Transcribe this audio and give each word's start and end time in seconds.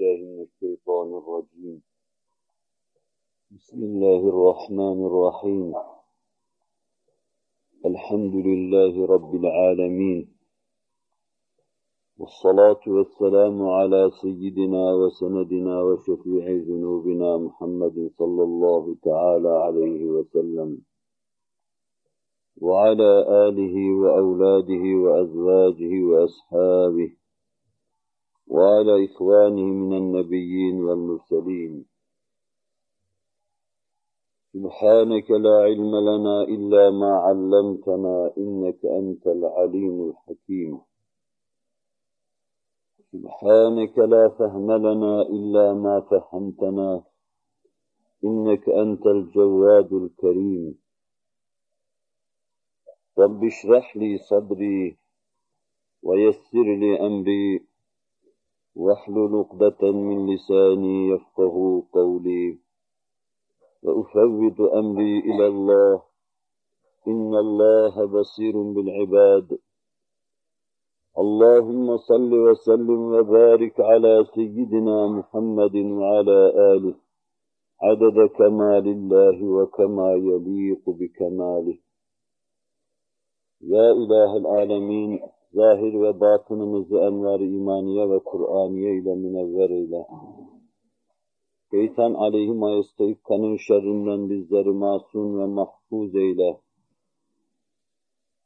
بالله 0.00 0.24
من 0.32 0.42
الشيطان 0.48 1.08
الرجيم. 1.14 1.82
بسم 3.50 3.78
الله 3.82 4.20
الرحمن 4.32 4.98
الرحيم. 5.06 5.74
الحمد 7.84 8.34
لله 8.48 9.06
رب 9.06 9.34
العالمين. 9.34 10.28
والصلاة 12.18 12.80
والسلام 12.86 13.56
على 13.68 14.10
سيدنا 14.22 14.84
وسندنا 14.94 15.82
وشفيع 15.82 16.44
ذنوبنا 16.48 17.36
محمد 17.36 18.10
صلى 18.18 18.42
الله 18.42 18.96
تعالى 19.02 19.48
عليه 19.48 20.00
وسلم. 20.04 20.70
وعلى 22.56 23.12
آله 23.48 23.76
وأولاده 24.00 24.84
وأزواجه 25.04 25.92
وأصحابه 26.10 27.19
وعلى 28.50 29.04
إخوانه 29.06 29.62
من 29.62 29.92
النبيين 29.96 30.76
والمرسلين. 30.84 31.86
سبحانك 34.52 35.30
لا 35.30 35.56
علم 35.70 35.92
لنا 36.08 36.42
إلا 36.42 36.90
ما 36.90 37.12
علمتنا 37.26 38.32
إنك 38.38 38.80
أنت 38.86 39.26
العليم 39.26 39.96
الحكيم. 40.10 40.80
سبحانك 43.12 43.98
لا 43.98 44.28
فهم 44.28 44.72
لنا 44.72 45.22
إلا 45.22 45.74
ما 45.74 46.00
فهمتنا 46.10 47.02
إنك 48.24 48.68
أنت 48.68 49.06
الجواد 49.06 49.92
الكريم. 49.92 50.74
رب 53.18 53.44
اشرح 53.44 53.96
لي 53.96 54.18
صدري 54.18 54.98
ويسر 56.02 56.66
لي 56.82 57.06
أمري. 57.06 57.69
واحلل 58.76 59.36
عقدة 59.36 59.92
من 59.92 60.34
لساني 60.34 61.08
يفقه 61.08 61.82
قولي 61.92 62.58
وأفوض 63.82 64.60
أمري 64.60 65.18
إلى 65.18 65.46
الله. 65.46 66.02
إن 67.08 67.34
الله 67.34 68.06
بصير 68.06 68.62
بالعباد. 68.62 69.58
اللهم 71.18 71.96
صل 71.96 72.34
وسلم 72.34 73.00
وبارك 73.14 73.80
على 73.80 74.24
سيدنا 74.34 75.06
محمد 75.06 75.76
وعلى 75.76 76.52
آله. 76.76 76.94
عدد 77.82 78.28
كمال 78.38 78.86
الله 78.88 79.44
وكما 79.44 80.12
يليق 80.12 80.90
بكماله. 80.90 81.78
Ya 83.60 83.92
İlahel 83.92 84.44
Alemin, 84.44 85.20
zahir 85.52 85.94
ve 86.00 86.20
batınımızı 86.20 86.96
envar 86.98 87.40
imaniye 87.40 88.10
ve 88.10 88.18
Kur'aniye 88.18 88.96
ile 88.96 89.14
münevver 89.14 89.70
eyle. 89.70 90.06
Şeytan 91.70 92.14
aleyhi 92.14 92.52
kanın 93.28 93.56
şerrinden 93.56 94.30
bizleri 94.30 94.70
masum 94.70 95.38
ve 95.38 95.46
mahfuz 95.46 96.14
eyle. 96.14 96.60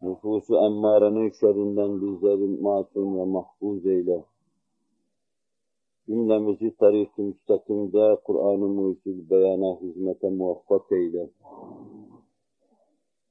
Nüfusu 0.02 0.56
emmarenin 0.56 1.30
şerrinden 1.40 2.00
bizleri 2.02 2.62
masum 2.62 3.18
ve 3.18 3.24
mahfuz 3.24 3.86
eyle. 3.86 4.24
Cümlemizi 6.06 6.76
tarih-i 6.76 7.22
müstakimde 7.22 8.16
Kur'an-ı 8.24 8.68
beyana 9.30 9.80
hizmete 9.80 10.30
muvaffak 10.30 10.92
eyle. 10.92 11.30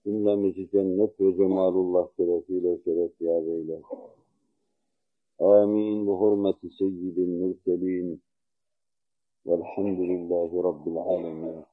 Cümlemizi 0.06 0.70
cennet 0.72 1.20
ve 1.20 1.36
cemalullah 1.38 2.08
şerefiyle 2.18 2.84
şeref 2.84 3.22
yâr 3.22 3.42
eyle. 3.42 3.82
Amin. 5.40 6.08
Bu 6.08 6.22
hurmeti 6.22 6.70
seyyidil 6.70 7.28
mürselin. 7.28 8.24
Velhamdülillahi 9.46 10.64
Rabbil 10.64 10.98
alemin. 10.98 11.66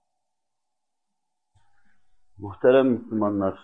Muhterem 2.39 2.87
Müslümanlar, 2.87 3.59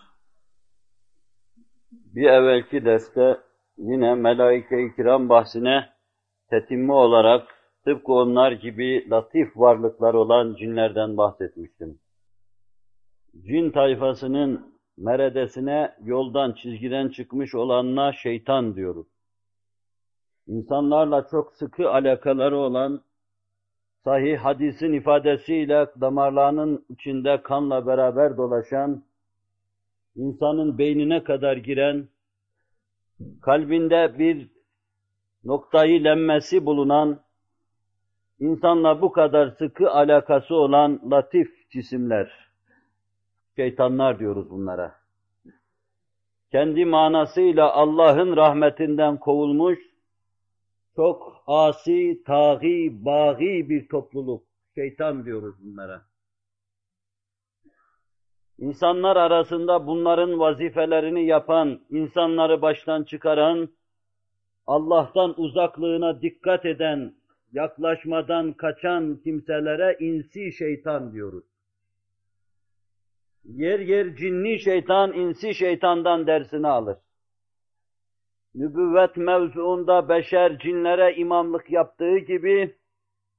bir 1.90 2.26
evvelki 2.26 2.84
derste 2.84 3.36
yine 3.78 4.14
melaike-i 4.14 4.96
kiram 4.96 5.28
bahsine 5.28 5.88
tetimmi 6.50 6.92
olarak 6.92 7.42
tıpkı 7.84 8.12
onlar 8.12 8.52
gibi 8.52 9.10
latif 9.10 9.56
varlıklar 9.56 10.14
olan 10.14 10.54
cinlerden 10.54 11.16
bahsetmiştim 11.16 11.98
cin 13.46 13.70
tayfasının 13.70 14.76
meredesine 14.96 15.94
yoldan, 16.04 16.52
çizgiden 16.52 17.08
çıkmış 17.08 17.54
olanına 17.54 18.12
şeytan 18.12 18.76
diyoruz. 18.76 19.06
İnsanlarla 20.46 21.26
çok 21.30 21.52
sıkı 21.52 21.90
alakaları 21.90 22.56
olan, 22.56 23.02
sahih 24.04 24.38
hadisin 24.38 24.92
ifadesiyle 24.92 25.86
damarlarının 26.00 26.86
içinde 26.88 27.42
kanla 27.42 27.86
beraber 27.86 28.36
dolaşan, 28.36 29.04
insanın 30.16 30.78
beynine 30.78 31.24
kadar 31.24 31.56
giren, 31.56 32.08
kalbinde 33.42 34.18
bir 34.18 34.48
noktayı 35.44 36.04
lemmesi 36.04 36.66
bulunan, 36.66 37.20
insanla 38.40 39.02
bu 39.02 39.12
kadar 39.12 39.48
sıkı 39.48 39.90
alakası 39.90 40.54
olan 40.54 41.00
latif 41.10 41.70
cisimler, 41.70 42.45
Şeytanlar 43.56 44.18
diyoruz 44.18 44.50
bunlara. 44.50 44.94
Kendi 46.52 46.84
manasıyla 46.84 47.72
Allah'ın 47.72 48.36
rahmetinden 48.36 49.16
kovulmuş, 49.20 49.78
çok 50.96 51.42
asi, 51.46 52.22
taği, 52.26 53.04
baği 53.04 53.70
bir 53.70 53.88
topluluk. 53.88 54.44
Şeytan 54.74 55.24
diyoruz 55.24 55.54
bunlara. 55.62 56.02
İnsanlar 58.58 59.16
arasında 59.16 59.86
bunların 59.86 60.38
vazifelerini 60.38 61.26
yapan, 61.26 61.80
insanları 61.90 62.62
baştan 62.62 63.04
çıkaran, 63.04 63.68
Allah'tan 64.66 65.40
uzaklığına 65.40 66.22
dikkat 66.22 66.66
eden, 66.66 67.14
yaklaşmadan 67.52 68.52
kaçan 68.52 69.20
kimselere 69.24 69.96
insi 70.00 70.52
şeytan 70.52 71.12
diyoruz. 71.12 71.55
Yer 73.48 73.80
yer 73.80 74.16
cinni 74.16 74.60
şeytan, 74.60 75.12
insi 75.12 75.54
şeytandan 75.54 76.26
dersini 76.26 76.68
alır. 76.68 76.96
Nübüvvet 78.54 79.16
mevzuunda 79.16 80.08
beşer 80.08 80.58
cinlere 80.58 81.14
imamlık 81.14 81.70
yaptığı 81.70 82.18
gibi, 82.18 82.76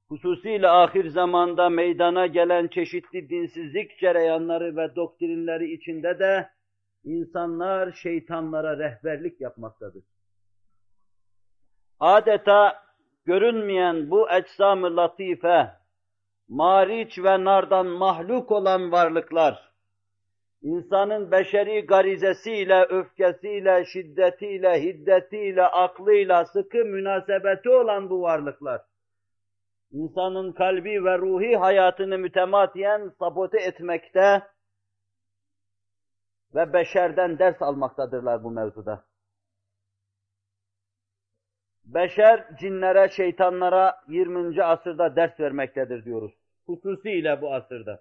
hususiyle 0.08 0.68
ahir 0.68 1.08
zamanda 1.08 1.68
meydana 1.68 2.26
gelen 2.26 2.68
çeşitli 2.68 3.28
dinsizlik 3.28 3.98
cereyanları 3.98 4.76
ve 4.76 4.96
doktrinleri 4.96 5.72
içinde 5.72 6.18
de 6.18 6.48
insanlar 7.04 7.92
şeytanlara 7.92 8.78
rehberlik 8.78 9.40
yapmaktadır. 9.40 10.04
Adeta 12.00 12.82
görünmeyen 13.24 14.10
bu 14.10 14.30
eczam-ı 14.30 14.96
latife, 14.96 15.70
mariç 16.48 17.18
ve 17.18 17.44
nardan 17.44 17.86
mahluk 17.86 18.52
olan 18.52 18.92
varlıklar, 18.92 19.67
insanın 20.62 21.30
beşeri 21.30 21.86
garizesiyle, 21.86 22.84
öfkesiyle, 22.84 23.84
şiddetiyle, 23.84 24.82
hiddetiyle, 24.82 25.62
aklıyla 25.62 26.44
sıkı 26.44 26.78
münasebeti 26.78 27.70
olan 27.70 28.10
bu 28.10 28.22
varlıklar, 28.22 28.82
insanın 29.92 30.52
kalbi 30.52 31.04
ve 31.04 31.18
ruhi 31.18 31.56
hayatını 31.56 32.18
mütematiyen 32.18 33.12
sabote 33.18 33.60
etmekte 33.60 34.42
ve 36.54 36.72
beşerden 36.72 37.38
ders 37.38 37.62
almaktadırlar 37.62 38.44
bu 38.44 38.50
mevzuda. 38.50 39.04
Beşer 41.84 42.56
cinlere, 42.60 43.08
şeytanlara 43.08 44.00
20. 44.08 44.64
asırda 44.64 45.16
ders 45.16 45.40
vermektedir 45.40 46.04
diyoruz. 46.04 46.32
Hususiyle 46.66 47.40
bu 47.42 47.54
asırda 47.54 48.00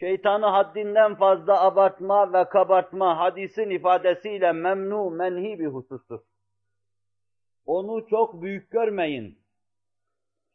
şeytanı 0.00 0.46
haddinden 0.46 1.14
fazla 1.14 1.62
abartma 1.62 2.32
ve 2.32 2.48
kabartma 2.48 3.18
hadisin 3.18 3.70
ifadesiyle 3.70 4.52
memnu, 4.52 5.10
menhi 5.10 5.58
bir 5.58 5.66
husustur. 5.66 6.20
Onu 7.66 8.06
çok 8.10 8.42
büyük 8.42 8.70
görmeyin. 8.70 9.38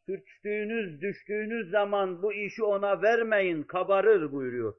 Sürçtüğünüz, 0.06 1.00
düştüğünüz 1.00 1.70
zaman 1.70 2.22
bu 2.22 2.32
işi 2.32 2.62
ona 2.64 3.02
vermeyin, 3.02 3.62
kabarır 3.62 4.32
buyuruyor. 4.32 4.74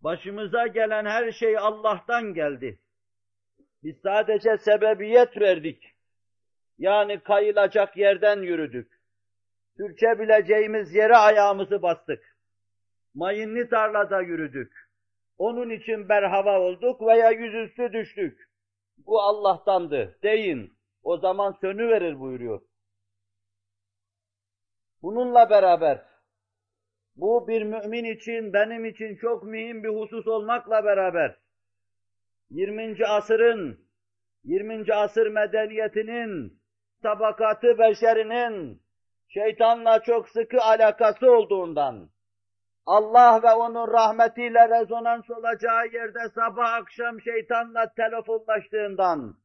Başımıza 0.00 0.66
gelen 0.66 1.04
her 1.04 1.32
şey 1.32 1.58
Allah'tan 1.58 2.34
geldi. 2.34 2.78
Biz 3.82 3.96
sadece 4.02 4.58
sebebiyet 4.58 5.40
verdik. 5.40 5.94
Yani 6.78 7.20
kayılacak 7.20 7.96
yerden 7.96 8.42
yürüdük. 8.42 9.00
Sürçebileceğimiz 9.76 10.94
yere 10.94 11.16
ayağımızı 11.16 11.82
bastık 11.82 12.33
mayınlı 13.14 13.68
tarlada 13.68 14.20
yürüdük. 14.20 14.72
Onun 15.38 15.70
için 15.70 16.08
berhava 16.08 16.60
olduk 16.60 17.02
veya 17.02 17.30
yüzüstü 17.30 17.92
düştük. 17.92 18.48
Bu 18.98 19.22
Allah'tandı 19.22 20.18
deyin. 20.22 20.74
O 21.02 21.18
zaman 21.18 21.52
sönüverir 21.60 22.20
buyuruyor. 22.20 22.60
Bununla 25.02 25.50
beraber, 25.50 26.02
bu 27.16 27.48
bir 27.48 27.62
mümin 27.62 28.04
için, 28.04 28.52
benim 28.52 28.84
için 28.84 29.16
çok 29.16 29.44
mühim 29.44 29.84
bir 29.84 29.88
husus 29.88 30.26
olmakla 30.26 30.84
beraber, 30.84 31.36
20. 32.50 33.06
asırın, 33.06 33.86
20. 34.44 34.94
asır 34.94 35.26
medeniyetinin, 35.26 36.60
tabakatı 37.02 37.78
beşerinin, 37.78 38.82
şeytanla 39.28 40.02
çok 40.02 40.28
sıkı 40.28 40.62
alakası 40.62 41.30
olduğundan, 41.32 42.08
Allah 42.86 43.42
ve 43.42 43.52
onun 43.52 43.92
rahmetiyle 43.92 44.68
rezonans 44.68 45.30
olacağı 45.30 45.86
yerde 45.86 46.28
sabah 46.34 46.72
akşam 46.72 47.20
şeytanla 47.20 47.92
telefonlaştığından, 47.94 49.36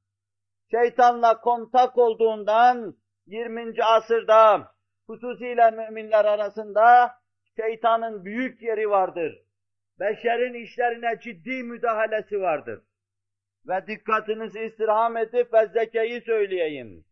şeytanla 0.71 1.39
kontak 1.39 1.97
olduğundan 1.97 2.95
20. 3.25 3.83
asırda 3.83 4.71
hususiyle 5.07 5.71
müminler 5.71 6.25
arasında 6.25 7.15
şeytanın 7.55 8.25
büyük 8.25 8.61
yeri 8.61 8.89
vardır. 8.89 9.41
Beşerin 9.99 10.53
işlerine 10.53 11.19
ciddi 11.19 11.63
müdahalesi 11.63 12.41
vardır. 12.41 12.81
Ve 13.67 13.87
dikkatinizi 13.87 14.59
istirham 14.59 15.17
edip 15.17 15.53
ve 15.53 15.67
zekeyi 15.67 16.21
söyleyeyim. 16.21 17.05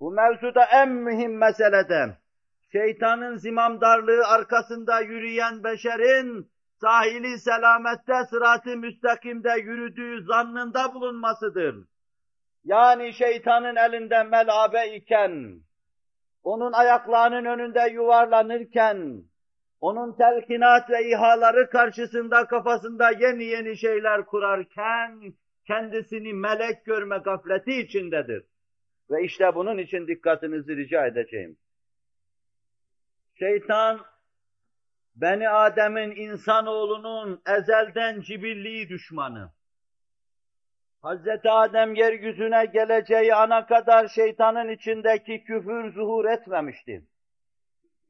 Bu 0.00 0.10
mevzuda 0.10 0.64
en 0.64 0.88
mühim 0.88 1.38
meselede 1.38 2.16
şeytanın 2.74 3.36
zimamdarlığı 3.36 4.26
arkasında 4.26 5.00
yürüyen 5.00 5.64
beşerin 5.64 6.50
sahili 6.80 7.38
selamette 7.38 8.24
sırat-ı 8.30 8.76
müstakimde 8.76 9.52
yürüdüğü 9.62 10.24
zannında 10.24 10.94
bulunmasıdır. 10.94 11.76
Yani 12.64 13.12
şeytanın 13.12 13.76
elinde 13.76 14.22
melabe 14.22 14.96
iken, 14.96 15.60
onun 16.42 16.72
ayaklarının 16.72 17.44
önünde 17.44 17.90
yuvarlanırken, 17.92 19.22
onun 19.80 20.16
telkinat 20.16 20.90
ve 20.90 21.10
ihaları 21.10 21.70
karşısında 21.70 22.46
kafasında 22.46 23.10
yeni 23.10 23.44
yeni 23.44 23.76
şeyler 23.76 24.24
kurarken, 24.24 25.34
kendisini 25.66 26.32
melek 26.32 26.84
görme 26.84 27.18
gafleti 27.18 27.72
içindedir. 27.72 28.44
Ve 29.10 29.24
işte 29.24 29.54
bunun 29.54 29.78
için 29.78 30.06
dikkatinizi 30.06 30.76
rica 30.76 31.06
edeceğim. 31.06 31.56
Şeytan, 33.38 34.00
Beni 35.16 35.48
Adem'in 35.48 36.10
insanoğlunun 36.10 37.42
ezelden 37.46 38.20
cibilliği 38.20 38.88
düşmanı. 38.88 39.50
Hazreti 41.02 41.50
Adem 41.50 41.94
yeryüzüne 41.94 42.64
geleceği 42.64 43.34
ana 43.34 43.66
kadar 43.66 44.08
şeytanın 44.08 44.68
içindeki 44.68 45.44
küfür 45.44 45.92
zuhur 45.92 46.24
etmemişti. 46.24 47.04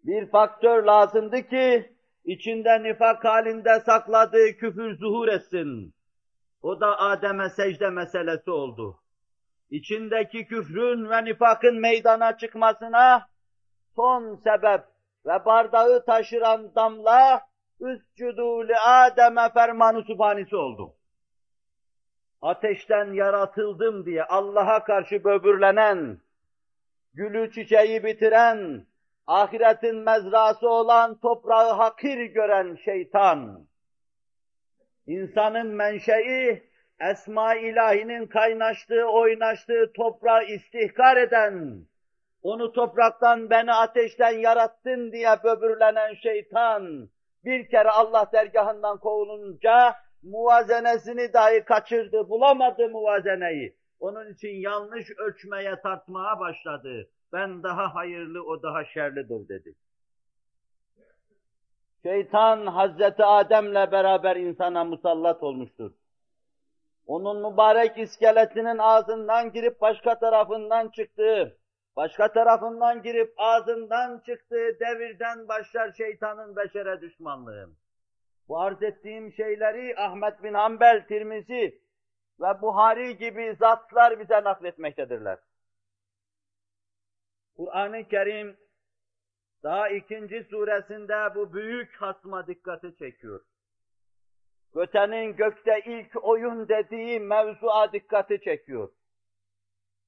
Bir 0.05 0.31
faktör 0.31 0.85
lazımdı 0.85 1.43
ki, 1.43 1.93
içinde 2.25 2.83
nifak 2.83 3.25
halinde 3.25 3.81
sakladığı 3.81 4.53
küfür 4.53 4.99
zuhur 4.99 5.29
etsin. 5.29 5.95
O 6.63 6.81
da 6.81 6.99
Adem'e 6.99 7.49
secde 7.49 7.91
meselesi 7.91 8.51
oldu. 8.51 8.99
İçindeki 9.71 10.47
küfrün 10.47 11.11
ve 11.11 11.25
nifakın 11.25 11.81
meydana 11.81 12.39
çıkmasına 12.39 13.29
son 13.97 14.37
sebep 14.37 14.94
ve 15.27 15.45
bardağı 15.45 16.05
taşıran 16.05 16.75
damla 16.75 17.47
üscudu 17.81 18.69
li 18.69 18.77
Adem'e 18.77 19.49
fermanı 19.55 20.03
sübhanesi 20.03 20.57
oldu. 20.57 20.95
Ateşten 22.43 23.13
yaratıldım 23.13 24.07
diye 24.07 24.25
Allah'a 24.25 24.85
karşı 24.85 25.25
böbürlenen, 25.25 26.19
gülü 27.15 27.53
çiçeği 27.53 28.05
bitiren, 28.05 28.87
ahiretin 29.27 29.97
mezrası 29.97 30.69
olan 30.69 31.19
toprağı 31.19 31.73
hakir 31.73 32.25
gören 32.25 32.79
şeytan, 32.85 33.67
insanın 35.07 35.67
menşei, 35.67 36.63
esma 37.01 37.55
ilahinin 37.55 38.27
kaynaştığı, 38.27 39.05
oynaştığı 39.05 39.93
toprağı 39.97 40.45
istihkar 40.45 41.17
eden, 41.17 41.87
onu 42.45 42.73
topraktan 42.73 43.51
beni 43.51 43.73
ateşten 43.73 44.39
yarattın 44.39 45.13
diye 45.13 45.29
böbürlenen 45.45 46.15
şeytan, 46.15 47.09
bir 47.45 47.69
kere 47.69 47.91
Allah 47.91 48.31
dergahından 48.33 48.99
kovulunca 48.99 49.95
muvazenesini 50.23 51.33
dahi 51.33 51.65
kaçırdı, 51.65 52.29
bulamadı 52.29 52.89
muvazeneyi. 52.89 53.77
Onun 54.01 54.33
için 54.33 54.49
yanlış 54.49 55.11
ölçmeye 55.19 55.81
tartmaya 55.81 56.41
başladı. 56.41 57.09
Ben 57.33 57.63
daha 57.63 57.95
hayırlı, 57.95 58.45
o 58.45 58.63
daha 58.63 58.85
şerlidir 58.85 59.49
dedi. 59.49 59.75
Şeytan 62.03 62.67
Hazreti 62.67 63.25
Adem'le 63.25 63.93
beraber 63.93 64.37
insana 64.37 64.85
musallat 64.85 65.43
olmuştur. 65.43 65.93
Onun 67.07 67.53
mübarek 67.53 67.99
iskeletinin 67.99 68.79
ağzından 68.79 69.53
girip 69.53 69.81
başka 69.81 70.19
tarafından 70.19 70.89
çıktığı, 70.89 71.57
başka 71.97 72.33
tarafından 72.33 73.03
girip 73.03 73.35
ağzından 73.37 74.19
çıktığı 74.27 74.81
devirden 74.81 75.49
başlar 75.49 75.93
şeytanın 75.93 76.57
beşere 76.57 77.01
düşmanlığı. 77.01 77.71
Bu 78.49 78.61
arz 78.61 78.83
ettiğim 78.83 79.33
şeyleri 79.33 79.97
Ahmet 79.99 80.43
bin 80.43 80.55
Hanbel, 80.55 81.07
Tirmizi 81.07 81.81
ve 82.41 82.63
Buhari 82.63 83.19
gibi 83.19 83.57
zatlar 83.61 84.21
bize 84.21 84.45
nakletmektedirler. 84.45 85.39
Kur'an-ı 87.57 88.09
Kerim 88.09 88.57
daha 89.63 89.89
ikinci 89.89 90.45
suresinde 90.45 91.35
bu 91.35 91.55
büyük 91.55 91.97
hasma 91.97 92.47
dikkati 92.47 92.97
çekiyor. 92.97 93.41
Götenin 94.75 95.37
gökte 95.37 95.81
ilk 95.87 96.25
oyun 96.25 96.69
dediği 96.69 97.21
mevzuğa 97.21 97.93
dikkati 97.93 98.41
çekiyor. 98.41 98.89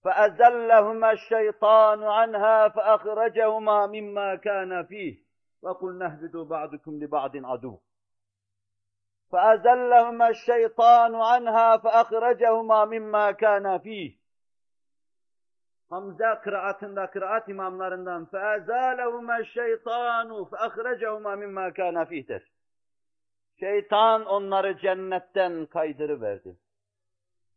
فَأَزَلَّهُمَا 0.06 1.12
الشَّيْطَانُ 1.12 2.04
عَنْهَا 2.04 2.69
فَأَخْرَجَهُمَا 2.69 3.88
مِمَّا 3.88 4.36
كَانَ 4.36 4.86
فِيهِ 4.86 5.13
وَقُلْنَا 5.62 6.06
اهْبِطُوا 6.06 6.45
بَعْضُكُمْ 6.45 6.92
لِبَعْضٍ 7.04 7.33
عَدُوٌّ 7.45 7.80
فأزلهما 9.31 10.30
الشيطان 10.30 11.16
عنها 11.16 11.78
فأخرجهما 11.78 12.86
مما 12.86 13.31
كان 13.31 13.78
فيه 13.78 14.22
Hamza 15.92 16.42
kıraatında 16.42 17.09
kıraat 17.09 17.50
imamlarından 17.50 18.26
فَاَزَالَهُمَا 18.26 19.40
الشَّيْطَانُ 19.40 20.50
فَاَخْرَجَهُمَا 20.50 21.35
مِمَّا 21.35 21.73
كَانَ 21.73 22.06
فِيه'tir. 22.06 22.52
Şeytan 23.59 24.26
onları 24.26 24.78
cennetten 24.78 25.66
kaydırıverdi. 25.66 26.57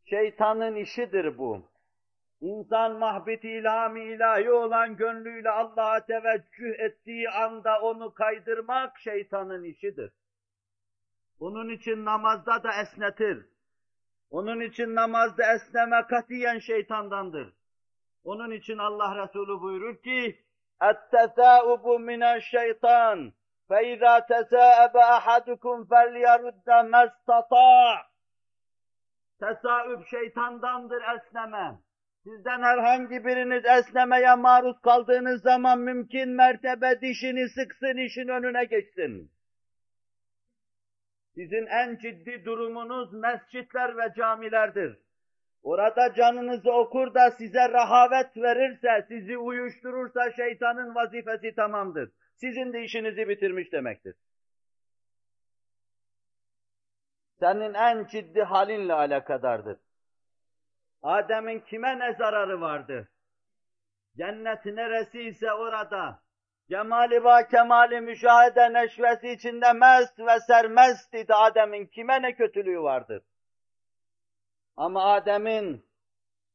Şeytanın 0.05 0.75
işidir 0.75 1.39
bu. 1.39 1.63
İnsan 2.41 2.99
mahbeti 2.99 3.51
ilhami 3.51 4.05
ilahi 4.05 4.51
olan 4.51 4.97
gönlüyle 4.97 5.51
Allah'a 5.51 6.07
teveccüh 6.07 6.79
ettiği 6.79 7.31
anda 7.31 7.81
onu 7.81 8.15
kaydırmak 8.15 8.99
şeytanın 8.99 9.65
işidir. 9.65 10.13
Onun 11.41 11.69
için 11.69 12.05
namazda 12.05 12.63
da 12.63 12.71
esnetir. 12.83 13.47
Onun 14.31 14.61
için 14.61 14.95
namazda 14.95 15.55
esneme 15.55 16.03
katiyen 16.07 16.59
şeytandandır. 16.59 17.53
Onun 18.25 18.51
için 18.51 18.79
Allah 18.79 19.23
Resulü 19.23 19.61
buyurur 19.61 19.97
ki, 19.97 20.45
اَتَّثَاؤُبُ 20.81 21.85
مِنَ 22.11 22.23
الشَّيْطَانِ 22.37 23.33
فَاِذَا 23.69 24.15
تَسَاءَبَ 24.33 24.95
أَحَدُكُمْ 25.17 25.77
فَلْيَرُدَّ 25.93 26.69
مَا 26.93 27.09
اسْتَطَاعَ 27.09 27.97
Tesaüp 29.41 30.07
şeytandandır 30.07 31.03
esneme. 31.03 31.79
Sizden 32.24 32.62
herhangi 32.62 33.26
biriniz 33.26 33.66
esnemeye 33.66 34.36
maruz 34.36 34.82
kaldığınız 34.82 35.42
zaman 35.42 35.80
mümkün 35.80 36.30
mertebe 36.30 37.02
dişini 37.02 37.50
sıksın, 37.50 37.98
işin 37.98 38.28
önüne 38.28 38.66
geçsin. 38.66 39.32
Sizin 41.36 41.66
en 41.66 41.98
ciddi 41.98 42.46
durumunuz 42.46 43.14
mescitler 43.14 43.98
ve 43.98 44.14
camilerdir. 44.18 45.00
Orada 45.64 46.14
canınızı 46.14 46.72
okur 46.72 47.14
da 47.14 47.32
size 47.32 47.70
rahavet 47.70 48.38
verirse, 48.38 49.06
sizi 49.08 49.38
uyuşturursa 49.38 50.32
şeytanın 50.32 50.96
vazifesi 50.96 51.56
tamamdır. 51.56 52.12
Sizin 52.36 52.74
de 52.74 52.84
işinizi 52.84 53.30
bitirmiş 53.30 53.72
demektir. 53.72 54.16
Senin 57.40 57.74
en 57.74 58.06
ciddi 58.06 58.42
halinle 58.42 58.94
alakadardır. 58.94 59.78
Adem'in 61.04 61.60
kime 61.60 62.00
ne 62.00 62.14
zararı 62.14 62.62
vardı? 62.62 63.10
Cennet 64.18 64.66
neresi 64.66 65.22
ise 65.22 65.54
orada, 65.54 66.22
Cemali 66.70 67.24
ve 67.24 67.48
kemali 67.52 68.02
müşahede 68.02 68.74
neşvesi 68.74 69.30
içinde 69.30 69.74
mest 69.74 70.20
ve 70.20 70.40
sermest 70.40 71.14
idi 71.14 71.34
Adem'in 71.34 71.86
kime 71.86 72.22
ne 72.22 72.36
kötülüğü 72.36 72.82
vardır? 72.82 73.24
Ama 74.78 75.14
Adem'in 75.14 75.86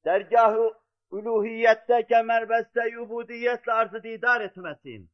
dergahı 0.04 0.74
uluhiyette 1.10 2.06
kemerbeste 2.06 2.88
yubudiyetle 2.88 3.72
arzı 3.72 4.02
didar 4.02 4.40
etmesin. 4.40 5.10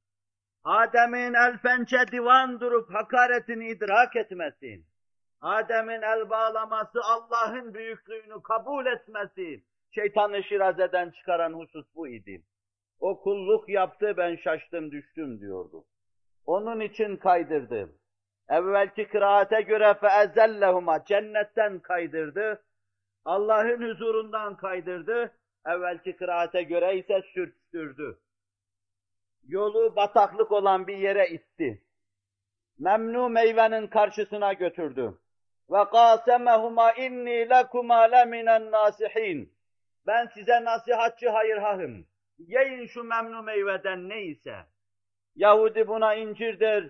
Adem'in 0.64 1.34
el 1.34 1.58
pençe 1.58 2.06
divan 2.12 2.60
durup 2.60 2.94
hakaretini 2.94 3.68
idrak 3.68 4.16
etmesin. 4.16 4.86
Adem'in 5.40 6.02
el 6.02 6.30
bağlaması 6.30 7.00
Allah'ın 7.04 7.74
büyüklüğünü 7.74 8.42
kabul 8.42 8.86
etmesi, 8.86 9.64
şeytanı 9.90 10.42
şirazeden 10.42 11.10
çıkaran 11.10 11.52
husus 11.52 11.86
bu 11.94 12.08
idi. 12.08 12.42
O 13.00 13.20
kulluk 13.20 13.68
yaptı 13.68 14.14
ben 14.16 14.36
şaştım 14.36 14.90
düştüm 14.90 15.40
diyordu. 15.40 15.84
Onun 16.46 16.80
için 16.80 17.16
kaydırdı. 17.16 17.88
Evvelki 18.48 19.08
kıraate 19.08 19.60
göre 19.60 19.94
feezellehuma 19.94 21.04
cennetten 21.04 21.78
kaydırdı. 21.78 22.62
Allah'ın 23.24 23.90
huzurundan 23.90 24.56
kaydırdı. 24.56 25.32
Evvelki 25.66 26.16
kıraate 26.16 26.62
göre 26.62 26.98
ise 26.98 27.22
sürttürdü. 27.34 28.18
Yolu 29.46 29.96
bataklık 29.96 30.52
olan 30.52 30.86
bir 30.86 30.96
yere 30.96 31.28
itti. 31.28 31.82
Memnu 32.78 33.28
meyvenin 33.28 33.86
karşısına 33.86 34.52
götürdü. 34.52 35.18
Ve 35.70 35.84
qasemehuma 35.84 36.92
inni 36.92 37.50
lekuma 37.50 38.00
leminen 38.02 38.70
nasihin. 38.70 39.52
Ben 40.06 40.26
size 40.26 40.64
nasihatçı 40.64 41.28
hayırhahım. 41.28 42.06
Yiyin 42.38 42.86
şu 42.86 43.04
memnu 43.04 43.42
meyveden 43.42 44.08
neyse. 44.08 44.56
Yahudi 45.34 45.88
buna 45.88 46.14
incir 46.14 46.60
der, 46.60 46.84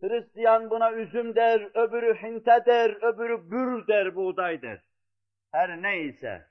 Hristiyan 0.00 0.70
buna 0.70 0.92
üzüm 0.92 1.34
der, 1.34 1.70
öbürü 1.74 2.14
hinte 2.22 2.64
der, 2.66 2.90
öbürü 2.90 3.50
bür 3.50 3.86
der, 3.86 4.14
buğday 4.16 4.62
der. 4.62 4.82
Her 5.52 5.82
neyse. 5.82 6.46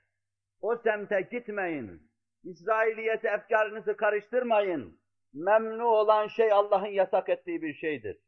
O 0.60 0.76
semte 0.76 1.20
gitmeyin. 1.20 2.10
İsrailiyete 2.44 3.28
efkarınızı 3.28 3.96
karıştırmayın. 3.96 4.98
Memnu 5.32 5.84
olan 5.84 6.26
şey 6.26 6.52
Allah'ın 6.52 6.86
yasak 6.86 7.28
ettiği 7.28 7.62
bir 7.62 7.74
şeydir. 7.74 8.18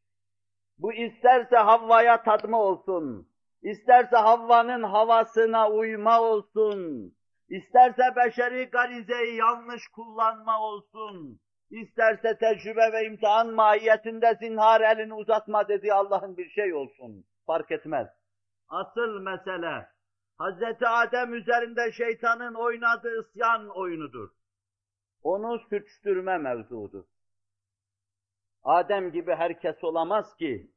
Bu 0.79 0.93
isterse 0.93 1.57
Havva'ya 1.57 2.23
tatma 2.23 2.61
olsun, 2.61 3.29
isterse 3.63 4.17
Havva'nın 4.17 4.83
havasına 4.83 5.71
uyma 5.71 6.21
olsun, 6.21 7.13
isterse 7.49 8.03
beşeri 8.17 8.65
garizeyi 8.65 9.37
yanlış 9.37 9.89
kullanma 9.89 10.61
olsun, 10.61 11.41
isterse 11.71 12.39
tecrübe 12.39 12.93
ve 12.93 13.07
imtihan 13.07 13.55
mahiyetinde 13.55 14.35
zinhar 14.41 14.81
elini 14.81 15.15
uzatma 15.15 15.69
dediği 15.69 15.93
Allah'ın 15.95 16.37
bir 16.37 16.51
şey 16.51 16.75
olsun, 16.75 17.25
fark 17.47 17.71
etmez. 17.71 18.09
Asıl 18.69 19.21
mesele, 19.21 19.89
Hazreti 20.39 20.89
Adem 20.89 21.35
üzerinde 21.35 21.93
şeytanın 21.93 22.55
oynadığı 22.55 23.21
isyan 23.21 23.69
oyunudur. 23.69 24.31
Onu 25.23 25.59
sürçtürme 25.59 26.39
mevzudur. 26.39 27.05
Adem 28.65 29.13
gibi 29.13 29.35
herkes 29.35 29.85
olamaz 29.85 30.37
ki, 30.37 30.71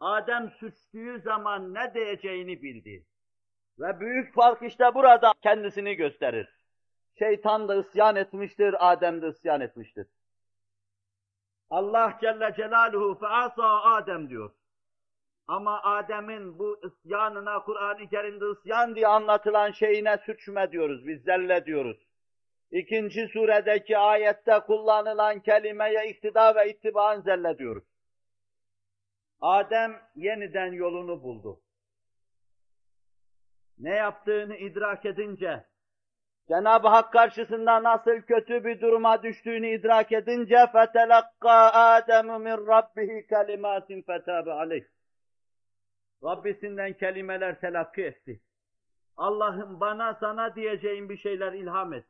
Adem 0.00 0.50
suçtuğu 0.50 1.18
zaman 1.24 1.74
ne 1.74 1.94
diyeceğini 1.94 2.62
bildi. 2.62 3.06
Ve 3.78 4.00
büyük 4.00 4.34
fark 4.34 4.62
işte 4.62 4.94
burada 4.94 5.32
kendisini 5.42 5.94
gösterir. 5.94 6.48
Şeytan 7.18 7.68
da 7.68 7.76
isyan 7.76 8.16
etmiştir, 8.16 8.92
Adem 8.92 9.22
de 9.22 9.28
isyan 9.28 9.60
etmiştir. 9.60 10.06
Allah 11.70 12.18
Celle 12.20 12.54
Celaluhu 12.56 13.18
feasa 13.18 13.82
Adem 13.82 14.28
diyor. 14.28 14.50
Ama 15.48 15.82
Adem'in 15.82 16.58
bu 16.58 16.80
isyanına 16.86 17.62
Kur'an-ı 17.62 18.08
Kerim'de 18.08 18.44
isyan 18.50 18.94
diye 18.94 19.06
anlatılan 19.06 19.70
şeyine 19.70 20.18
suçme 20.18 20.72
diyoruz, 20.72 21.06
biz 21.06 21.22
zelle 21.22 21.66
diyoruz. 21.66 22.11
İkinci 22.71 23.27
suredeki 23.27 23.97
ayette 23.97 24.59
kullanılan 24.59 25.39
kelimeye 25.39 26.09
iktida 26.09 26.55
ve 26.55 26.69
ittibaan 26.69 27.21
zelle 27.21 27.57
diyoruz. 27.57 27.83
Adem 29.41 30.01
yeniden 30.15 30.71
yolunu 30.71 31.23
buldu. 31.23 31.61
Ne 33.79 33.95
yaptığını 33.95 34.55
idrak 34.55 35.05
edince, 35.05 35.65
Cenab-ı 36.47 36.87
Hak 36.87 37.13
karşısında 37.13 37.83
nasıl 37.83 38.21
kötü 38.21 38.65
bir 38.65 38.81
duruma 38.81 39.23
düştüğünü 39.23 39.67
idrak 39.67 40.11
edince 40.11 40.55
فَتَلَقَّى 40.55 41.71
آدَمُ 41.71 42.27
مِنْ 42.27 42.65
رَبِّهِ 42.65 43.27
كَلِمَاتٍ 43.27 44.03
فَتَابَ 44.03 44.49
عَلَيْهِ 44.49 44.85
Rabbisinden 46.23 46.93
kelimeler 46.93 47.59
telakki 47.59 48.03
etti. 48.03 48.41
Allah'ım 49.17 49.79
bana 49.79 50.13
sana 50.13 50.55
diyeceğim 50.55 51.09
bir 51.09 51.17
şeyler 51.17 51.53
ilham 51.53 51.93
et. 51.93 52.05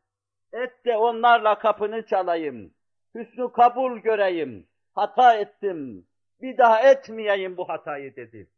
Et 0.52 0.84
de 0.84 0.96
onlarla 0.96 1.58
kapını 1.58 2.06
çalayım. 2.06 2.74
Hüsnü 3.14 3.52
kabul 3.52 3.98
göreyim. 3.98 4.66
Hata 4.94 5.34
ettim. 5.36 6.06
Bir 6.40 6.58
daha 6.58 6.90
etmeyeyim 6.90 7.56
bu 7.56 7.68
hatayı 7.68 8.16
dedi. 8.16 8.50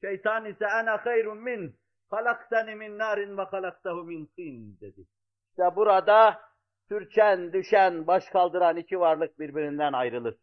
Şeytan 0.00 0.44
ise 0.44 0.66
ana 0.66 1.06
hayrun 1.06 1.38
min 1.38 1.76
halaktani 2.10 2.74
min 2.74 2.98
narin 2.98 3.38
ve 3.38 3.42
halaktahu 3.42 4.04
min 4.04 4.26
tin 4.26 4.80
dedi. 4.80 5.06
İşte 5.50 5.76
burada 5.76 6.40
sürçen, 6.88 7.52
düşen, 7.52 8.06
baş 8.06 8.28
kaldıran 8.28 8.76
iki 8.76 9.00
varlık 9.00 9.38
birbirinden 9.38 9.92
ayrılır. 9.92 10.36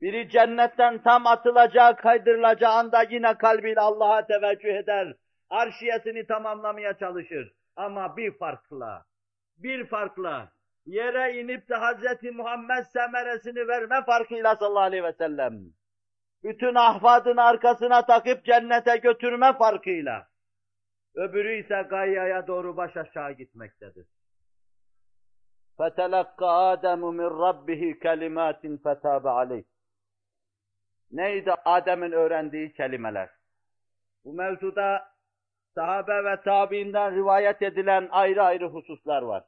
Biri 0.00 0.28
cennetten 0.28 1.02
tam 1.02 1.26
atılacağı, 1.26 1.96
kaydırılacağı 1.96 2.72
anda 2.72 3.02
yine 3.02 3.38
kalbiyle 3.38 3.80
Allah'a 3.80 4.26
teveccüh 4.26 4.74
eder. 4.74 5.14
Arşiyesini 5.50 6.26
tamamlamaya 6.26 6.98
çalışır. 6.98 7.52
Ama 7.76 8.16
bir 8.16 8.38
farkla, 8.38 9.04
bir 9.57 9.85
farkla 9.85 10.51
yere 10.85 11.33
inip 11.41 11.69
de 11.69 11.75
Hz. 11.75 12.23
Muhammed 12.35 12.85
semeresini 12.85 13.67
verme 13.67 14.01
farkıyla 14.05 14.55
sallallahu 14.55 14.83
aleyhi 14.83 15.03
ve 15.03 15.13
sellem. 15.13 15.53
Bütün 16.43 16.75
ahvadın 16.75 17.37
arkasına 17.37 18.05
takıp 18.05 18.45
cennete 18.45 18.97
götürme 18.97 19.53
farkıyla. 19.53 20.27
Öbürü 21.15 21.63
ise 21.63 21.87
gayyaya 21.89 22.47
doğru 22.47 22.77
baş 22.77 22.97
aşağı 22.97 23.31
gitmektedir. 23.31 24.07
فَتَلَقَّ 25.77 26.39
آدَمُ 26.73 27.01
مِنْ 27.19 27.29
رَبِّهِ 27.45 27.99
كَلِمَاتٍ 27.99 28.61
فَتَابَ 28.83 29.23
عَلَيْهِ 29.23 29.63
Neydi 31.11 31.51
Adem'in 31.65 32.11
öğrendiği 32.11 32.73
kelimeler? 32.73 33.29
Bu 34.25 34.33
mevzuda 34.33 35.11
sahabe 35.76 36.24
ve 36.24 36.40
tabiinden 36.40 37.16
rivayet 37.16 37.62
edilen 37.62 38.08
ayrı 38.10 38.42
ayrı 38.42 38.66
hususlar 38.66 39.22
var. 39.22 39.44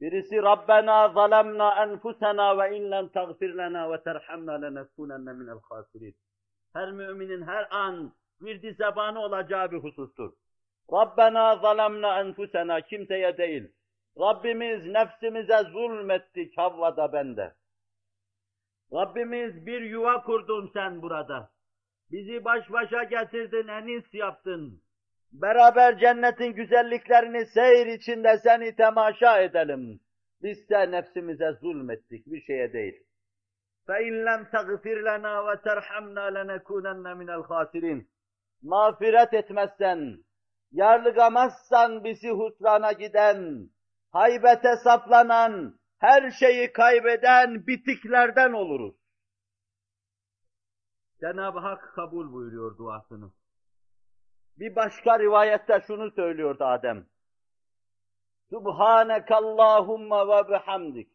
Birisi 0.00 0.42
Rabbena 0.42 1.08
zalemna 1.08 1.82
enfusena 1.82 2.58
ve 2.58 2.76
in 2.76 2.90
lem 2.90 3.08
tagfir 3.08 3.58
lena 3.58 3.92
ve 3.92 4.02
terhamna 4.02 4.52
lenekunenne 4.52 5.32
minel 5.32 5.58
hasirin. 5.68 6.14
Her 6.72 6.92
müminin 6.92 7.42
her 7.42 7.68
an 7.70 8.12
virdi 8.42 8.74
zebanı 8.74 9.20
olacağı 9.20 9.70
bir 9.70 9.78
husustur. 9.78 10.32
Rabbena 10.92 11.56
zalemna 11.56 12.20
enfusena 12.20 12.80
kimseye 12.80 13.38
değil. 13.38 13.72
Rabbimiz 14.20 14.86
nefsimize 14.86 15.62
zulmettik 15.72 16.58
Havva'da 16.58 17.12
bende. 17.12 17.54
Rabbimiz 18.92 19.66
bir 19.66 19.80
yuva 19.80 20.22
kurdun 20.22 20.70
sen 20.72 21.02
burada. 21.02 21.50
Bizi 22.10 22.44
baş 22.44 22.72
başa 22.72 23.04
getirdin, 23.04 23.68
enis 23.68 24.14
yaptın. 24.14 24.85
Beraber 25.35 25.99
cennetin 25.99 26.53
güzelliklerini 26.53 27.45
seyir 27.45 27.87
içinde 27.87 28.37
seni 28.37 28.75
temaşa 28.75 29.41
edelim. 29.41 29.99
Biz 30.43 30.69
de 30.69 30.91
nefsimize 30.91 31.51
zulmettik, 31.61 32.27
bir 32.27 32.41
şeye 32.41 32.73
değil. 32.73 33.03
فَاِنْ 33.87 34.15
لَمْ 34.27 34.41
تَغْفِرْ 34.51 34.97
لَنَا 35.09 35.33
وَتَرْحَمْنَا 35.47 36.25
لَنَكُونَنَّ 36.37 37.05
مِنَ 37.19 37.29
الْخَاسِرِينَ 37.39 38.05
Mağfiret 38.61 39.33
etmezsen, 39.33 40.23
yarlıgamazsan 40.71 42.03
bizi 42.03 42.29
husrana 42.29 42.91
giden, 42.91 43.69
haybete 44.11 44.75
saplanan, 44.75 45.79
her 45.99 46.31
şeyi 46.31 46.73
kaybeden 46.73 47.67
bitiklerden 47.67 48.53
oluruz. 48.53 48.95
Cenab-ı 51.19 51.59
Hak 51.59 51.93
kabul 51.95 52.33
buyuruyor 52.33 52.77
duasını. 52.77 53.31
Bir 54.58 54.76
başka 54.76 55.18
rivayette 55.18 55.80
şunu 55.86 56.10
söylüyordu 56.10 56.64
Adem. 56.64 57.06
Subhaneke 58.50 59.34
Allahumma 59.34 60.28
ve 60.28 60.48
bihamdik 60.48 61.08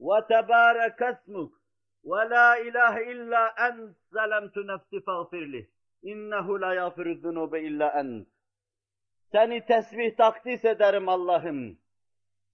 ve 0.00 0.26
tebarek 0.28 1.02
esmuk 1.02 1.60
ve 2.04 2.30
la 2.30 2.58
ilahe 2.58 3.12
illa 3.12 3.54
ent 3.68 3.96
zalemtu 4.12 4.66
nefsi 4.66 5.04
fagfirli. 5.04 5.70
İnnehu 6.02 6.60
la 6.60 6.74
yafiru 6.74 7.14
zunube 7.14 7.62
illa 7.62 7.90
ent. 7.90 8.28
Seni 9.32 9.66
tesbih 9.66 10.16
takdis 10.16 10.64
ederim 10.64 11.08
Allah'ım. 11.08 11.78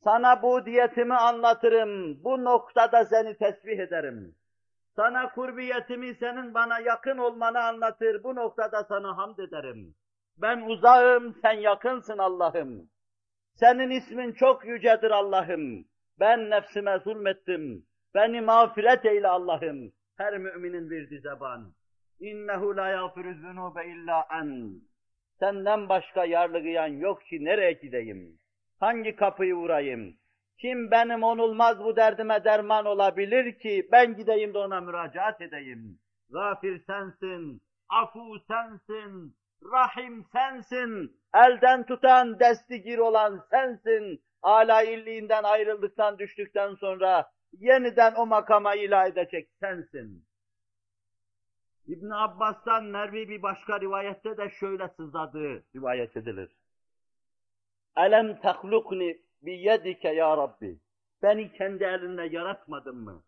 Sana 0.04 0.42
bu 0.42 0.66
diyetimi 0.66 1.14
anlatırım. 1.14 2.25
Bu 2.25 2.45
noktada 2.45 3.04
seni 3.04 3.37
tesbih 3.37 3.78
ederim. 3.78 4.35
Sana 4.97 5.30
kurbiyetimi 5.30 6.14
senin 6.14 6.54
bana 6.54 6.80
yakın 6.80 7.18
olmanı 7.18 7.62
anlatır. 7.62 8.25
Bu 8.25 8.35
noktada 8.35 8.85
sana 8.85 9.16
hamd 9.16 9.38
ederim. 9.38 9.95
Ben 10.38 10.61
uzağım, 10.61 11.35
sen 11.43 11.52
yakınsın 11.52 12.19
Allah'ım. 12.19 12.90
Senin 13.55 13.90
ismin 13.90 14.33
çok 14.33 14.66
yücedir 14.66 15.11
Allah'ım. 15.11 15.85
Ben 16.21 16.50
nefsime 16.50 16.99
zulmettim. 16.99 17.87
Beni 18.14 18.40
mağfiret 18.40 19.05
eyle 19.05 19.28
Allah'ım. 19.28 19.93
Her 20.16 20.38
müminin 20.38 20.90
bir 20.90 21.21
zeban. 21.21 21.73
İnnehu 22.21 22.76
la 22.76 22.88
yağfiru 22.88 23.35
zunube 23.35 23.87
illa 23.87 24.26
en. 24.33 24.81
Senden 25.38 25.88
başka 25.88 26.25
yarlıgayan 26.25 26.87
yok 26.87 27.23
ki 27.23 27.45
nereye 27.45 27.73
gideyim? 27.73 28.38
Hangi 28.81 29.16
kapıyı 29.16 29.55
vurayım? 29.55 30.16
Kim 30.59 30.90
benim 30.90 31.23
onulmaz 31.23 31.78
bu 31.78 31.97
derdime 31.97 32.45
derman 32.45 32.87
olabilir 32.87 33.59
ki 33.59 33.88
ben 33.93 34.16
gideyim 34.16 34.55
de 34.55 34.59
ona 34.59 34.81
müracaat 34.81 35.40
edeyim. 35.40 35.99
Gafir 36.31 36.83
sensin, 36.87 37.61
afu 37.88 38.38
sensin, 38.49 39.35
rahim 39.62 40.25
sensin, 40.32 41.16
elden 41.34 41.86
tutan, 41.86 42.40
destigir 42.40 42.98
olan 42.98 43.44
sensin. 43.50 44.22
Âlâ 44.42 44.82
illiğinden 44.82 45.42
ayrıldıktan, 45.42 46.18
düştükten 46.18 46.75
sonra 46.75 47.30
yeniden 47.52 48.14
o 48.14 48.26
makama 48.26 48.75
ilah 48.75 49.06
edecek 49.06 49.48
sensin. 49.60 50.25
İbn 51.86 52.10
Abbas'tan 52.10 52.84
Mervi 52.84 53.28
bir 53.28 53.42
başka 53.42 53.80
rivayette 53.80 54.36
de 54.36 54.50
şöyle 54.50 54.88
sızladığı 54.88 55.64
rivayet 55.76 56.16
edilir. 56.16 56.56
Elem 57.96 58.40
tahlukni 58.40 59.20
biyedike 59.42 60.08
ya 60.08 60.36
Rabbi. 60.36 60.78
Beni 61.22 61.52
kendi 61.52 61.84
elinle 61.84 62.26
yaratmadın 62.26 62.96
mı? 62.96 63.22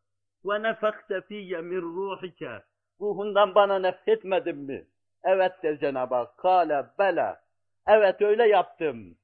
Ve 0.44 0.62
nefekte 0.62 1.20
fiyye 1.20 1.60
min 1.60 1.82
ruhike. 1.82 2.62
Ruhundan 3.00 3.54
bana 3.54 3.78
nefretmedin 3.78 4.56
mi? 4.56 4.86
Evet 5.24 5.52
der 5.62 5.78
Cenab-ı 5.78 6.14
Hak. 6.14 6.38
Kale 6.38 6.86
bela. 6.98 7.40
Evet 7.86 8.22
öyle 8.22 8.48
yaptım. 8.48 9.16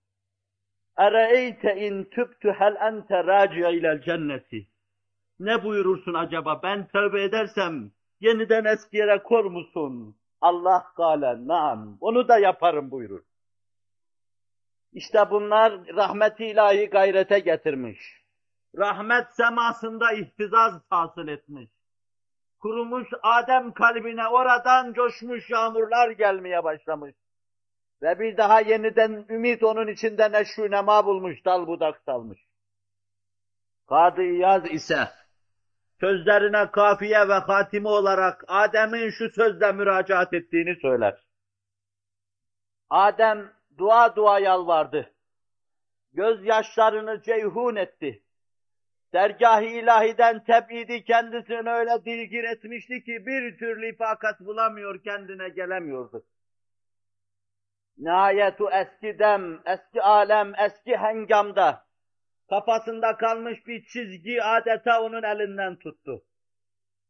Ere'eyte 0.96 1.76
in 1.76 2.04
tübtü 2.04 2.52
hel 2.52 2.76
ente 2.76 3.24
raciye 3.24 3.72
ilel 3.72 4.02
cenneti. 4.02 4.66
Ne 5.40 5.64
buyurursun 5.64 6.14
acaba? 6.14 6.60
Ben 6.62 6.86
tövbe 6.86 7.22
edersem 7.22 7.90
yeniden 8.20 8.64
eski 8.64 8.96
yere 8.96 9.22
kor 9.22 9.44
musun? 9.44 10.16
Allah 10.40 10.86
kâle 10.96 11.46
naam. 11.46 11.98
Onu 12.00 12.28
da 12.28 12.38
yaparım 12.38 12.90
buyurur. 12.90 13.22
İşte 14.92 15.30
bunlar 15.30 15.96
rahmeti 15.96 16.46
ilahi 16.46 16.86
gayrete 16.86 17.38
getirmiş. 17.38 17.98
Rahmet 18.78 19.26
semasında 19.34 20.12
ihtizaz 20.12 20.82
hasıl 20.90 21.28
etmiş. 21.28 21.70
Kurumuş 22.64 23.08
Adem 23.22 23.72
kalbine 23.72 24.28
oradan 24.28 24.92
coşmuş 24.92 25.50
yağmurlar 25.50 26.10
gelmeye 26.10 26.64
başlamış. 26.64 27.14
Ve 28.02 28.18
bir 28.18 28.36
daha 28.36 28.60
yeniden 28.60 29.24
ümit 29.28 29.62
onun 29.62 29.86
içinde 29.86 30.32
neşru 30.32 30.70
nema 30.70 31.06
bulmuş, 31.06 31.44
dal 31.44 31.66
budak 31.66 32.00
salmış. 32.06 32.38
Kadı 33.88 34.22
İyaz 34.22 34.70
ise 34.70 35.08
sözlerine 36.00 36.70
kafiye 36.70 37.28
ve 37.28 37.34
hatime 37.34 37.88
olarak 37.88 38.44
Adem'in 38.48 39.10
şu 39.10 39.30
sözle 39.30 39.72
müracaat 39.72 40.34
ettiğini 40.34 40.76
söyler. 40.80 41.24
Adem 42.90 43.52
dua 43.78 44.16
dua 44.16 44.38
yalvardı. 44.38 45.10
Gözyaşlarını 46.12 47.22
ceyhun 47.22 47.76
etti. 47.76 48.23
Dergah-ı 49.14 49.64
ilahiden 49.64 50.44
tebidi 50.44 51.04
kendisini 51.04 51.70
öyle 51.70 52.04
dilgir 52.04 52.44
etmişti 52.44 53.04
ki 53.04 53.26
bir 53.26 53.58
türlü 53.58 53.88
ifakat 53.88 54.40
bulamıyor, 54.40 55.02
kendine 55.02 55.48
gelemiyordu. 55.48 56.24
Nihayetu 57.98 58.70
eski 58.70 59.18
dem, 59.18 59.60
eski 59.66 60.02
alem, 60.02 60.52
eski 60.54 60.96
hengamda 60.96 61.84
kafasında 62.48 63.16
kalmış 63.16 63.66
bir 63.66 63.84
çizgi 63.84 64.42
adeta 64.42 65.02
onun 65.02 65.22
elinden 65.22 65.76
tuttu. 65.76 66.24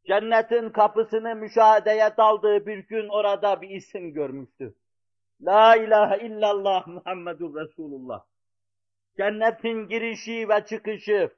Cennetin 0.07 0.71
kapısını 0.71 1.35
müşahedeye 1.35 2.17
daldığı 2.17 2.67
bir 2.67 2.79
gün 2.79 3.09
orada 3.09 3.62
bir 3.62 3.71
isim 3.71 4.12
görmüştü. 4.12 4.75
La 5.43 5.77
ilahe 5.77 6.27
illallah 6.27 6.87
Muhammedur 6.87 7.55
Resulullah. 7.55 8.25
Cennetin 9.17 9.88
girişi 9.88 10.49
ve 10.49 10.64
çıkışı, 10.67 11.31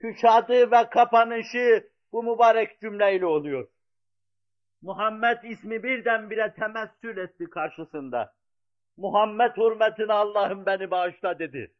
küşadı 0.00 0.70
ve 0.70 0.88
kapanışı 0.90 1.90
bu 2.12 2.22
mübarek 2.22 2.80
cümleyle 2.80 3.26
oluyor. 3.26 3.68
Muhammed 4.82 5.42
ismi 5.42 5.82
birdenbire 5.82 6.54
temessül 6.54 7.16
etti 7.16 7.50
karşısında. 7.50 8.32
Muhammed 8.96 9.56
hürmetine 9.56 10.12
Allah'ım 10.12 10.66
beni 10.66 10.90
bağışla 10.90 11.38
dedi. 11.38 11.72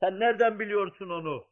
Sen 0.00 0.20
nereden 0.20 0.58
biliyorsun 0.58 1.10
onu? 1.10 1.44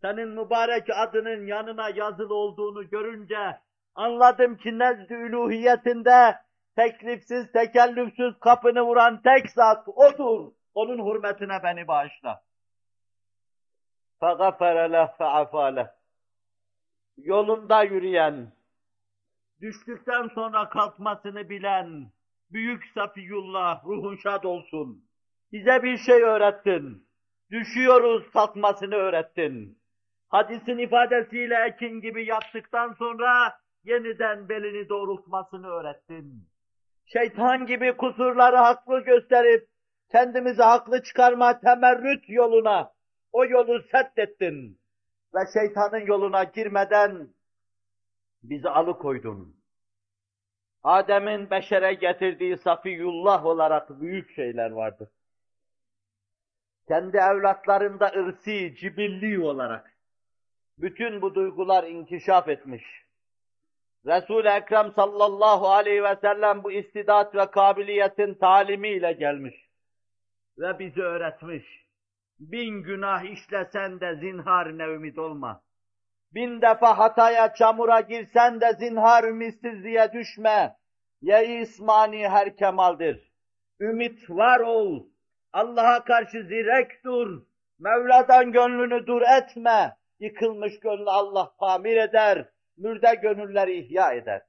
Senin 0.00 0.28
mübarek 0.28 0.86
adının 0.96 1.46
yanına 1.46 1.88
yazılı 1.88 2.34
olduğunu 2.34 2.90
görünce 2.90 3.58
anladım 3.94 4.56
ki 4.56 4.78
nezd-i 4.78 5.14
üluhiyetinde 5.14 6.36
teklifsiz, 6.76 7.52
tekellüfsüz 7.52 8.38
kapını 8.40 8.82
vuran 8.82 9.22
tek 9.22 9.50
zat 9.50 9.88
odur. 9.88 10.52
Onun 10.74 11.06
hürmetine 11.06 11.62
beni 11.62 11.88
bağışla. 11.88 12.42
فَغَفَرَ 14.21 14.77
لَهْ 14.93 15.17
فَعَفَى 15.17 15.75
لَهْ 15.75 15.89
Yolunda 17.17 17.83
yürüyen, 17.83 18.51
düştükten 19.61 20.27
sonra 20.27 20.69
kalkmasını 20.69 21.49
bilen, 21.49 22.11
büyük 22.51 22.85
Safiyullah, 22.93 23.85
ruhun 23.85 24.15
şad 24.15 24.43
olsun. 24.43 25.05
Bize 25.51 25.83
bir 25.83 25.97
şey 25.97 26.23
öğrettin. 26.23 27.07
Düşüyoruz, 27.51 28.31
kalkmasını 28.33 28.95
öğrettin. 28.95 29.77
Hadisin 30.29 30.77
ifadesiyle 30.77 31.55
ekin 31.55 32.01
gibi 32.01 32.25
yaptıktan 32.25 32.93
sonra 32.93 33.59
yeniden 33.83 34.49
belini 34.49 34.89
doğrultmasını 34.89 35.67
öğrettin. 35.67 36.47
Şeytan 37.05 37.65
gibi 37.65 37.97
kusurları 37.97 38.55
haklı 38.55 38.99
gösterip 38.99 39.67
kendimizi 40.11 40.61
haklı 40.61 41.03
çıkarma 41.03 41.59
temerrüt 41.59 42.29
yoluna 42.29 42.91
o 43.32 43.44
yolu 43.44 43.82
seddettin 43.82 44.78
ve 45.34 45.40
şeytanın 45.52 46.06
yoluna 46.06 46.44
girmeden 46.44 47.28
bizi 48.42 48.68
alıkoydun. 48.68 49.56
Adem'in 50.82 51.50
beşere 51.50 51.94
getirdiği 51.94 52.56
safiyullah 52.56 53.46
olarak 53.46 54.00
büyük 54.00 54.34
şeyler 54.34 54.70
vardı. 54.70 55.10
Kendi 56.88 57.16
evlatlarında 57.16 58.06
ırsi, 58.06 58.74
cibilli 58.76 59.40
olarak 59.40 59.92
bütün 60.78 61.22
bu 61.22 61.34
duygular 61.34 61.84
inkişaf 61.84 62.48
etmiş. 62.48 62.84
Resul-i 64.06 64.48
Ekrem 64.48 64.92
sallallahu 64.92 65.68
aleyhi 65.68 66.04
ve 66.04 66.16
sellem 66.20 66.64
bu 66.64 66.72
istidat 66.72 67.34
ve 67.34 67.50
kabiliyetin 67.50 68.34
talimiyle 68.34 69.12
gelmiş 69.12 69.54
ve 70.58 70.78
bizi 70.78 71.02
öğretmiş. 71.02 71.89
Bin 72.40 72.82
günah 72.82 73.22
işlesen 73.22 74.00
de 74.00 74.16
zinharine 74.16 74.84
ümit 74.84 75.18
olma. 75.18 75.62
Bin 76.34 76.62
defa 76.62 76.98
hataya, 76.98 77.54
çamura 77.54 78.00
girsen 78.00 78.60
de 78.60 78.72
zinhar 78.72 79.24
ümitsizliğe 79.24 80.12
düşme. 80.12 80.76
Ye 81.22 81.60
ismani 81.60 82.28
her 82.28 82.56
kemaldir. 82.56 83.32
Ümit 83.80 84.30
var 84.30 84.60
ol. 84.60 85.06
Allah'a 85.52 86.04
karşı 86.04 86.42
zirek 86.42 87.04
dur. 87.04 87.42
Mevla'dan 87.78 88.52
gönlünü 88.52 89.06
dur 89.06 89.22
etme. 89.22 89.96
Yıkılmış 90.20 90.80
gönlü 90.80 91.10
Allah 91.10 91.52
tamir 91.60 91.96
eder. 91.96 92.48
Mürde 92.76 93.14
gönülleri 93.22 93.78
ihya 93.78 94.12
eder. 94.12 94.42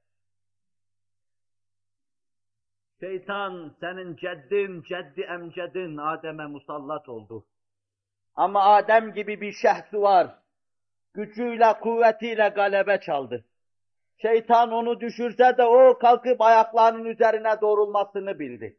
Şeytan 3.00 3.76
senin 3.80 4.16
ceddin, 4.16 4.82
ceddi 4.82 5.22
emcedin 5.22 5.98
Adem'e 5.98 6.46
musallat 6.46 7.10
oldu. 7.10 7.46
Ama 8.36 8.63
Adem 8.63 9.13
gibi 9.13 9.41
bir 9.41 9.54
şehsi 9.54 10.02
var. 10.02 10.28
Gücüyle, 11.13 11.74
kuvvetiyle 11.74 12.48
galebe 12.48 13.00
çaldı. 13.00 13.46
Şeytan 14.22 14.72
onu 14.72 15.00
düşürse 15.00 15.58
de 15.58 15.63
o 15.63 15.98
kalkıp 15.98 16.41
ayaklarının 16.41 17.06
üzerine 17.06 17.62
doğrulmasını 17.62 18.39
bildi. 18.39 18.78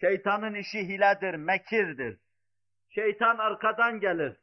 Şeytanın 0.00 0.54
işi 0.54 0.88
hiledir, 0.88 1.34
mekirdir. 1.34 2.18
Şeytan 2.88 3.38
arkadan 3.38 4.00
gelir. 4.00 4.36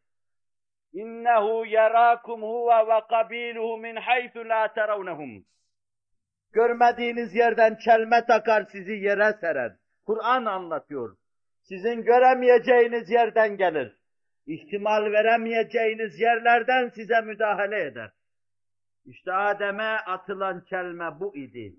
İnnehu 0.94 1.66
yerakum 1.66 2.42
huve 2.42 2.88
ve 2.88 3.02
kabiluhu 3.10 3.78
min 3.78 3.96
haythu 3.96 4.40
la 4.50 4.74
terawnehum. 4.74 5.46
Görmediğiniz 6.54 7.36
yerden 7.36 7.76
çelme 7.76 8.26
takar 8.26 8.66
sizi 8.72 8.94
yere 8.94 9.34
serer. 9.42 9.76
Kur'an 10.06 10.46
anlatıyor. 10.46 11.18
Sizin 11.62 12.04
göremeyeceğiniz 12.04 13.10
yerden 13.10 13.58
gelir 13.58 14.01
ihtimal 14.54 15.12
veremeyeceğiniz 15.12 16.20
yerlerden 16.20 16.90
size 16.90 17.22
müdahale 17.22 17.84
eder. 17.84 18.12
İşte 19.06 19.34
Adem'e 19.34 19.98
atılan 20.08 20.64
kelime 20.64 21.20
bu 21.20 21.36
idi. 21.36 21.76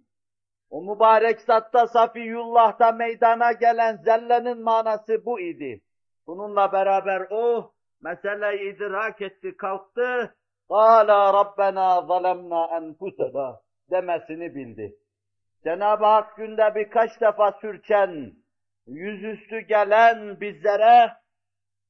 O 0.70 0.82
mübarek 0.82 1.40
zatta 1.40 1.86
Safiyullah'ta 1.86 2.92
meydana 2.92 3.52
gelen 3.52 3.96
zellenin 3.96 4.62
manası 4.62 5.24
bu 5.24 5.40
idi. 5.40 5.80
Bununla 6.26 6.72
beraber 6.72 7.26
o 7.30 7.72
meseleyi 8.02 8.76
idrak 8.76 9.22
etti, 9.22 9.56
kalktı. 9.56 10.34
Kâlâ 10.68 11.32
Rabbena 11.32 12.02
zalemnâ 12.02 12.66
enfusedâ 12.76 13.60
demesini 13.90 14.54
bildi. 14.54 14.96
Cenab-ı 15.64 16.04
Hak 16.04 16.36
günde 16.36 16.74
birkaç 16.74 17.20
defa 17.20 17.52
sürçen, 17.52 18.32
yüzüstü 18.86 19.60
gelen 19.60 20.40
bizlere 20.40 21.21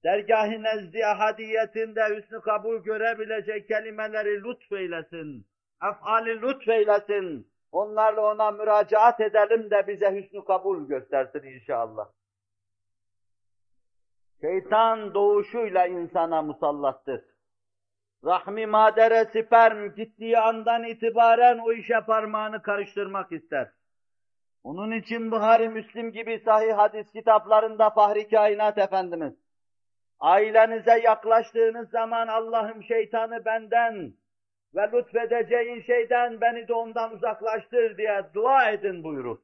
dergâh-ı 0.04 0.62
nezdi 0.62 1.06
ahadiyetinde 1.06 2.16
hüsnü 2.16 2.40
kabul 2.40 2.78
görebilecek 2.78 3.68
kelimeleri 3.68 4.44
lütfeylesin, 4.44 5.46
efali 5.90 6.42
lütfeylesin. 6.42 7.52
Onlarla 7.72 8.20
ona 8.20 8.50
müracaat 8.50 9.20
edelim 9.20 9.70
de 9.70 9.86
bize 9.88 10.14
hüsnü 10.14 10.44
kabul 10.44 10.88
göstersin 10.88 11.42
inşallah. 11.42 12.08
Şeytan 14.40 15.14
doğuşuyla 15.14 15.86
insana 15.86 16.42
musallattır. 16.42 17.24
Rahmi 18.24 18.66
madere 18.66 19.24
sperm 19.24 19.94
gittiği 19.94 20.38
andan 20.38 20.84
itibaren 20.84 21.58
o 21.58 21.72
işe 21.72 22.00
parmağını 22.00 22.62
karıştırmak 22.62 23.32
ister. 23.32 23.72
Onun 24.64 24.90
için 24.90 25.30
Buhari, 25.30 25.68
Müslim 25.68 26.12
gibi 26.12 26.42
sahih 26.44 26.72
hadis 26.72 27.12
kitaplarında 27.12 27.90
Fahri 27.90 28.28
Kainat 28.28 28.78
Efendimiz, 28.78 29.34
ailenize 30.22 30.98
yaklaştığınız 30.98 31.90
zaman 31.90 32.28
Allah'ım 32.28 32.82
şeytanı 32.82 33.44
benden 33.44 34.12
ve 34.74 34.90
lütfedeceğin 34.92 35.82
şeyden 35.82 36.40
beni 36.40 36.68
de 36.68 36.74
ondan 36.74 37.12
uzaklaştır 37.12 37.96
diye 37.96 38.24
dua 38.34 38.70
edin 38.70 39.04
buyurur. 39.04 39.38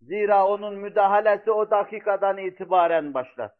Zira 0.00 0.46
onun 0.46 0.74
müdahalesi 0.74 1.50
o 1.50 1.70
dakikadan 1.70 2.38
itibaren 2.38 3.14
başlar. 3.14 3.50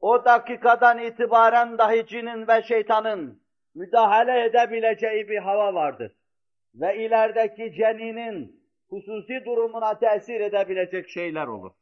O 0.00 0.24
dakikadan 0.24 0.98
itibaren 0.98 1.78
dahi 1.78 2.06
cinin 2.06 2.48
ve 2.48 2.62
şeytanın 2.62 3.42
müdahale 3.74 4.44
edebileceği 4.44 5.28
bir 5.28 5.38
hava 5.38 5.74
vardır. 5.74 6.12
Ve 6.74 6.96
ilerideki 6.96 7.74
ceninin 7.74 8.60
hususi 8.88 9.44
durumuna 9.44 9.98
tesir 9.98 10.40
edebilecek 10.40 11.08
şeyler 11.08 11.46
olur. 11.46 11.72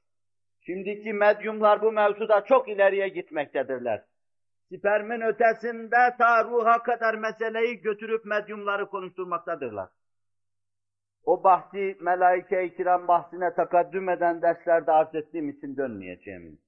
Şimdiki 0.66 1.12
medyumlar 1.12 1.82
bu 1.82 1.92
mevzuda 1.92 2.44
çok 2.44 2.68
ileriye 2.68 3.08
gitmektedirler. 3.08 4.04
Spermin 4.68 5.20
ötesinde 5.20 6.16
ta 6.18 6.44
ruha 6.44 6.82
kadar 6.82 7.14
meseleyi 7.14 7.80
götürüp 7.80 8.24
medyumları 8.24 8.86
konuşturmaktadırlar. 8.86 9.88
O 11.24 11.44
bahsi 11.44 11.96
melaike-i 12.00 12.76
kiram 12.76 13.08
bahsine 13.08 13.54
takaddüm 13.54 14.08
eden 14.08 14.42
derslerde 14.42 14.92
arz 14.92 15.14
ettiğim 15.14 15.48
için 15.48 15.76
dönmeyeceğim. 15.76 16.58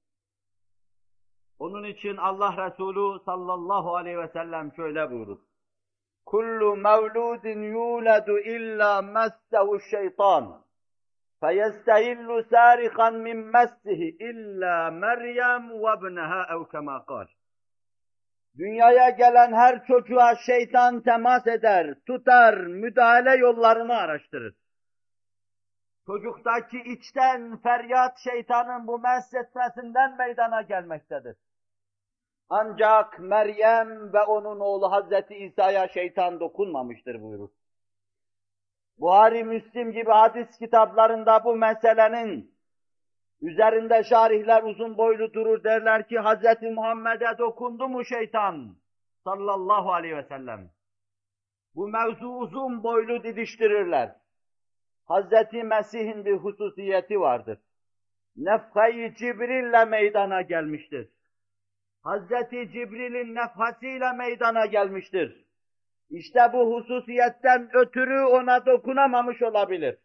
Onun 1.59 1.85
için 1.85 2.17
Allah 2.17 2.67
Resulü 2.67 3.25
sallallahu 3.25 3.97
aleyhi 3.97 4.19
ve 4.19 4.29
sellem 4.29 4.73
şöyle 4.77 5.11
buyurur. 5.11 5.39
Kullu 6.27 6.77
mevludin 6.77 7.63
yuladu 7.63 8.39
illa 8.39 9.03
messehu 9.03 9.81
şeytan. 9.81 10.63
Sarihan 12.51 13.14
min 13.14 13.37
messihi 13.37 14.16
illa 14.20 14.90
Meryem 14.90 15.70
ve 15.70 15.92
ibneha 15.99 16.47
ev 16.55 16.70
kema 16.70 17.07
kal. 17.07 17.27
Dünyaya 18.59 19.11
gelen 19.11 19.53
her 19.53 19.87
çocuğa 19.87 20.37
şeytan 20.37 21.01
temas 21.01 21.47
eder, 21.47 21.94
tutar, 22.07 22.55
müdahale 22.59 23.37
yollarını 23.37 23.97
araştırır. 23.97 24.55
Çocuktaki 26.07 26.79
içten 26.79 27.57
feryat 27.57 28.18
şeytanın 28.18 28.87
bu 28.87 28.99
mesletmesinden 28.99 30.16
meydana 30.16 30.62
gelmektedir. 30.62 31.37
Ancak 32.49 33.18
Meryem 33.18 34.12
ve 34.12 34.23
onun 34.23 34.61
oğlu 34.61 34.92
Hazreti 34.92 35.35
İsa'ya 35.35 35.88
şeytan 35.88 36.40
dokunmamıştır 36.40 37.23
buyurur. 37.23 37.49
Buhari, 38.99 39.45
Müslim 39.45 39.93
gibi 39.93 40.11
hadis 40.11 40.59
kitaplarında 40.59 41.45
bu 41.45 41.57
meselenin 41.57 42.55
üzerinde 43.43 44.03
şarihler 44.05 44.63
uzun 44.63 44.99
boylu 44.99 45.33
durur 45.33 45.65
derler 45.65 46.09
ki 46.09 46.19
Hazreti 46.19 46.71
Muhammed'e 46.71 47.39
dokundu 47.39 47.89
mu 47.89 48.05
şeytan 48.05 48.77
sallallahu 49.25 49.93
aleyhi 49.93 50.17
ve 50.17 50.23
sellem. 50.23 50.71
Bu 51.75 51.89
mevzu 51.89 52.29
uzun 52.29 52.83
boylu 52.83 53.23
didiştirirler. 53.23 54.17
Hazreti 55.05 55.63
Mesih'in 55.63 56.25
bir 56.25 56.35
hususiyeti 56.35 57.21
vardır. 57.21 57.59
Nefhayı 58.37 59.15
Cibril'le 59.15 59.89
meydana 59.89 60.43
gelmiştir. 60.43 61.09
Hazreti 62.03 62.71
Cibril'in 62.73 63.35
nefhasıyla 63.35 64.13
meydana 64.13 64.67
gelmiştir. 64.67 65.45
İşte 66.10 66.50
bu 66.54 66.76
hususiyetten 66.76 67.70
ötürü 67.74 68.22
ona 68.22 68.65
dokunamamış 68.65 69.42
olabilir. 69.42 69.98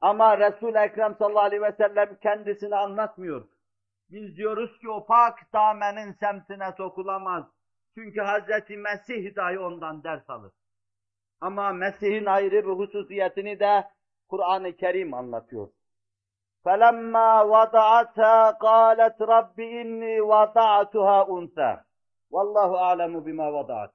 Ama 0.00 0.38
Resul-i 0.38 0.78
Ekrem 0.78 1.14
sallallahu 1.18 1.40
aleyhi 1.40 1.62
ve 1.62 1.72
sellem 1.72 2.16
kendisini 2.22 2.76
anlatmıyor. 2.76 3.48
Biz 4.10 4.36
diyoruz 4.36 4.78
ki 4.78 4.90
o 4.90 5.06
pak 5.06 5.52
damenin 5.52 6.12
semtine 6.12 6.72
sokulamaz. 6.76 7.44
Çünkü 7.94 8.20
Hazreti 8.20 8.76
Mesih 8.76 9.36
dahi 9.36 9.58
ondan 9.58 10.04
ders 10.04 10.30
alır. 10.30 10.52
Ama 11.40 11.72
Mesih'in 11.72 12.24
ayrı 12.26 12.66
bir 12.66 12.72
hususiyetini 12.72 13.60
de 13.60 13.84
Kur'an-ı 14.28 14.76
Kerim 14.76 15.14
anlatıyor. 15.14 15.68
فَلَمَّا 16.64 17.30
وَضَعَتْهَا 17.52 18.38
قَالَتْ 18.66 19.18
رَبِّ 19.34 19.58
إِنِّي 19.82 20.14
وَضَعْتُهَا 20.30 21.18
أُنْثَى 21.36 21.72
وَاللّٰهُ 22.32 22.70
أَعْلَمُ 22.86 23.14
بِمَا 23.26 23.46
وَضَعَتْ 23.56 23.92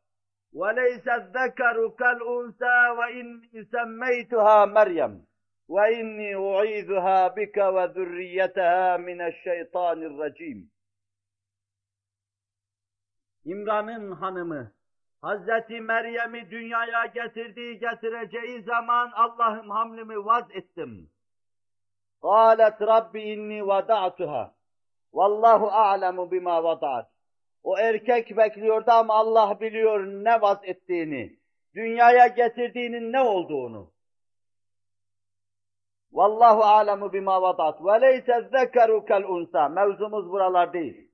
وَلَيْسَ 0.53 1.07
الذَّكَرُ 1.07 1.89
كَالْأُنْثَى 1.99 2.77
وَإِنِّي 2.97 3.63
سَمَّيْتُهَا 3.73 4.65
مَرْيَمَ 4.65 5.25
وَإِنِّي 5.67 6.35
أُعِيذُهَا 6.35 7.27
بِكَ 7.27 7.57
وَذُرِّيَّتَهَا 7.57 8.97
مِنَ 8.97 9.19
الشَّيْطَانِ 9.31 9.99
الرَّجِيمِ 10.09 10.67
İmran'ın 13.45 14.11
hanımı 14.11 14.71
Hazreti 15.21 15.81
Meryem'i 15.81 16.51
dünyaya 16.51 17.05
getirdiği 17.05 17.79
getireceği 17.79 18.61
zaman 18.61 19.11
Allah'ım 19.13 19.69
hamlimi 19.69 20.25
vaz 20.25 20.51
ettim. 20.51 21.09
قالت 22.21 22.87
Rabbi 22.87 23.21
inni 23.21 23.67
vada'tuha. 23.67 24.53
Vallahu 25.13 25.67
a'lemu 25.67 26.31
bima 26.31 26.63
vada'at. 26.63 27.09
o 27.66 27.78
erkek 27.78 28.36
bekliyordu 28.36 28.90
ama 28.90 29.14
Allah 29.14 29.60
biliyor 29.60 30.06
ne 30.06 30.40
vaz 30.40 30.58
ettiğini, 30.62 31.36
dünyaya 31.74 32.26
getirdiğinin 32.26 33.12
ne 33.12 33.20
olduğunu. 33.20 33.90
Vallahu 36.12 36.62
alemu 36.62 37.12
bima 37.12 37.42
vadat. 37.42 37.84
Ve 37.84 38.00
leyse 38.00 38.48
zekeru 38.52 39.04
kel 39.04 39.24
unsa. 39.24 39.68
Mevzumuz 39.68 40.30
buralar 40.30 40.72
değil. 40.72 41.10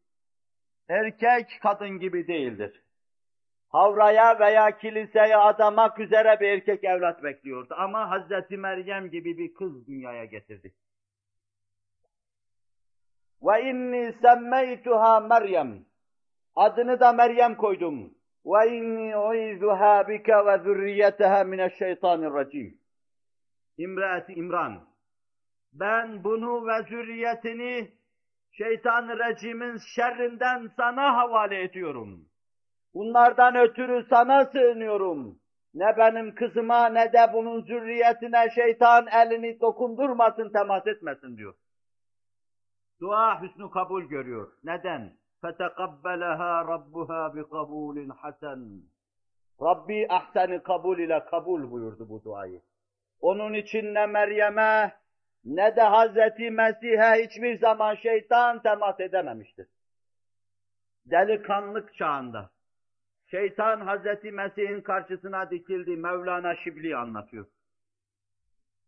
Erkek 0.88 1.58
kadın 1.62 1.98
gibi 1.98 2.26
değildir. 2.26 2.82
Havraya 3.68 4.40
veya 4.40 4.78
kiliseye 4.78 5.36
adamak 5.36 5.98
üzere 5.98 6.40
bir 6.40 6.48
erkek 6.48 6.84
evlat 6.84 7.22
bekliyordu. 7.22 7.74
Ama 7.78 8.10
Hazreti 8.10 8.56
Meryem 8.56 9.10
gibi 9.10 9.38
bir 9.38 9.54
kız 9.54 9.86
dünyaya 9.86 10.24
getirdi. 10.24 10.74
Ve 13.42 13.62
inni 13.70 14.14
semmeytuha 14.22 15.20
Meryem. 15.20 15.91
Adını 16.56 17.00
da 17.00 17.12
Meryem 17.12 17.56
koydum. 17.56 18.14
Ve 18.46 18.76
inni 18.76 19.16
uizuha 19.16 20.08
bike 20.08 20.46
ve 20.46 20.58
zürriyeteha 20.58 21.44
mineşşeytanirracim. 21.44 22.78
İmraati 23.78 24.32
İmran. 24.32 24.80
Ben 25.72 26.24
bunu 26.24 26.66
ve 26.66 26.82
zürriyetini 26.82 27.92
şeytan 28.52 29.08
rejimin 29.08 29.76
şerrinden 29.76 30.70
sana 30.76 31.16
havale 31.16 31.62
ediyorum. 31.62 32.28
Bunlardan 32.94 33.56
ötürü 33.56 34.06
sana 34.10 34.44
sığınıyorum. 34.44 35.38
Ne 35.74 35.96
benim 35.98 36.34
kızıma 36.34 36.86
ne 36.86 37.12
de 37.12 37.30
bunun 37.32 37.60
zürriyetine 37.60 38.50
şeytan 38.54 39.06
elini 39.06 39.60
dokundurmasın, 39.60 40.52
temas 40.52 40.86
etmesin 40.86 41.36
diyor. 41.36 41.54
Dua 43.00 43.42
hüsnü 43.42 43.70
kabul 43.70 44.02
görüyor. 44.02 44.52
Neden? 44.64 45.21
فَتَقَبَّلَهَا 45.43 46.51
رَبُّهَا 46.73 47.21
بِقَبُولٍ 47.35 47.97
حَسَنٍ 48.21 48.81
Rabbi 49.61 50.07
ahseni 50.09 50.63
kabul 50.63 50.99
ile 50.99 51.25
kabul 51.25 51.71
buyurdu 51.71 52.09
bu 52.09 52.23
duayı. 52.23 52.61
Onun 53.21 53.53
için 53.53 53.93
ne 53.93 54.05
Meryem'e 54.05 54.93
ne 55.45 55.75
de 55.75 55.81
Hazreti 55.81 56.51
Mesih'e 56.51 57.23
hiçbir 57.23 57.59
zaman 57.59 57.95
şeytan 57.95 58.61
temas 58.61 58.99
edememiştir. 58.99 59.67
Delikanlık 61.05 61.95
çağında 61.95 62.49
şeytan 63.31 63.81
Hazreti 63.81 64.31
Mesih'in 64.31 64.81
karşısına 64.81 65.49
dikildi. 65.49 65.97
Mevlana 65.97 66.55
Şibli 66.55 66.95
anlatıyor. 66.95 67.45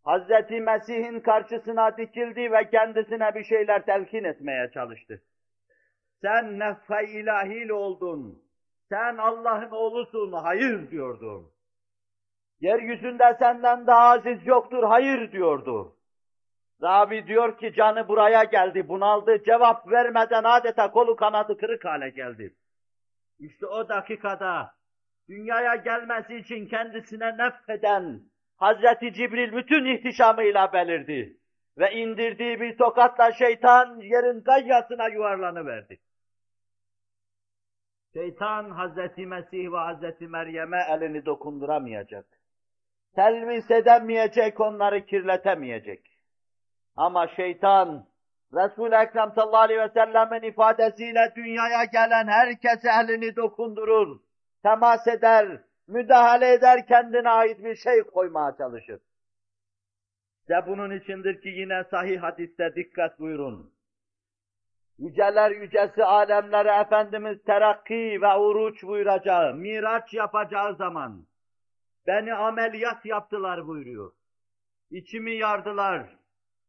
Hazreti 0.04 0.62
Mesih'in 0.62 1.20
karşısına 1.20 1.98
dikildi 1.98 2.52
ve 2.52 2.70
kendisine 2.70 3.36
bir 3.36 3.44
şeyler 3.44 3.86
telkin 3.86 4.24
etmeye 4.24 4.72
çalıştı. 4.74 5.22
Sen 6.25 6.59
nefhe 6.59 7.05
ilahil 7.05 7.69
oldun. 7.69 8.43
Sen 8.89 9.17
Allah'ın 9.17 9.71
oğlusun. 9.71 10.33
Hayır 10.33 10.91
diyordu. 10.91 11.53
Yeryüzünde 12.61 13.37
senden 13.39 13.87
daha 13.87 14.09
aziz 14.09 14.47
yoktur. 14.47 14.85
Hayır 14.85 15.33
diyordu. 15.33 15.97
Rabi 16.83 17.27
diyor 17.27 17.59
ki 17.59 17.73
canı 17.77 18.09
buraya 18.09 18.45
geldi, 18.45 18.89
bunaldı, 18.89 19.45
cevap 19.45 19.91
vermeden 19.91 20.45
adeta 20.45 20.91
kolu 20.91 21.17
kanadı 21.17 21.57
kırık 21.57 21.85
hale 21.85 22.11
geldi. 22.11 22.55
İşte 23.39 23.67
o 23.67 23.89
dakikada 23.89 24.75
dünyaya 25.29 25.77
gelmesi 25.77 26.37
için 26.37 26.67
kendisine 26.67 27.39
nefheden 27.39 28.21
Hazreti 28.57 29.13
Cibril 29.13 29.57
bütün 29.57 29.85
ihtişamıyla 29.85 30.73
belirdi. 30.73 31.37
Ve 31.79 31.93
indirdiği 31.93 32.61
bir 32.61 32.77
tokatla 32.79 33.33
şeytan 33.33 34.01
yerin 34.01 34.41
gayyasına 34.45 35.09
yuvarlanıverdi. 35.09 36.04
Şeytan 38.15 38.71
Hazreti 38.71 39.27
Mesih 39.27 39.73
ve 39.73 39.77
Hazreti 39.77 40.29
Meryem'e 40.29 40.79
elini 40.91 41.27
dokunduramayacak. 41.27 42.27
Telvis 43.15 43.71
edemeyecek, 43.71 44.61
onları 44.61 45.07
kirletemeyecek. 45.07 46.19
Ama 46.97 47.29
şeytan, 47.29 48.07
Resul-i 48.55 48.95
Ekrem 48.95 49.33
sallallahu 49.35 49.61
aleyhi 49.61 49.81
ve 49.81 49.89
sellemin 49.89 50.49
ifadesiyle 50.49 51.33
dünyaya 51.37 51.85
gelen 51.85 52.27
herkese 52.27 52.89
elini 53.03 53.37
dokundurur, 53.37 54.21
temas 54.63 55.07
eder, 55.07 55.61
müdahale 55.89 56.53
eder, 56.53 56.87
kendine 56.87 57.31
ait 57.31 57.65
bir 57.65 57.77
şey 57.77 58.03
koymaya 58.03 58.57
çalışır. 58.57 59.01
İşte 60.41 60.55
bunun 60.67 60.91
içindir 60.91 61.43
ki 61.43 61.49
yine 61.49 61.85
sahih 61.85 62.23
hadiste 62.23 62.75
dikkat 62.75 63.21
buyurun. 63.21 63.74
Yüceler 65.00 65.52
yücesi 65.52 66.04
alemlere 66.04 66.82
Efendimiz 66.82 67.44
terakki 67.44 68.20
ve 68.22 68.38
uruç 68.38 68.84
buyuracağı, 68.84 69.54
miraç 69.54 70.14
yapacağı 70.14 70.76
zaman 70.76 71.26
beni 72.08 72.34
ameliyat 72.34 73.06
yaptılar 73.06 73.68
buyuruyor. 73.68 74.12
İçimi 74.92 75.32
yardılar, 75.32 76.16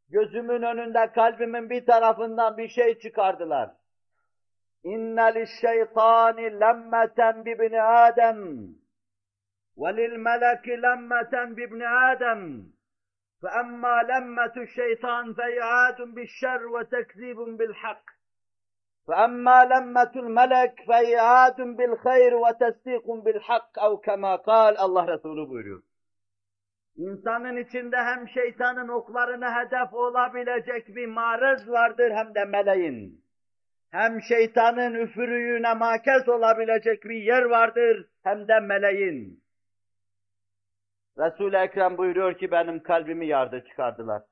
gözümün 0.09 0.63
önünde 0.63 1.13
kalbimin 1.13 1.71
bir 1.71 1.87
tarafından 1.87 2.59
bir 2.59 2.69
şey 2.69 2.99
çıkardılar. 2.99 3.71
İnne 4.85 5.35
lişşeytani 5.35 6.61
lemmeten 6.61 7.45
bibni 7.45 7.83
Adem 7.83 8.39
ve 9.77 9.97
lil 9.97 10.17
meleki 10.17 10.83
lemmeten 10.83 11.57
bibni 11.57 11.89
Adem 11.89 12.71
فأما 13.43 14.03
لمة 14.03 14.53
الشيطان 14.57 15.35
فإعاد 15.35 16.01
بالشر 16.15 16.67
وتكذيب 16.67 17.37
بالحق 17.37 18.14
فأما 19.07 19.65
لمة 19.65 20.13
الملك 20.17 20.75
فإعاد 20.89 21.61
بالخير 21.61 22.35
وتصديق 22.35 23.11
بالحق 23.25 23.79
أو 23.79 23.97
كما 23.97 24.37
قال 24.37 24.77
Allah 24.77 25.09
Resulü 25.09 25.49
buyuruyor. 25.49 25.83
İnsanın 26.97 27.57
içinde 27.57 27.97
hem 27.97 28.29
şeytanın 28.29 28.89
oklarına 28.89 29.57
hedef 29.57 29.95
olabilecek 29.95 30.97
bir 30.97 31.07
marız 31.07 31.71
vardır 31.71 32.11
hem 32.11 32.35
de 32.35 32.45
meleğin. 32.45 33.25
Hem 33.91 34.23
şeytanın 34.23 34.95
üfürüğüne 34.95 35.75
makez 35.75 36.29
olabilecek 36.29 37.05
bir 37.05 37.23
yer 37.23 37.43
vardır 37.43 38.07
hem 38.23 38.49
de 38.49 38.61
meleğin. 38.61 39.43
Resul-i 41.19 41.57
Ekrem 41.57 41.99
buyuruyor 41.99 42.39
ki 42.39 42.51
benim 42.51 42.83
kalbimi 42.83 43.27
yardı 43.27 43.65
çıkardılar. 43.69 44.23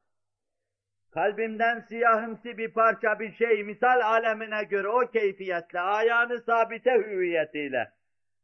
Kalbimden 1.13 1.79
siyahımsı 1.79 2.57
bir 2.57 2.73
parça 2.73 3.19
bir 3.19 3.33
şey 3.33 3.63
misal 3.63 4.01
alemine 4.01 4.63
göre 4.63 4.87
o 4.87 5.11
keyfiyetle, 5.11 5.79
ayağını 5.79 6.41
sabite 6.41 6.91
hüviyetiyle 6.91 7.91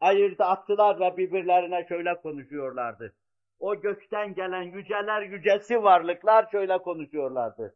ayırdı 0.02 0.44
attılar 0.44 1.00
ve 1.00 1.18
birbirlerine 1.18 1.86
şöyle 1.90 2.16
konuşuyorlardı. 2.22 3.14
O 3.60 3.82
gökten 3.82 4.34
gelen 4.34 4.62
yüceler 4.62 5.22
yücesi 5.22 5.84
varlıklar 5.84 6.48
şöyle 6.52 6.78
konuşuyorlardı. 6.78 7.76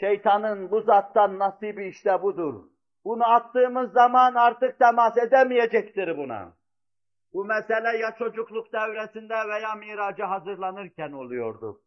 Şeytanın 0.00 0.70
bu 0.70 0.80
zattan 0.80 1.38
nasibi 1.38 1.88
işte 1.88 2.22
budur. 2.22 2.64
Bunu 3.04 3.32
attığımız 3.32 3.92
zaman 3.92 4.34
artık 4.34 4.78
temas 4.78 5.18
edemeyecektir 5.18 6.16
buna. 6.16 6.52
Bu 7.32 7.44
mesele 7.44 7.98
ya 7.98 8.14
çocukluk 8.18 8.72
devresinde 8.72 9.34
veya 9.48 9.74
miraca 9.74 10.30
hazırlanırken 10.30 11.12
oluyordu. 11.12 11.80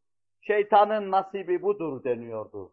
Şeytanın 0.48 1.12
nasibi 1.12 1.62
budur 1.62 2.04
deniyordu. 2.04 2.72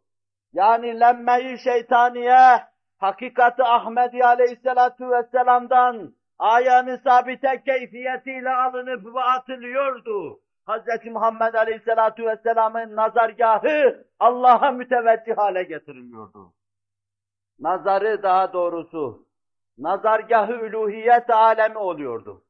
Yani 0.53 1.01
lemme-i 1.01 1.59
şeytaniye, 1.59 2.63
hakikati 2.99 3.63
Ahmedi 3.63 4.25
aleyhissalatu 4.25 5.11
vesselam'dan 5.11 6.15
ayağını 6.39 7.01
sabite 7.05 7.63
keyfiyetiyle 7.67 8.51
alınıp 8.51 9.15
ve 9.15 9.21
atılıyordu. 9.21 10.41
Hz. 10.69 11.07
Muhammed 11.07 11.55
aleyhissalatu 11.55 12.27
vesselamın 12.27 12.97
nazargahı 12.97 14.07
Allah'a 14.21 14.71
müteveccih 14.71 15.37
hale 15.37 15.63
getiriliyordu. 15.63 16.53
Nazarı 17.61 18.23
daha 18.23 18.53
doğrusu, 18.53 19.27
nazargahı 19.79 20.53
üluhiyet 20.53 21.31
alemi 21.31 21.79
oluyordu. 21.79 22.43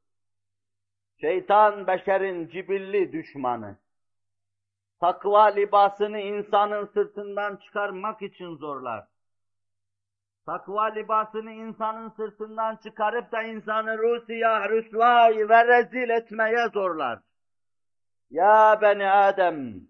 Şeytan 1.20 1.87
beşerin 1.87 2.48
cibilli 2.48 3.12
düşmanı. 3.12 3.76
Takva 5.00 5.44
libasını 5.44 6.20
insanın 6.20 6.86
sırtından 6.86 7.56
çıkarmak 7.56 8.22
için 8.22 8.56
zorlar. 8.56 9.06
Takva 10.46 10.84
libasını 10.84 11.52
insanın 11.52 12.08
sırtından 12.08 12.76
çıkarıp 12.76 13.32
da 13.32 13.42
insanı 13.42 13.98
rusiyah, 13.98 14.68
rüsvay 14.68 15.48
ve 15.48 15.66
rezil 15.66 16.10
etmeye 16.10 16.68
zorlar. 16.68 17.18
Ya 18.30 18.78
beni 18.82 19.10
Adem, 19.10 19.80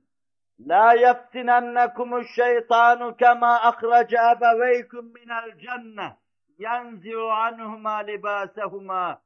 la 0.60 0.92
yeftinennekumüş 0.92 2.34
şeytanu 2.34 3.16
kema 3.16 3.60
ahrece 3.60 4.16
ebeveykum 4.16 5.06
minel 5.06 5.58
cenne, 5.58 6.16
yenzi'u 6.58 7.28
anhuma 7.28 7.96
libasehuma, 7.96 9.20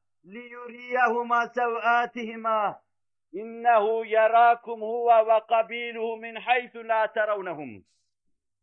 İnnehu 3.35 4.05
yerakum 4.05 4.81
huve 4.81 5.27
ve 5.27 5.41
kabiluhu 5.49 6.17
min 6.17 6.35
haythu 6.35 6.89
la 6.89 7.13
teravnehum. 7.13 7.85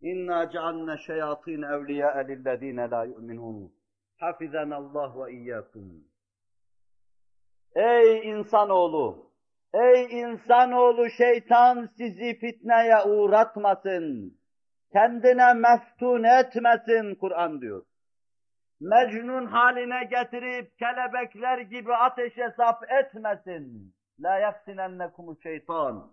İnna 0.01 0.49
cealne 0.49 0.97
şeyatin 0.97 1.61
evliya 1.61 2.17
lillezine 2.17 2.89
la 2.89 3.03
yu'minun. 3.03 3.73
Hafizana 4.19 4.75
Allah 4.75 5.25
ve 5.25 5.31
iyyakum. 5.33 6.03
Ey 7.75 8.29
insanoğlu! 8.29 9.31
Ey 9.73 10.21
insanoğlu 10.21 11.09
şeytan 11.09 11.89
sizi 11.97 12.39
fitneye 12.39 13.03
uğratmasın. 13.05 14.37
Kendine 14.93 15.53
meftun 15.53 16.23
etmesin 16.23 17.15
Kur'an 17.15 17.61
diyor. 17.61 17.85
Mecnun 18.79 19.45
haline 19.45 20.03
getirip 20.03 20.79
kelebekler 20.79 21.57
gibi 21.57 21.93
ateşe 21.93 22.53
sap 22.57 22.83
etmesin. 22.91 23.93
La 24.23 24.39
yeftinennekum 24.39 25.37
şeytan. 25.43 26.11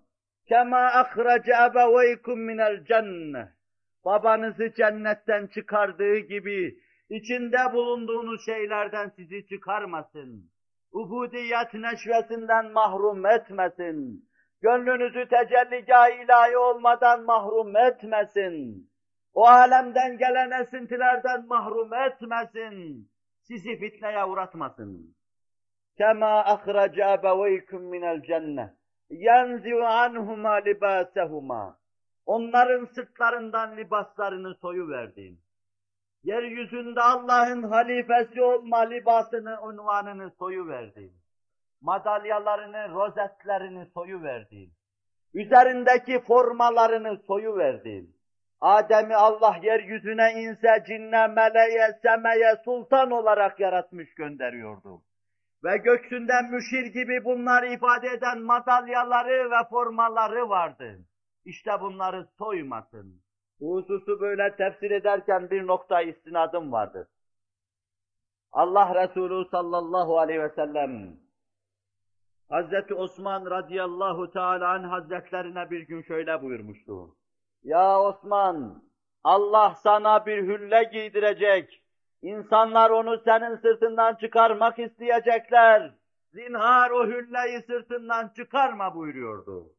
Kema 0.49 0.79
ahrece 0.79 1.53
ebeveykum 1.53 2.41
minel 2.41 2.85
cenne. 2.85 3.53
Babanızı 4.05 4.73
cennetten 4.77 5.47
çıkardığı 5.47 6.19
gibi 6.19 6.79
içinde 7.11 7.73
bulunduğunuz 7.73 8.45
şeylerden 8.45 9.09
sizi 9.17 9.47
çıkarmasın. 9.47 10.51
Ubudiyet 10.93 11.75
neşvesinden 11.75 12.73
mahrum 12.73 13.27
etmesin. 13.27 14.29
Gönlünüzü 14.63 15.29
tecelligâh 15.29 16.25
ilahi 16.25 16.57
olmadan 16.57 17.25
mahrum 17.25 17.77
etmesin. 17.77 18.91
O 19.35 19.47
alemden 19.47 20.19
gelen 20.19 20.63
esintilerden 20.63 21.47
mahrum 21.47 21.95
etmesin. 21.95 23.09
Sizi 23.43 23.79
fitneye 23.79 24.25
uğratmasın. 24.25 25.18
Kema 25.99 26.45
ahrece 26.45 27.03
ebeveykum 27.03 27.83
minel 27.83 28.23
cennet. 28.23 28.71
Yenzi'u 29.11 29.85
anhuma 29.85 30.55
libasehuma. 30.55 31.79
Onların 32.27 32.85
sırtlarından 32.85 33.77
libaslarını 33.77 34.55
soyu 34.55 34.89
verdim. 34.89 35.39
Yeryüzünde 36.23 37.01
Allah'ın 37.01 37.63
halifesi 37.63 38.43
olma 38.43 38.79
libasını, 38.79 39.63
unvanını 39.63 40.31
soyu 40.31 40.69
verdim. 40.69 41.13
Madalyalarını, 41.81 42.95
rozetlerini 42.95 43.87
soyu 43.87 44.23
verdim. 44.23 44.71
Üzerindeki 45.35 46.21
formalarını 46.21 47.19
soyu 47.27 47.57
verdim. 47.57 48.15
Adem'i 48.61 49.17
Allah 49.17 49.57
yeryüzüne 49.63 50.33
inse, 50.33 50.85
cinne, 50.87 51.27
meleğe, 51.27 51.99
semeye, 52.03 52.57
sultan 52.65 53.11
olarak 53.11 53.61
yaratmış 53.61 54.15
gönderiyordu. 54.15 55.03
Ve 55.65 55.77
göksünden 55.77 56.51
müşir 56.51 56.87
gibi 56.87 57.25
bunları 57.25 57.67
ifade 57.67 58.09
eden 58.09 58.43
madalyaları 58.43 59.51
ve 59.51 59.69
formaları 59.71 60.49
vardı. 60.49 60.99
İşte 61.45 61.81
bunları 61.81 62.27
soymasın. 62.39 63.23
Bu 63.61 63.77
hususu 63.77 64.21
böyle 64.21 64.57
tefsir 64.57 64.91
ederken 64.91 65.51
bir 65.51 65.67
nokta 65.67 66.03
istinadım 66.03 66.73
vardır. 66.73 67.09
Allah 68.53 68.95
Resulü 68.95 69.49
sallallahu 69.51 70.19
aleyhi 70.19 70.41
ve 70.41 70.49
sellem 70.49 71.17
Hazreti 72.49 72.95
Osman 72.95 73.51
radıyallahu 73.51 74.33
teala 74.33 74.69
an 74.69 74.85
hazretlerine 74.85 75.71
bir 75.71 75.81
gün 75.81 76.03
şöyle 76.03 76.43
buyurmuştu. 76.43 77.17
Ya 77.63 78.01
Osman, 78.01 78.83
Allah 79.25 79.75
sana 79.75 80.27
bir 80.27 80.43
hülle 80.43 80.83
giydirecek. 80.93 81.83
İnsanlar 82.23 82.91
onu 82.91 83.21
senin 83.25 83.57
sırtından 83.57 84.15
çıkarmak 84.15 84.79
isteyecekler. 84.79 85.91
Zinhar 86.35 86.91
o 86.91 87.07
hülleyi 87.07 87.63
sırtından 87.63 88.29
çıkarma 88.37 88.95
buyuruyordu. 88.95 89.73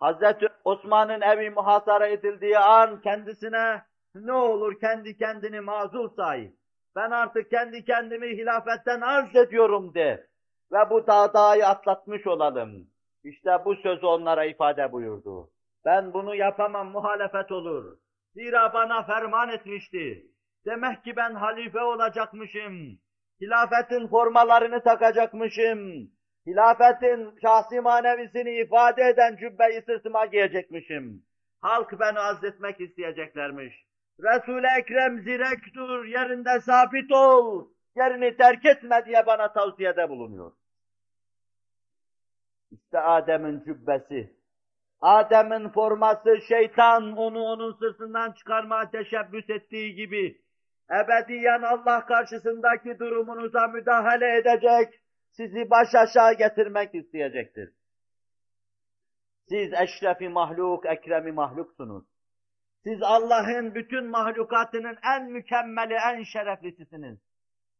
Hazreti 0.00 0.48
Osman'ın 0.64 1.20
evi 1.20 1.50
muhasara 1.50 2.06
edildiği 2.06 2.58
an 2.58 3.00
kendisine 3.00 3.82
ne 4.14 4.32
olur 4.32 4.80
kendi 4.80 5.16
kendini 5.16 5.60
mazul 5.60 6.08
say. 6.16 6.52
Ben 6.96 7.10
artık 7.10 7.50
kendi 7.50 7.84
kendimi 7.84 8.26
hilafetten 8.26 9.00
arz 9.00 9.36
ediyorum 9.36 9.94
de. 9.94 10.26
Ve 10.72 10.90
bu 10.90 11.06
dağdayı 11.06 11.66
atlatmış 11.66 12.26
olalım. 12.26 12.86
İşte 13.24 13.58
bu 13.64 13.76
sözü 13.76 14.06
onlara 14.06 14.44
ifade 14.44 14.92
buyurdu. 14.92 15.50
Ben 15.84 16.12
bunu 16.12 16.34
yapamam, 16.34 16.90
muhalefet 16.90 17.52
olur. 17.52 17.96
Zira 18.34 18.72
bana 18.72 19.02
ferman 19.02 19.48
etmişti. 19.48 20.26
Demek 20.66 21.04
ki 21.04 21.16
ben 21.16 21.34
halife 21.34 21.80
olacakmışım. 21.80 22.98
Hilafetin 23.40 24.08
formalarını 24.08 24.82
takacakmışım. 24.82 26.10
Hilafetin 26.46 27.38
şahsi 27.42 27.80
manevisini 27.80 28.50
ifade 28.60 29.02
eden 29.02 29.36
cübbeyi 29.36 29.82
sırtıma 29.82 30.26
giyecekmişim. 30.26 31.22
Halk 31.60 32.00
beni 32.00 32.18
azletmek 32.18 32.80
isteyeceklermiş. 32.80 33.84
Resul-i 34.20 34.66
Ekrem 34.80 35.18
zirek 35.18 35.74
dur, 35.74 36.04
yerinde 36.04 36.60
sabit 36.60 37.12
ol, 37.12 37.68
yerini 37.96 38.36
terk 38.36 38.64
etme 38.64 39.04
diye 39.06 39.26
bana 39.26 39.52
tavsiyede 39.52 40.08
bulunuyor. 40.08 40.52
İşte 42.70 43.00
Adem'in 43.00 43.64
cübbesi, 43.64 44.36
Adem'in 45.00 45.68
forması 45.68 46.40
şeytan 46.48 47.16
onu 47.16 47.42
onun 47.42 47.72
sırtından 47.72 48.32
çıkarmaya 48.32 48.90
teşebbüs 48.90 49.50
ettiği 49.50 49.94
gibi 49.94 50.43
ebediyen 50.90 51.62
Allah 51.62 52.06
karşısındaki 52.06 52.98
durumunuza 52.98 53.66
müdahale 53.66 54.36
edecek, 54.36 55.00
sizi 55.30 55.70
baş 55.70 55.94
aşağı 55.94 56.34
getirmek 56.34 56.94
isteyecektir. 56.94 57.72
Siz 59.48 59.72
eşrefi 59.72 60.28
mahluk, 60.28 60.86
ekremi 60.86 61.32
mahluksunuz. 61.32 62.04
Siz 62.82 63.02
Allah'ın 63.02 63.74
bütün 63.74 64.06
mahlukatının 64.06 64.98
en 65.14 65.30
mükemmeli, 65.30 65.94
en 65.94 66.22
şereflisisiniz. 66.22 67.18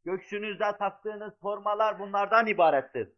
Göksünüzde 0.04 0.76
taktığınız 0.78 1.40
formalar 1.40 1.98
bunlardan 1.98 2.46
ibarettir. 2.46 3.08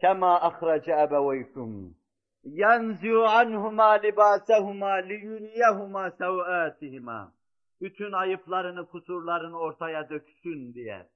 Kema 0.00 0.40
ahrace 0.40 0.92
ebeveykum 0.92 1.96
yenzi'u 2.44 3.24
anhuma 3.24 3.90
libasehuma 3.90 4.92
liyuriyehuma 4.92 6.10
sevâtihima. 6.10 7.32
Bütün 7.80 8.12
ayıplarını, 8.12 8.86
kusurlarını 8.86 9.58
ortaya 9.58 10.10
döksün 10.10 10.74
diye. 10.74 11.06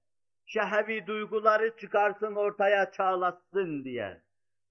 Şehevi 0.47 1.07
duyguları 1.07 1.77
çıkarsın 1.77 2.35
ortaya 2.35 2.91
çağlatsın 2.91 3.85
diye. 3.85 4.21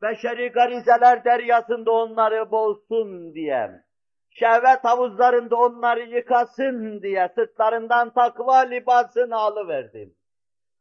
Beşeri 0.02 0.48
garizeler 0.48 1.26
deryasında 1.26 1.92
onları 1.92 2.52
boğsun 2.52 3.34
diye. 3.34 3.84
Şehvet 4.30 4.84
havuzlarında 4.84 5.56
onları 5.56 6.02
yıkasın 6.02 7.02
diye 7.02 7.30
sırtlarından 7.36 8.10
takva 8.10 8.58
libasını 8.58 9.36
alıverdim. 9.36 10.14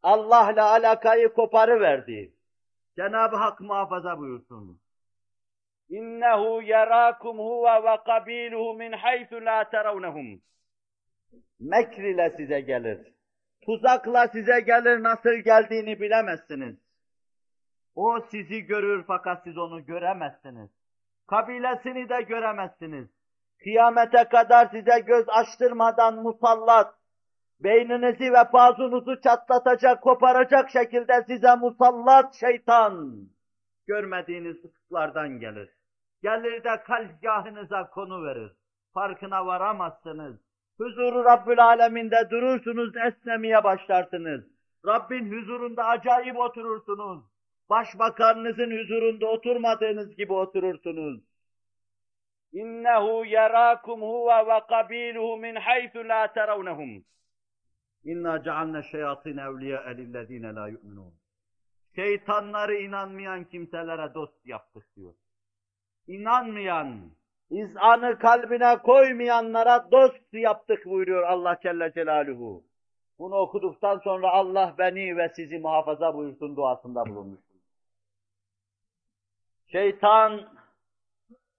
Allah'la 0.02 0.70
alakayı 0.70 1.32
koparıverdi. 1.32 2.32
Cenab-ı 2.96 3.36
Hak 3.36 3.60
muhafaza 3.60 4.18
buyursun. 4.18 4.80
İnnehu 5.88 6.62
yerakum 6.62 7.38
huve 7.38 7.85
ve 7.85 7.96
kabiluhu 8.07 8.75
min 8.75 8.92
haythu 8.92 9.44
la 9.44 9.70
terawnehum. 9.70 10.40
Mekr 11.61 12.03
ile 12.03 12.31
size 12.37 12.61
gelir. 12.61 12.99
Tuzakla 13.62 14.29
size 14.29 14.61
gelir 14.61 15.03
nasıl 15.03 15.35
geldiğini 15.35 16.01
bilemezsiniz. 16.01 16.77
O 17.94 18.20
sizi 18.31 18.66
görür 18.66 19.05
fakat 19.07 19.44
siz 19.44 19.59
onu 19.59 19.87
göremezsiniz. 19.87 20.70
Kabilesini 21.27 22.09
de 22.09 22.22
göremezsiniz. 22.22 23.09
Kıyamete 23.59 24.25
kadar 24.25 24.66
size 24.66 25.01
göz 25.01 25.25
açtırmadan 25.29 26.22
musallat, 26.22 26.94
beyninizi 27.61 28.33
ve 28.33 28.44
pazunuzu 28.53 29.20
çatlatacak, 29.20 30.03
koparacak 30.03 30.70
şekilde 30.70 31.25
size 31.27 31.57
musallat 31.57 32.35
şeytan, 32.35 33.12
görmediğiniz 33.87 34.64
ufuklardan 34.64 35.40
gelir. 35.40 35.75
Gelir 36.22 36.64
de 36.64 36.83
kalpgahınıza 36.83 37.90
konu 37.90 38.24
verir. 38.24 38.52
Farkına 38.94 39.46
varamazsınız. 39.46 40.37
Huzuru 40.79 41.24
Rabbül 41.24 41.64
Aleminde 41.64 42.31
durursunuz, 42.31 42.96
esnemeye 42.96 43.64
başlarsınız. 43.64 44.44
Rabbin 44.87 45.33
huzurunda 45.33 45.85
acayip 45.85 46.37
oturursunuz. 46.37 47.24
Başbakanınızın 47.70 48.70
huzurunda 48.79 49.26
oturmadığınız 49.26 50.16
gibi 50.16 50.33
oturursunuz. 50.33 51.20
İnnehu 52.52 53.24
yerakum 53.24 54.02
huve 54.02 54.46
ve 54.46 54.61
kabiluhu 54.68 55.37
min 55.37 55.55
haythu 55.55 55.98
la 55.98 56.33
terawnehum. 56.33 57.05
İnna 58.05 58.42
cealne 58.42 58.83
şeyatine 58.83 59.42
evliya 59.42 59.88
lillezine 59.88 60.55
la 60.55 60.68
yu'minun. 60.68 61.14
Şeytanları 61.96 62.74
inanmayan 62.74 63.44
kimselere 63.44 64.14
dost 64.14 64.46
yaptık 64.46 64.96
diyor. 64.96 65.14
İnanmayan, 66.06 67.00
izanı 67.50 68.18
kalbine 68.18 68.78
koymayanlara 68.78 69.88
dost 69.92 70.32
yaptık 70.32 70.86
buyuruyor 70.86 71.22
Allah 71.22 71.58
Celle 71.62 71.92
Celaluhu. 71.92 72.64
Bunu 73.18 73.34
okuduktan 73.34 73.98
sonra 73.98 74.30
Allah 74.30 74.74
beni 74.78 75.16
ve 75.16 75.28
sizi 75.28 75.58
muhafaza 75.58 76.14
buyursun 76.14 76.56
duasında 76.56 77.06
bulunmuştur. 77.06 77.56
Şeytan 79.72 80.40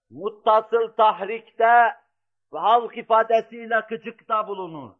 muttasıl 0.10 0.88
tahrikte 0.88 1.94
ve 2.54 2.60
halk 2.60 2.98
ifadesiyle 2.98 3.84
gıcıkta 3.90 4.48
bulunur. 4.48 4.92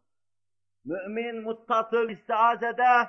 Mümin 0.84 1.42
muttasıl 1.42 2.10
istiazede 2.10 3.08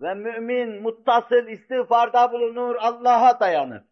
ve 0.00 0.14
mümin 0.14 0.82
muttasıl 0.82 1.46
istiğfarda 1.46 2.32
bulunur, 2.32 2.76
Allah'a 2.76 3.40
dayanır. 3.40 3.82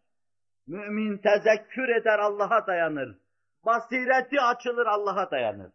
Mümin 0.67 1.17
tezekkür 1.17 1.89
eder 1.89 2.19
Allah'a 2.19 2.67
dayanır. 2.67 3.17
Basireti 3.65 4.41
açılır 4.41 4.85
Allah'a 4.85 5.31
dayanır. 5.31 5.71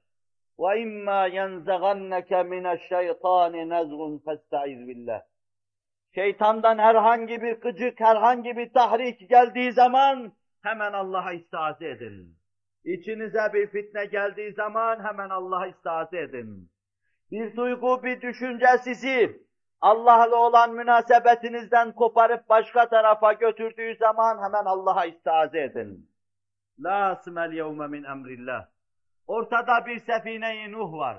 Ve 0.59 0.81
imma 0.81 1.27
yenzagannaka 1.27 2.43
mineşşeytani 2.43 3.69
nezgun 3.69 4.19
festaiz 4.19 4.89
billah. 4.89 5.23
Şeytandan 6.15 6.79
herhangi 6.79 7.43
bir 7.43 7.61
gıcık, 7.61 8.01
herhangi 8.01 8.57
bir 8.57 8.73
tahrik 8.73 9.31
geldiği 9.31 9.73
zaman 9.73 10.33
hemen 10.63 10.93
Allah'a 10.93 11.33
istiaze 11.33 11.89
edin. 11.89 12.37
İçinize 12.85 13.53
bir 13.55 13.67
fitne 13.67 14.05
geldiği 14.05 14.53
zaman 14.53 15.05
hemen 15.05 15.31
Allah'a 15.31 15.67
istiaze 15.67 16.19
edin. 16.21 16.71
Bir 17.31 17.57
duygu, 17.57 18.03
bir 18.03 18.21
düşünce 18.21 18.67
sizi 18.85 19.48
Allah'la 19.81 20.37
olan 20.37 20.75
münasebetinizden 20.75 21.93
koparıp 21.93 22.49
başka 22.49 22.89
tarafa 22.89 23.33
götürdüğü 23.33 23.97
zaman 23.97 24.43
hemen 24.43 24.65
Allah'a 24.65 25.05
istiaze 25.05 25.61
edin. 25.61 26.11
La 26.81 27.11
asmel 27.11 27.53
yevme 27.53 27.87
min 27.87 28.05
emrillah. 28.05 28.67
Ortada 29.27 29.87
bir 29.87 29.99
sefine-i 29.99 30.73
Nuh 30.73 30.93
var. 30.93 31.19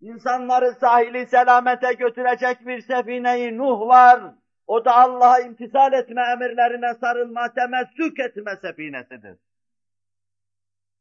İnsanları 0.00 0.72
sahili 0.72 1.26
selamete 1.26 1.92
götürecek 1.92 2.66
bir 2.66 2.80
sefine-i 2.80 3.58
Nuh 3.58 3.80
var. 3.80 4.20
O 4.66 4.84
da 4.84 4.96
Allah'a 4.96 5.40
imtisal 5.40 5.92
etme 5.92 6.22
emirlerine 6.32 6.94
sarılma, 6.94 7.52
temessük 7.54 8.20
etme 8.20 8.56
sefinesidir. 8.56 9.38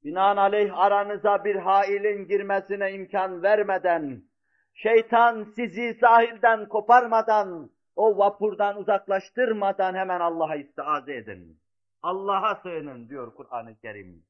Binaenaleyh 0.03 0.77
aranıza 0.77 1.45
bir 1.45 1.55
hailin 1.55 2.27
girmesine 2.27 2.91
imkan 2.91 3.43
vermeden, 3.43 4.23
şeytan 4.83 5.43
sizi 5.55 5.97
sahilden 6.01 6.67
koparmadan, 6.67 7.69
o 7.95 8.17
vapurdan 8.17 8.77
uzaklaştırmadan 8.77 9.95
hemen 9.95 10.19
Allah'a 10.19 10.55
istiaze 10.55 11.15
edin. 11.15 11.59
Allah'a 12.03 12.55
sığının 12.55 13.09
diyor 13.09 13.35
Kur'an-ı 13.35 13.75
Kerim. 13.75 14.23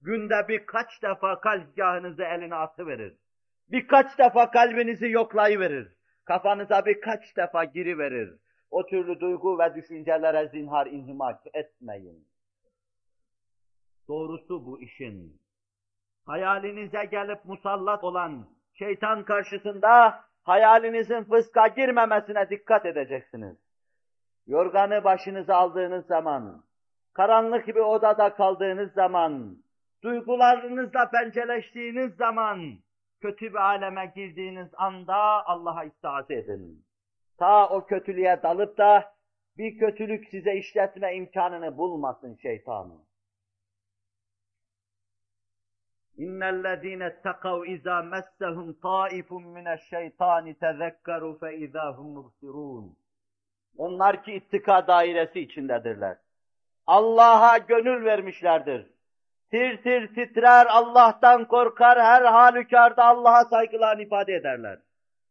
Günde 0.00 0.48
birkaç 0.48 1.02
defa 1.02 1.40
kalpgahınızı 1.40 2.22
eline 2.22 2.54
atıverir. 2.54 3.16
Birkaç 3.68 4.18
defa 4.18 4.50
kalbinizi 4.50 5.10
yoklayıverir. 5.10 5.92
Kafanıza 6.24 6.86
birkaç 6.86 7.36
defa 7.36 7.64
giriverir. 7.64 8.34
O 8.70 8.86
türlü 8.86 9.20
duygu 9.20 9.58
ve 9.58 9.74
düşüncelere 9.74 10.48
zinhar 10.48 10.86
inhimak 10.86 11.40
etmeyin. 11.54 12.28
Doğrusu 14.08 14.66
bu 14.66 14.80
işin. 14.80 15.40
Hayalinize 16.26 17.04
gelip 17.04 17.44
musallat 17.44 18.04
olan 18.04 18.55
şeytan 18.78 19.24
karşısında 19.24 20.20
hayalinizin 20.44 21.24
fıska 21.24 21.66
girmemesine 21.66 22.50
dikkat 22.50 22.86
edeceksiniz. 22.86 23.56
Yorganı 24.46 25.04
başınıza 25.04 25.56
aldığınız 25.56 26.06
zaman, 26.06 26.62
karanlık 27.12 27.68
bir 27.68 27.74
odada 27.74 28.34
kaldığınız 28.34 28.92
zaman, 28.92 29.56
duygularınızla 30.02 31.10
pençeleştiğiniz 31.10 32.16
zaman, 32.16 32.78
kötü 33.20 33.50
bir 33.50 33.58
aleme 33.58 34.12
girdiğiniz 34.14 34.68
anda 34.76 35.46
Allah'a 35.46 35.84
istiaze 35.84 36.34
edin. 36.34 36.84
Ta 37.38 37.68
o 37.68 37.86
kötülüğe 37.86 38.40
dalıp 38.42 38.78
da 38.78 39.12
bir 39.58 39.78
kötülük 39.78 40.28
size 40.28 40.54
işletme 40.54 41.14
imkanını 41.14 41.78
bulmasın 41.78 42.34
şeytanın. 42.42 43.05
اِنَّ 46.19 46.43
الَّذ۪ينَ 46.43 47.01
اتَّقَوْا 47.11 47.65
اِذَا 47.65 47.97
مَسَّهُمْ 48.13 48.67
طَائِفٌ 48.89 49.29
مِنَ 49.33 49.67
الشَّيْطَانِ 49.77 50.45
تَذَكَّرُوا 50.63 51.33
فَاِذَا 51.41 51.85
هُمْ 51.97 52.07
مُبْصِرُونَ 52.17 52.95
Onlar 53.77 54.23
ki 54.23 54.33
ittika 54.33 54.87
dairesi 54.87 55.39
içindedirler. 55.39 56.17
Allah'a 56.87 57.57
gönül 57.57 58.05
vermişlerdir. 58.05 58.87
Tir 59.51 59.83
tir 59.83 60.15
titrer, 60.15 60.65
Allah'tan 60.69 61.47
korkar, 61.47 62.01
her 62.01 62.21
halükarda 62.21 63.05
Allah'a 63.05 63.45
saygılarını 63.45 64.01
ifade 64.01 64.33
ederler. 64.33 64.79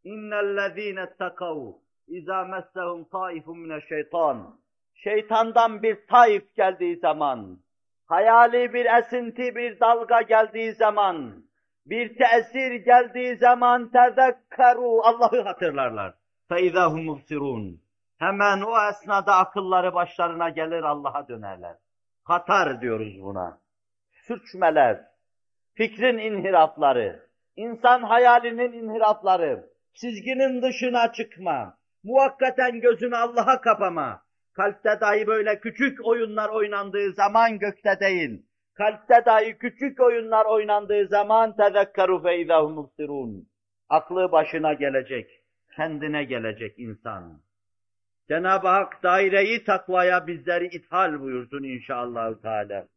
اِنَّ 0.04 0.34
الَّذ۪ينَ 0.34 1.00
اتَّقَوْا 1.06 1.72
اِذَا 2.08 2.38
مَسَّهُمْ 2.54 3.04
طَائِفٌ 3.04 3.46
مِنَ 3.46 3.80
الشَّيْطَانِ 3.80 4.38
Şeytandan 4.94 5.82
bir 5.82 6.06
taif 6.06 6.54
geldiği 6.54 6.96
zaman, 6.96 7.58
hayali 8.06 8.74
bir 8.74 8.86
esinti, 8.98 9.56
bir 9.56 9.80
dalga 9.80 10.22
geldiği 10.22 10.72
zaman, 10.72 11.44
bir 11.86 12.18
tesir 12.18 12.74
geldiği 12.74 13.36
zaman 13.36 13.90
tezekkeru 13.90 15.00
Allah'ı 15.02 15.42
hatırlarlar. 15.42 16.14
فَاِذَا 16.50 16.84
هُمْ 16.92 17.04
مُبْصِرُونَ 17.04 17.76
Hemen 18.18 18.60
o 18.60 18.88
esnada 18.90 19.34
akılları 19.34 19.94
başlarına 19.94 20.48
gelir 20.48 20.82
Allah'a 20.82 21.28
dönerler. 21.28 21.76
Katar 22.26 22.80
diyoruz 22.80 23.22
buna. 23.22 23.58
Sürçmeler, 24.10 25.00
fikrin 25.74 26.18
inhirafları, 26.18 27.26
insan 27.56 28.02
hayalinin 28.02 28.72
inhirafları, 28.72 29.70
çizginin 29.94 30.62
dışına 30.62 31.12
çıkma, 31.12 31.78
muvakkaten 32.04 32.80
gözünü 32.80 33.16
Allah'a 33.16 33.60
kapama, 33.60 34.22
kalpte 34.55 34.97
dahi 35.01 35.27
böyle 35.27 35.59
küçük 35.59 36.05
oyunlar 36.05 36.49
oynandığı 36.49 37.13
zaman 37.13 37.59
gökte 37.59 37.99
değil, 37.99 38.45
kalpte 38.73 39.25
dahi 39.25 39.57
küçük 39.57 39.99
oyunlar 39.99 40.45
oynandığı 40.45 41.07
zaman 41.07 41.55
tezekkeru 41.55 42.23
fe 42.23 42.37
izahum. 42.39 42.91
Aklı 43.89 44.31
başına 44.31 44.73
gelecek, 44.73 45.29
kendine 45.75 46.23
gelecek 46.23 46.79
insan. 46.79 47.41
Cenab-ı 48.29 48.67
Hak 48.67 49.03
daireyi 49.03 49.63
takvaya 49.63 50.27
bizleri 50.27 50.65
ithal 50.67 51.21
buyursun 51.21 51.63
inşallah 51.63 52.41
Teala. 52.41 52.87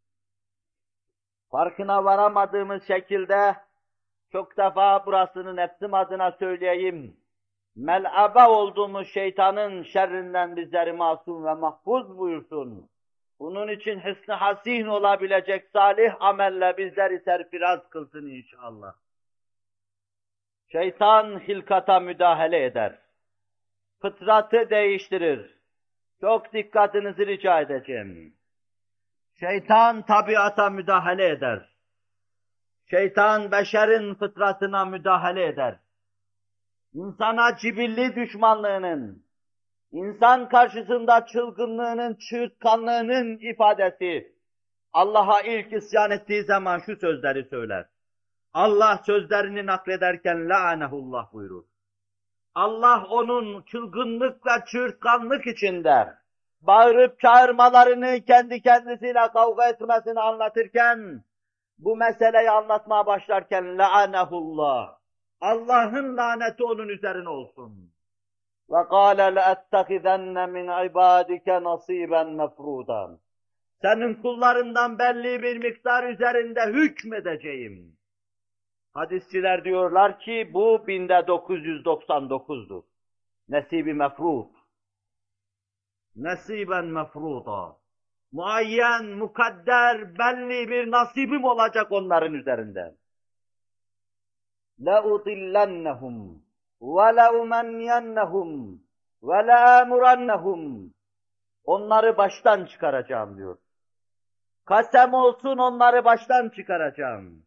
Farkına 1.50 2.04
varamadığımız 2.04 2.86
şekilde 2.86 3.56
çok 4.32 4.56
defa 4.56 5.06
burasını 5.06 5.56
nefsim 5.56 5.94
adına 5.94 6.32
söyleyeyim. 6.32 7.16
Mel'aba 7.79 8.49
olduğumuz 8.49 9.09
şeytanın 9.09 9.83
şerrinden 9.83 10.57
bizleri 10.57 10.93
masum 10.93 11.45
ve 11.45 11.55
mahfuz 11.55 12.18
buyursun. 12.18 12.91
Bunun 13.41 13.68
için 13.68 14.01
hısn 14.01 14.33
hasin 14.33 14.87
olabilecek 14.87 15.68
salih 15.72 16.14
amelle 16.20 16.76
bizleri 16.76 17.20
serfiraz 17.20 17.91
kılsın 17.91 18.26
inşallah. 18.26 18.95
Şeytan 20.72 21.41
hilkata 21.41 22.01
müdahale 22.01 22.64
eder. 22.64 22.99
Fıtratı 24.03 24.70
değiştirir. 24.70 25.59
Çok 26.20 26.53
dikkatinizi 26.53 27.26
rica 27.26 27.61
edeceğim. 27.61 28.35
Şeytan 29.41 30.03
tabiata 30.03 30.70
müdahale 30.70 31.29
eder. 31.29 31.68
Şeytan 32.91 33.53
beşerin 33.53 34.14
fıtratına 34.14 34.85
müdahale 34.85 35.47
eder. 35.47 35.79
İnsana 36.95 37.57
cibilli 37.57 38.16
düşmanlığının, 38.16 39.24
insan 39.93 40.49
karşısında 40.49 41.26
çılgınlığının, 41.26 42.14
çığırtkanlığının 42.14 43.39
ifadesi, 43.39 44.32
Allah'a 44.93 45.41
ilk 45.41 45.72
isyan 45.72 46.11
ettiği 46.11 46.43
zaman 46.43 46.78
şu 46.78 46.97
sözleri 46.97 47.45
söyler. 47.45 47.86
Allah 48.55 49.03
sözlerini 49.07 49.66
naklederken 49.66 50.49
la'anehullah 50.49 51.32
buyurur. 51.32 51.64
Allah 52.55 53.07
onun 53.11 53.62
çılgınlık 53.62 54.47
ve 54.47 54.51
çığırtkanlık 54.66 55.47
içinde 55.47 56.14
bağırıp 56.61 57.20
çağırmalarını 57.20 58.24
kendi 58.24 58.62
kendisiyle 58.62 59.28
kavga 59.32 59.68
etmesini 59.68 60.20
anlatırken 60.20 61.24
bu 61.78 61.97
meseleyi 61.97 62.51
anlatmaya 62.51 63.07
başlarken 63.07 63.78
la'anehullah 63.78 64.97
Allah'ın 65.41 66.16
laneti 66.16 66.64
onun 66.64 66.89
üzerine 66.89 67.28
olsun. 67.28 67.93
Ve 68.70 68.89
kâle 68.91 69.34
le'ettekizenne 69.34 70.47
min 70.47 70.86
ibadike 70.86 71.62
nasiben 71.62 72.28
mefrudan. 72.28 73.18
Senin 73.82 74.14
kullarından 74.14 74.99
belli 74.99 75.43
bir 75.43 75.57
miktar 75.57 76.05
üzerinde 76.05 76.66
hükmedeceğim. 76.66 77.97
Hadisçiler 78.95 79.64
diyorlar 79.64 80.20
ki 80.20 80.51
bu 80.55 80.86
binde 80.86 81.12
999'dur. 81.12 82.82
Nesibi 83.49 83.95
mefrud. 83.95 84.51
Nesiben 86.16 86.84
mefruda. 86.84 87.76
Muayyen, 88.32 89.05
mukadder, 89.05 90.18
belli 90.18 90.70
bir 90.70 90.91
nasibim 90.91 91.45
olacak 91.45 91.93
onların 91.93 92.34
üzerinde. 92.34 92.95
لَاُضِلَّنَّهُمْ 94.80 96.15
وَلَاُمَنْيَنَّهُمْ 96.82 98.78
وَلَاَمُرَنَّهُمْ 99.21 100.89
Onları 101.65 102.17
baştan 102.17 102.65
çıkaracağım 102.65 103.38
diyor. 103.38 103.57
Kasem 104.65 105.13
olsun 105.13 105.57
onları 105.57 106.05
baştan 106.05 106.49
çıkaracağım. 106.49 107.43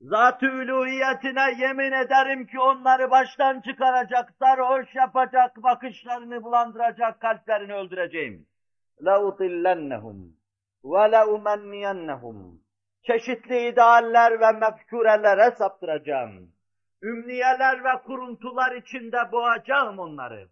Zat-ı 0.00 0.46
uluhiyetine 0.46 1.54
yemin 1.58 1.92
ederim 1.92 2.46
ki 2.46 2.60
onları 2.60 3.10
baştan 3.10 3.60
çıkaracak, 3.60 4.32
sarhoş 4.38 4.94
yapacak, 4.94 5.62
bakışlarını 5.62 6.42
bulandıracak, 6.42 7.20
kalplerini 7.20 7.74
öldüreceğim. 7.74 8.46
لَاُضِلَّنَّهُمْ 9.00 10.30
وَلَاُمَنِّيَنَّهُمْ 10.84 12.58
Çeşitli 13.02 13.68
idealler 13.68 14.40
ve 14.40 14.52
mefkurelere 14.52 15.50
saptıracağım. 15.50 16.52
Ümniyeler 17.02 17.84
ve 17.84 18.02
kuruntular 18.06 18.72
içinde 18.72 19.32
boğacağım 19.32 19.98
onları. 19.98 20.48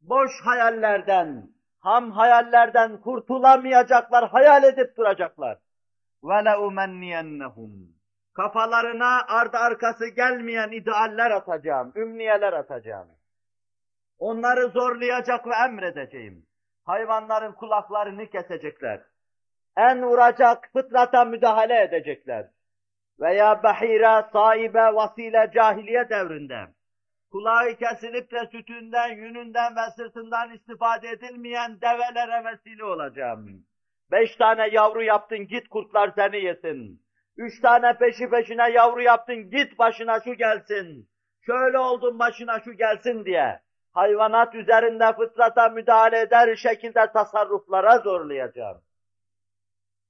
Boş 0.00 0.30
hayallerden, 0.44 1.48
ham 1.80 2.10
hayallerden 2.10 3.00
kurtulamayacaklar, 3.00 4.28
hayal 4.28 4.64
edip 4.64 4.96
duracaklar. 4.96 5.58
وَلَاُمَنِّيَنَّهُمْ 6.22 8.00
Kafalarına 8.32 9.26
ardı 9.28 9.56
arkası 9.56 10.08
gelmeyen 10.08 10.70
idealler 10.70 11.30
atacağım, 11.30 11.92
ümniyeler 11.96 12.52
atacağım. 12.52 13.08
Onları 14.18 14.68
zorlayacak 14.68 15.46
ve 15.46 15.54
emredeceğim. 15.54 16.46
Hayvanların 16.84 17.52
kulaklarını 17.52 18.26
kesecekler. 18.26 19.00
En 19.77 20.03
vuracak 20.03 20.69
fıtrata 20.73 21.25
müdahale 21.25 21.81
edecekler. 21.81 22.45
Veya 23.19 23.63
bahire, 23.63 24.25
sahibe, 24.33 24.95
vasile 24.95 25.51
cahiliye 25.53 26.09
devrinde. 26.09 26.67
Kulağı 27.31 27.75
kesilip 27.75 28.31
de 28.31 28.45
sütünden, 28.51 29.15
yününden 29.15 29.75
ve 29.75 29.91
sırtından 29.95 30.53
istifade 30.53 31.09
edilmeyen 31.09 31.81
develere 31.81 32.45
vesile 32.45 32.83
olacağım. 32.83 33.65
Beş 34.11 34.35
tane 34.35 34.67
yavru 34.67 35.03
yaptın 35.03 35.47
git 35.47 35.69
kurtlar 35.69 36.11
seni 36.15 36.43
yesin. 36.43 37.01
Üç 37.37 37.61
tane 37.61 37.97
peşi 37.97 38.29
peşine 38.29 38.71
yavru 38.71 39.01
yaptın, 39.01 39.49
git 39.49 39.79
başına 39.79 40.19
şu 40.19 40.33
gelsin. 40.33 41.09
Şöyle 41.45 41.79
oldun 41.79 42.19
başına 42.19 42.59
şu 42.59 42.73
gelsin 42.73 43.25
diye. 43.25 43.59
Hayvanat 43.93 44.55
üzerinde 44.55 45.13
fıtrata 45.13 45.69
müdahale 45.69 46.19
eder 46.19 46.55
şekilde 46.55 47.11
tasarruflara 47.11 47.97
zorlayacağım. 47.97 48.84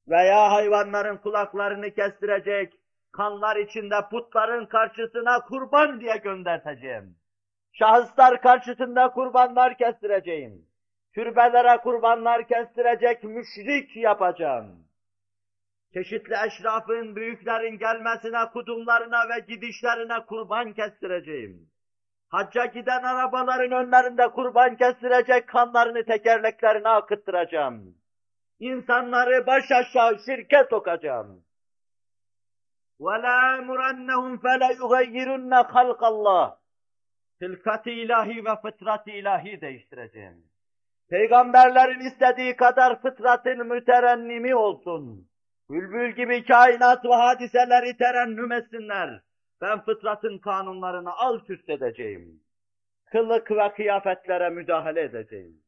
Veya 0.10 0.52
hayvanların 0.52 1.18
kulaklarını 1.18 1.92
kestirecek, 1.92 2.74
kanlar 3.12 3.56
içinde 3.56 3.96
putların 4.12 4.66
karşısına 4.66 5.42
kurban 5.42 6.00
diye 6.00 6.18
gönderteceğim. 6.18 7.16
Şahıslar 7.74 8.42
karşısında 8.42 9.12
kurbanlar 9.12 9.78
kestireceğim. 9.78 10.66
Türbelere 11.14 11.78
kurbanlar 11.78 12.48
kestirecek 12.48 13.24
müşrik 13.24 13.96
yapacağım 13.96 14.86
çeşitli 15.96 16.36
eşrafın, 16.48 17.16
büyüklerin 17.16 17.78
gelmesine, 17.78 18.50
kudumlarına 18.54 19.30
ve 19.30 19.40
gidişlerine 19.48 20.26
kurban 20.26 20.74
kestireceğim. 20.74 21.70
Hacca 22.30 22.66
giden 22.66 23.04
arabaların 23.04 23.72
önlerinde 23.72 24.28
kurban 24.28 24.76
kestirecek 24.76 25.48
kanlarını 25.48 26.06
tekerleklerine 26.06 26.90
akıttıracağım 26.90 27.96
İnsanları 28.59 29.47
baş 29.47 29.71
aşağı 29.71 30.19
şirke 30.27 30.67
sokacağım. 30.71 31.45
وَلَا 33.01 33.67
مُرَنَّهُمْ 33.67 34.41
فَلَيُغَيِّرُنَّ 34.41 35.53
خَلْقَ 35.73 35.99
اللّٰهِ 35.99 36.57
Hilkat-ı 37.41 37.91
ilahi 37.91 38.45
ve 38.45 38.57
fıtrat-ı 38.63 39.11
ilahi 39.11 39.61
değiştireceğim. 39.61 40.45
Peygamberlerin 41.11 42.01
istediği 42.01 42.57
kadar 42.57 43.03
fıtratın 43.03 43.67
müterennimi 43.67 44.55
olsun. 44.55 45.29
Bülbül 45.71 46.17
gibi 46.17 46.45
kainat 46.45 47.05
ve 47.05 47.15
hadiseleri 47.15 47.97
terennüm 47.97 48.53
etsinler. 48.53 49.21
Ben 49.61 49.81
fıtratın 49.81 50.39
kanunlarını 50.39 51.13
alt 51.13 51.51
üst 51.51 51.69
edeceğim. 51.69 52.41
Kılık 53.13 53.51
ve 53.51 53.73
kıyafetlere 53.73 54.51
müdahale 54.51 55.03
edeceğim. 55.03 55.63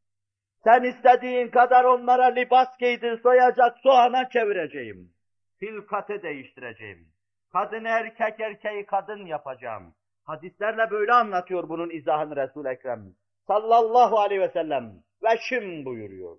Sen 0.64 0.84
istediğin 0.84 1.48
kadar 1.48 1.84
onlara 1.84 2.26
libas 2.26 2.78
giydir, 2.78 3.22
soyacak 3.22 3.78
soğana 3.84 4.30
çevireceğim. 4.30 5.14
Hilkatı 5.62 6.24
değiştireceğim. 6.24 7.08
Kadın 7.54 7.86
erkek, 7.86 8.40
erkeği 8.40 8.86
kadın 8.86 9.26
yapacağım. 9.26 9.94
Hadislerle 10.24 10.92
böyle 10.92 11.14
anlatıyor 11.14 11.70
bunun 11.70 11.90
izahını 11.90 12.36
Resul-i 12.36 12.68
Ekrem. 12.68 13.14
Sallallahu 13.48 14.20
aleyhi 14.20 14.42
ve 14.42 14.50
sellem. 14.50 14.94
Veşim 15.24 15.86
buyuruyor. 15.86 16.38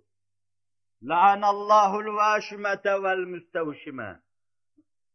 La'anallahul 1.02 2.16
vâşimete 2.16 3.02
vel 3.02 3.18
müstevşime. 3.18 4.20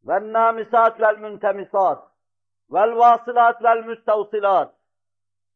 Vel 0.03 0.33
nâmisat 0.33 1.01
vel 1.01 1.17
müntemisat. 1.17 2.03
Vel 2.71 2.95
vasılat 2.95 3.63
vel 3.63 3.83
müstevsilat. 3.85 4.75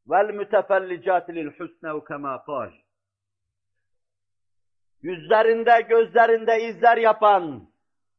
Vel 0.07 0.33
mütefellicat 0.33 1.29
lil 1.29 1.51
husnev 1.59 2.05
kema 2.05 2.43
kâl. 2.45 2.71
Yüzlerinde, 5.01 5.81
gözlerinde 5.89 6.63
izler 6.63 6.97
yapan, 6.97 7.61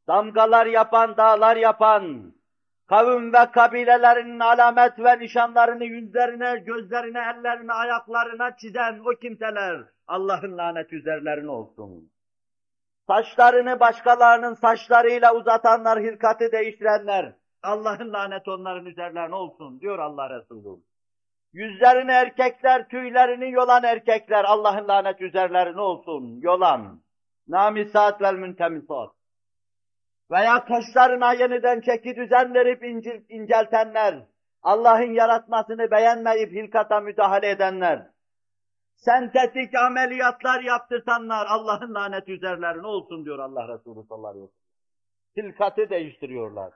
damgalar 0.09 0.67
yapan, 0.67 1.17
dağlar 1.17 1.57
yapan, 1.57 2.33
kavim 2.87 3.33
ve 3.33 3.51
kabilelerinin 3.53 4.41
alamet 4.41 4.99
ve 4.99 5.19
nişanlarını 5.19 5.85
yüzlerine, 5.85 6.59
gözlerine, 6.59 7.19
ellerine, 7.19 7.73
ayaklarına 7.73 8.57
çizen 8.57 8.99
o 8.99 9.11
kimseler 9.21 9.83
Allah'ın 10.09 10.59
lanet 10.59 10.93
üzerlerine 10.93 11.51
olsun. 11.51 12.11
Saçlarını 13.07 13.81
başkalarının 13.81 14.55
saçlarıyla 14.55 15.35
uzatanlar, 15.35 16.01
hilkatı 16.01 16.53
değiştirenler, 16.53 17.33
Allah'ın 17.63 18.13
laneti 18.13 18.51
onların 18.51 18.87
üzerlerine 18.87 19.35
olsun 19.35 19.81
diyor 19.81 19.99
Allah 19.99 20.31
Resulü. 20.31 20.81
Yüzlerini 21.53 22.11
erkekler, 22.11 22.89
tüylerini 22.89 23.51
yolan 23.51 23.85
erkekler, 23.85 24.45
Allah'ın 24.45 24.89
lanet 24.89 25.21
üzerlerine 25.21 25.81
olsun, 25.81 26.41
yolan. 26.41 27.03
Namisat 27.49 28.23
vel 28.23 28.35
müntemisat. 28.35 29.11
Veya 30.31 30.65
kaşlarına 30.65 31.33
yeniden 31.33 31.81
çeki 31.81 32.17
düzen 32.17 32.55
verip 32.55 32.85
incil, 32.85 33.21
inceltenler, 33.29 34.27
Allah'ın 34.63 35.13
yaratmasını 35.13 35.91
beğenmeyip 35.91 36.53
hilkata 36.53 37.01
müdahale 37.01 37.51
edenler, 37.51 38.07
sentetik 38.97 39.75
ameliyatlar 39.75 40.61
yaptırtanlar, 40.63 41.47
Allah'ın 41.47 41.95
lanet 41.95 42.29
üzerlerine 42.29 42.87
olsun 42.87 43.25
diyor 43.25 43.39
Allah 43.39 43.69
Resulü 43.69 44.07
sallallahu 44.07 44.31
aleyhi 44.31 44.47
ve 44.47 44.51
sellem. 44.51 45.49
Hilkatı 45.51 45.91
değiştiriyorlar 45.91 46.73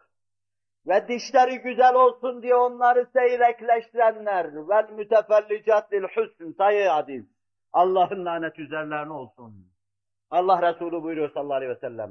ve 0.86 1.08
dişleri 1.08 1.58
güzel 1.58 1.94
olsun 1.94 2.42
diye 2.42 2.54
onları 2.54 3.06
seyrekleştirenler 3.12 4.68
ve 4.68 4.94
mütefellicat 4.94 5.92
lil 5.92 6.02
husn 6.02 6.52
sayı 6.58 6.88
hadis. 6.88 7.24
Allah'ın 7.72 8.24
lanet 8.24 8.58
üzerlerine 8.58 9.12
olsun. 9.12 9.72
Allah 10.30 10.72
Resulü 10.72 11.02
buyuruyor 11.02 11.30
sallallahu 11.34 11.56
aleyhi 11.56 11.72
ve 11.72 11.78
sellem. 11.80 12.10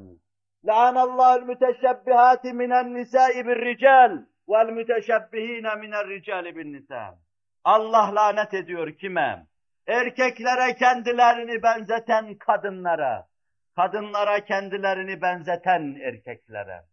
La'anallahul 0.65 1.45
müteşebbihati 1.45 2.53
minen 2.53 2.93
nisa'i 2.93 3.47
bir 3.47 3.65
rical 3.65 4.17
vel 4.49 4.69
müteşebbihine 4.69 5.75
minen 5.75 6.09
ricali 6.09 6.55
bin 6.55 6.73
nisa. 6.73 7.17
Allah 7.63 8.15
lanet 8.15 8.53
ediyor 8.53 8.91
kime? 8.91 9.45
Erkeklere 9.87 10.75
kendilerini 10.75 11.63
benzeten 11.63 12.35
kadınlara. 12.35 13.27
Kadınlara 13.75 14.45
kendilerini 14.45 15.21
benzeten 15.21 15.95
erkeklere. 16.01 16.83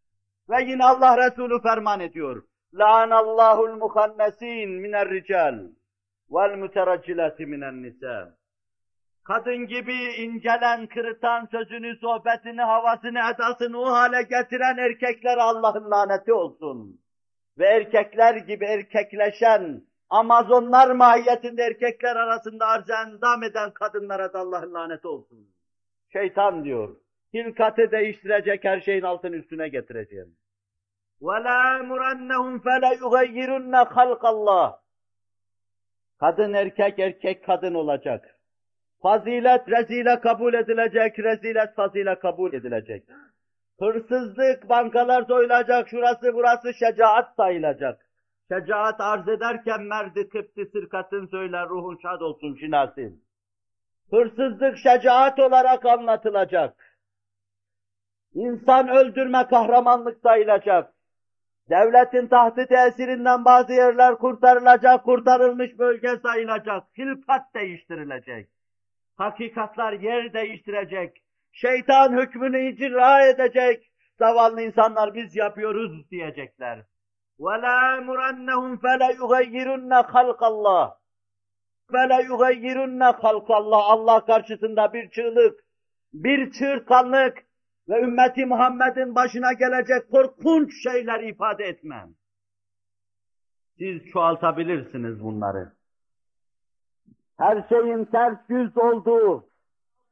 Ve 0.51 0.63
yine 0.63 0.85
Allah 0.85 1.27
Resulü 1.27 1.63
ferman 1.63 2.01
ediyor. 2.01 2.43
La'anallahul 2.75 3.77
muhannesin 3.77 4.71
miner 4.71 5.11
rical 5.11 5.59
vel 6.31 6.57
muteraccilati 6.59 7.47
minen 7.47 7.83
nisa. 7.83 8.39
Kadın 9.25 9.67
gibi 9.67 9.95
incelen, 9.95 10.87
kırıtan 10.87 11.47
sözünü, 11.47 11.97
sohbetini, 11.97 12.63
havasını, 12.63 13.19
edasını 13.35 13.81
o 13.81 13.91
hale 13.91 14.23
getiren 14.23 14.77
erkekler 14.79 15.39
Allah'ın 15.39 15.91
laneti 15.91 16.33
olsun. 16.33 17.01
Ve 17.59 17.67
erkekler 17.67 18.35
gibi 18.35 18.65
erkekleşen, 18.65 19.83
Amazonlar 20.11 20.91
mahiyetinde 20.91 21.63
erkekler 21.63 22.17
arasında 22.17 22.67
arz 22.67 22.91
endam 22.91 23.43
eden 23.43 23.71
kadınlara 23.71 24.33
da 24.33 24.39
Allah'ın 24.39 24.75
laneti 24.75 25.09
olsun. 25.09 25.49
Şeytan 26.13 26.65
diyor, 26.65 26.97
hilkatı 27.34 27.91
değiştirecek 27.91 28.64
her 28.64 28.82
şeyin 28.82 29.02
altını 29.02 29.36
üstüne 29.36 29.68
getireceğim. 29.68 30.36
وَلَا 31.22 31.88
مُرَنَّهُمْ 31.88 32.60
فَلَيُغَيِّرُنَّ 32.60 33.86
خَلْقَ 33.86 34.20
اللّٰهِ 34.20 34.84
Kadın 36.20 36.54
erkek, 36.54 37.00
erkek 37.00 37.46
kadın 37.46 37.74
olacak. 37.74 38.39
Fazilet 39.02 39.70
rezile 39.70 40.20
kabul 40.20 40.54
edilecek, 40.54 41.20
rezilet 41.20 41.76
fazile 41.76 42.20
kabul 42.20 42.54
edilecek. 42.54 43.04
Hırsızlık, 43.80 44.70
bankalar 44.70 45.24
soyulacak, 45.24 45.89
şurası 45.89 46.34
burası 46.34 46.74
şecaat 46.74 47.36
sayılacak. 47.36 48.06
Şecaat 48.52 49.02
arz 49.02 49.28
ederken 49.28 49.82
merdi 49.84 50.30
kıpti 50.30 50.66
sırkatın 50.66 51.28
söyler, 51.28 51.70
ruhun 51.70 52.00
şad 52.02 52.22
olsun 52.22 52.56
şinasin. 52.56 53.24
Hırsızlık 54.10 54.78
şecaat 54.78 55.39
olarak 55.39 55.86
anlatılacak. 55.86 56.87
İnsan 58.38 58.88
öldürme 58.88 59.48
kahramanlık 59.48 60.20
sayılacak. 60.24 60.94
Devletin 61.70 62.28
tahtı 62.28 62.68
tesirinden 62.68 63.46
bazı 63.46 63.74
yerler 63.74 64.16
kurtarılacak, 64.16 65.04
kurtarılmış 65.04 65.80
bölge 65.80 66.18
sayılacak. 66.24 66.84
Hilkat 66.98 67.54
değiştirilecek. 67.56 68.50
Hakikatlar 69.18 69.94
yer 69.94 70.34
değiştirecek. 70.34 71.24
Şeytan 71.52 72.22
hükmünü 72.22 72.70
icra 72.70 73.26
edecek. 73.26 73.91
Zavallı 74.20 74.62
insanlar 74.62 75.14
biz 75.14 75.36
yapıyoruz 75.36 76.12
diyecekler. 76.12 76.84
وَلَا 77.39 78.06
مُرَنَّهُمْ 78.06 78.80
فَلَيُغَيِّرُنَّ 78.84 79.94
خَلْقَ 80.14 80.41
اللّٰهِ 80.52 80.94
فَلَيُغَيِّرُنَّ 81.91 83.02
خَلْقَ 83.22 83.50
اللّٰهِ 83.60 83.84
Allah 83.84 84.26
karşısında 84.26 84.94
bir 84.94 85.10
çığlık, 85.10 85.60
bir 86.14 86.52
çığırtkanlık 86.52 87.44
ve 87.89 88.01
ümmeti 88.01 88.47
Muhammed'in 88.47 89.14
başına 89.14 89.53
gelecek 89.53 90.11
korkunç 90.11 90.82
şeyler 90.82 91.20
ifade 91.20 91.64
etmem. 91.64 92.09
Siz 93.78 94.11
çoğaltabilirsiniz 94.12 95.22
bunları 95.22 95.78
her 97.39 97.64
şeyin 97.68 98.05
ters 98.05 98.39
yüz 98.49 98.78
olduğu, 98.78 99.45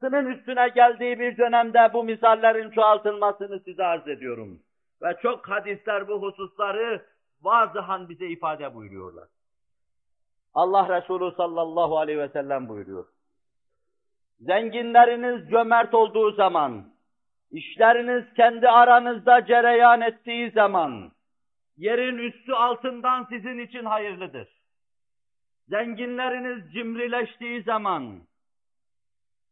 sının 0.00 0.26
üstüne 0.26 0.68
geldiği 0.68 1.18
bir 1.18 1.38
dönemde 1.38 1.90
bu 1.92 2.04
misallerin 2.04 2.70
çoğaltılmasını 2.70 3.60
size 3.60 3.84
arz 3.84 4.08
ediyorum. 4.08 4.60
Ve 5.02 5.16
çok 5.22 5.48
hadisler 5.48 6.08
bu 6.08 6.22
hususları 6.22 7.02
vazihan 7.42 8.08
bize 8.08 8.26
ifade 8.26 8.74
buyuruyorlar. 8.74 9.28
Allah 10.54 10.96
Resulü 10.96 11.36
sallallahu 11.36 11.98
aleyhi 11.98 12.18
ve 12.18 12.28
sellem 12.28 12.68
buyuruyor. 12.68 13.04
Zenginleriniz 14.40 15.50
cömert 15.50 15.94
olduğu 15.94 16.32
zaman, 16.32 16.84
işleriniz 17.50 18.34
kendi 18.34 18.68
aranızda 18.68 19.46
cereyan 19.46 20.00
ettiği 20.00 20.50
zaman, 20.50 21.12
yerin 21.76 22.18
üstü 22.18 22.52
altından 22.52 23.24
sizin 23.24 23.58
için 23.58 23.84
hayırlıdır. 23.84 24.48
Zenginleriniz 25.68 26.72
cimrileştiği 26.72 27.62
zaman, 27.62 28.20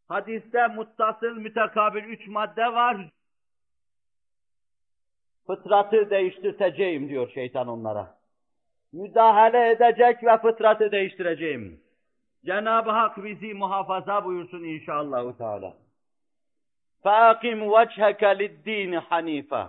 hadiste 0.09 0.67
muttasıl 0.67 1.37
mütekabil 1.37 2.05
üç 2.05 2.29
madde 2.29 2.73
var. 2.73 2.97
Fıtratı 5.47 6.11
değiştirteceğim 6.11 7.09
diyor 7.09 7.31
şeytan 7.31 7.69
onlara. 7.69 8.15
Müdahale 8.93 9.71
edecek 9.71 10.25
ve 10.25 10.39
fıtratı 10.39 10.93
değiştireceğim. 10.93 11.81
Cenab-ı 12.47 12.91
Hak 12.91 13.25
bizi 13.25 13.55
muhafaza 13.55 14.25
buyursun 14.25 14.65
inşallah. 14.65 15.39
Teala. 15.39 15.84
فَاقِمْ 17.04 17.58
وَجْهَكَ 17.76 18.24
لِلدِّينِ 18.24 19.00
حَنِيفًا 19.00 19.64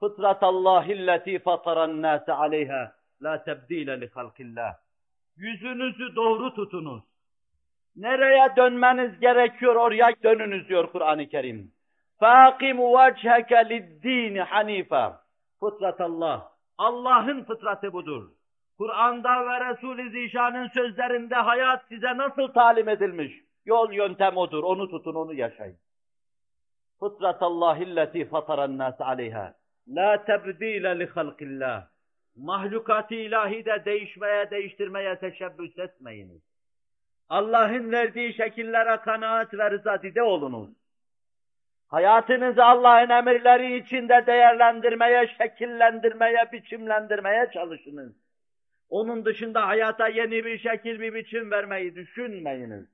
فِطْرَةَ 0.00 0.42
اللّٰهِ 0.52 0.86
الَّتِي 0.98 1.38
فَطَرَ 1.38 1.78
النَّاسَ 1.84 2.26
عَلَيْهَا 2.40 2.82
لَا 3.24 3.34
تَبْد۪يلَ 3.48 3.88
لِخَلْقِ 4.02 4.36
اللّٰهِ 4.40 4.74
Yüzünüzü 5.36 6.16
doğru 6.16 6.54
tutunuz. 6.54 7.02
Nereye 7.96 8.56
dönmeniz 8.56 9.20
gerekiyor 9.20 9.76
oraya 9.76 10.08
dönünüz 10.22 10.68
diyor 10.68 10.92
Kur'an-ı 10.92 11.28
Kerim. 11.28 11.72
فَاقِمْ 12.20 12.76
وَجْهَكَ 12.78 13.52
لِلدِّينِ 13.52 14.44
حَن۪يفًا 14.44 15.12
Fıtrat 15.60 16.00
Allah. 16.00 16.52
Allah'ın 16.78 17.44
fıtratı 17.44 17.92
budur. 17.92 18.30
Kur'an'da 18.78 19.46
ve 19.46 19.70
Resul-i 19.70 20.10
Zişan'ın 20.10 20.68
sözlerinde 20.68 21.34
hayat 21.34 21.84
size 21.88 22.16
nasıl 22.16 22.48
talim 22.48 22.88
edilmiş? 22.88 23.32
Yol 23.66 23.92
yöntem 23.92 24.36
odur. 24.36 24.62
Onu 24.62 24.90
tutun, 24.90 25.14
onu 25.14 25.34
yaşayın. 25.34 25.76
Fıtrat 26.99 27.41
Allahilleti 27.41 28.25
fataran 28.25 28.77
nas 28.77 29.01
aleyha. 29.01 29.53
La 29.87 30.25
tebdile 30.25 30.99
li 30.99 31.05
halqillah. 31.05 31.87
Mahlukat-ı 32.35 33.15
ilahide 33.15 33.85
değişmeye, 33.85 34.51
değiştirmeye 34.51 35.19
teşebbüs 35.19 35.79
etmeyiniz. 35.79 36.41
Allah'ın 37.29 37.91
verdiği 37.91 38.33
şekillere 38.33 38.97
kanaat 38.97 39.53
ve 39.53 39.71
rızadide 39.71 40.23
olunuz. 40.23 40.69
Hayatınızı 41.87 42.63
Allah'ın 42.63 43.09
emirleri 43.09 43.77
içinde 43.77 44.23
değerlendirmeye, 44.27 45.27
şekillendirmeye, 45.27 46.51
biçimlendirmeye 46.51 47.49
çalışınız. 47.53 48.13
Onun 48.89 49.25
dışında 49.25 49.67
hayata 49.67 50.07
yeni 50.07 50.45
bir 50.45 50.57
şekil, 50.57 50.99
bir 50.99 51.13
biçim 51.13 51.51
vermeyi 51.51 51.95
düşünmeyiniz. 51.95 52.85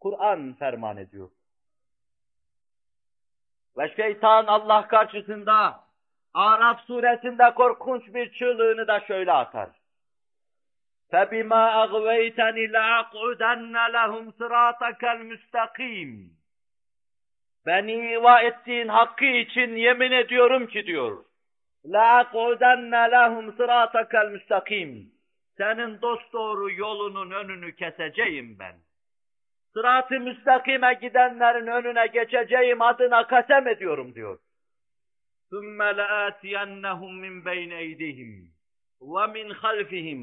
Kur'an 0.00 0.52
ferman 0.52 0.96
ediyor. 0.96 1.30
Ve 3.77 3.95
şeytan 3.95 4.45
Allah 4.45 4.87
karşısında 4.87 5.79
Araf 6.33 6.81
suresinde 6.87 7.53
korkunç 7.53 8.13
bir 8.13 8.33
çığlığını 8.33 8.87
da 8.87 8.99
şöyle 8.99 9.31
atar. 9.31 9.69
فَبِمَا 11.11 11.63
أَغْوَيْتَنِ 11.83 12.57
لَأَقْعُدَنَّ 12.75 13.75
لَهُمْ 13.95 14.25
صِرَاطَكَ 14.39 15.01
الْمُسْتَقِيمِ 15.15 16.29
Beni 17.65 18.13
iva 18.13 18.41
ettiğin 18.41 18.87
hakkı 18.87 19.25
için 19.25 19.75
yemin 19.75 20.11
ediyorum 20.11 20.67
ki 20.67 20.85
diyor. 20.85 21.25
لَاَقْعُدَنَّ 21.85 22.91
لَهُمْ 23.11 23.55
صِرَاطَكَ 23.57 24.11
الْمُسْتَقِيمِ 24.11 25.05
Senin 25.57 26.01
dosdoğru 26.01 26.71
yolunun 26.71 27.31
önünü 27.31 27.75
keseceğim 27.75 28.59
ben. 28.59 28.75
Sırat-ı 29.73 30.19
müstakime 30.19 30.93
gidenlerin 30.93 31.67
önüne 31.67 32.07
geçeceğim 32.07 32.81
adına 32.81 33.27
kasem 33.27 33.67
ediyorum 33.67 34.15
diyor. 34.15 34.39
ثُمَّ 35.51 35.79
لَآتِيَنَّهُمْ 35.99 37.11
مِنْ 37.23 37.43
بَيْنِ 37.43 37.71
اَيْدِهِمْ 37.83 38.31
وَمِنْ 39.01 39.47
خَلْفِهِمْ 39.61 40.21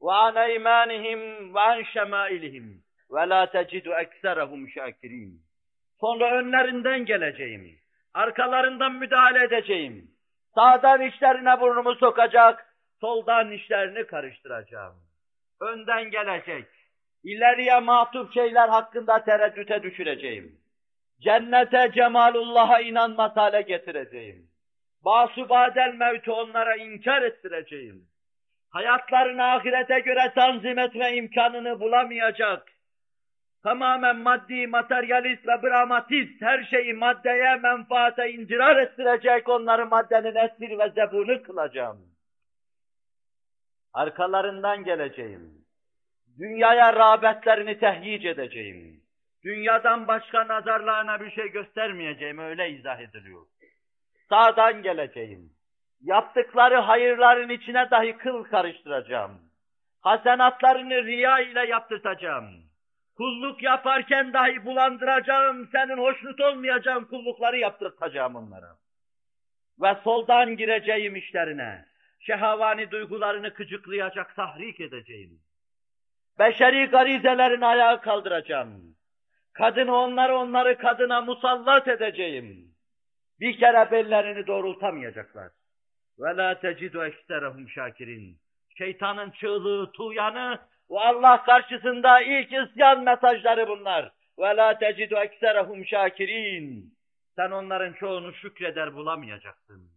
وَعَنْ 0.00 0.34
اَيْمَانِهِمْ 0.48 1.20
وَعَنْ 1.54 1.78
شَمَائِلِهِمْ 1.94 2.66
وَلَا 3.14 3.40
تَجِدُ 3.54 3.86
اَكْسَرَهُمْ 4.02 4.60
شَاكِرِينَ 4.74 5.32
Sonra 6.00 6.38
önlerinden 6.38 7.04
geleceğim. 7.04 7.78
Arkalarından 8.14 8.92
müdahale 8.92 9.44
edeceğim. 9.44 10.10
Sağdan 10.54 11.00
işlerine 11.00 11.60
burnumu 11.60 11.94
sokacak, 11.94 12.74
soldan 13.00 13.50
işlerini 13.50 14.06
karıştıracağım. 14.06 14.94
Önden 15.60 16.10
gelecek. 16.10 16.66
İleriye 17.23 17.79
matuf 17.79 18.33
şeyler 18.33 18.69
hakkında 18.69 19.23
tereddüte 19.23 19.83
düşüreceğim. 19.83 20.59
Cennete 21.21 21.91
cemalullah'a 21.95 22.81
inanmaz 22.81 23.35
hale 23.35 23.61
getireceğim. 23.61 24.49
Basubadel 25.05 25.93
mevtü 25.93 26.31
onlara 26.31 26.75
inkar 26.75 27.21
ettireceğim. 27.21 28.07
Hayatlarını 28.69 29.43
ahirete 29.43 29.99
göre 29.99 30.31
tanzim 30.35 30.79
etme 30.79 31.15
imkanını 31.15 31.79
bulamayacak. 31.79 32.67
Tamamen 33.63 34.17
maddi, 34.17 34.67
materyalist 34.67 35.47
ve 35.47 35.61
dramatist 35.61 36.41
her 36.41 36.63
şeyi 36.63 36.93
maddeye, 36.93 37.55
menfaate 37.55 38.31
indirar 38.31 38.77
ettirecek 38.77 39.49
onları 39.49 39.85
maddenin 39.85 40.35
esir 40.35 40.79
ve 40.79 40.89
zebunu 40.89 41.43
kılacağım. 41.43 41.97
Arkalarından 43.93 44.83
geleceğim. 44.83 45.65
Dünyaya 46.39 46.93
rağbetlerini 46.93 47.79
tehyic 47.79 48.29
edeceğim. 48.29 49.01
Dünyadan 49.43 50.07
başka 50.07 50.47
nazarlarına 50.47 51.21
bir 51.21 51.31
şey 51.31 51.47
göstermeyeceğim, 51.47 52.37
öyle 52.37 52.69
izah 52.69 52.99
ediliyor. 52.99 53.41
Sağdan 54.29 54.81
geleceğim. 54.81 55.53
Yaptıkları 56.01 56.75
hayırların 56.75 57.49
içine 57.49 57.91
dahi 57.91 58.17
kıl 58.17 58.43
karıştıracağım. 58.43 59.41
Hasenatlarını 60.01 61.03
riya 61.03 61.39
ile 61.39 61.67
yaptırtacağım. 61.67 62.63
Kulluk 63.17 63.63
yaparken 63.63 64.33
dahi 64.33 64.65
bulandıracağım, 64.65 65.69
senin 65.71 65.97
hoşnut 65.97 66.41
olmayacağın 66.41 67.03
kullukları 67.03 67.57
yaptırtacağım 67.57 68.35
onlara. 68.35 68.75
Ve 69.81 69.95
soldan 70.03 70.57
gireceğim 70.57 71.15
işlerine. 71.15 71.85
Şehavani 72.19 72.91
duygularını 72.91 73.53
kıcıklayacak, 73.53 74.35
tahrik 74.35 74.79
edeceğim. 74.79 75.39
Beşeri 76.39 76.85
garizelerini 76.85 77.65
ayağa 77.65 78.01
kaldıracağım. 78.01 78.95
Kadını 79.53 79.95
onları 79.95 80.35
onları 80.35 80.77
kadına 80.77 81.21
musallat 81.21 81.87
edeceğim. 81.87 82.73
Bir 83.39 83.57
kere 83.57 83.91
bellerini 83.91 84.47
doğrultamayacaklar. 84.47 85.51
Ve 86.19 86.37
la 86.37 86.59
tecidu 86.59 87.05
ekserehum 87.05 87.69
şakirin. 87.69 88.37
Şeytanın 88.77 89.31
çığlığı, 89.31 89.91
tuğyanı 89.91 90.59
ve 90.91 90.99
Allah 90.99 91.43
karşısında 91.43 92.21
ilk 92.21 92.53
isyan 92.53 93.03
mesajları 93.03 93.67
bunlar. 93.67 94.11
Ve 94.39 94.55
la 94.55 94.77
tecidu 94.77 95.15
ekserehum 95.15 95.85
şakirin. 95.85 96.93
Sen 97.35 97.51
onların 97.51 97.93
çoğunu 97.93 98.33
şükreder 98.33 98.95
bulamayacaksın. 98.95 99.89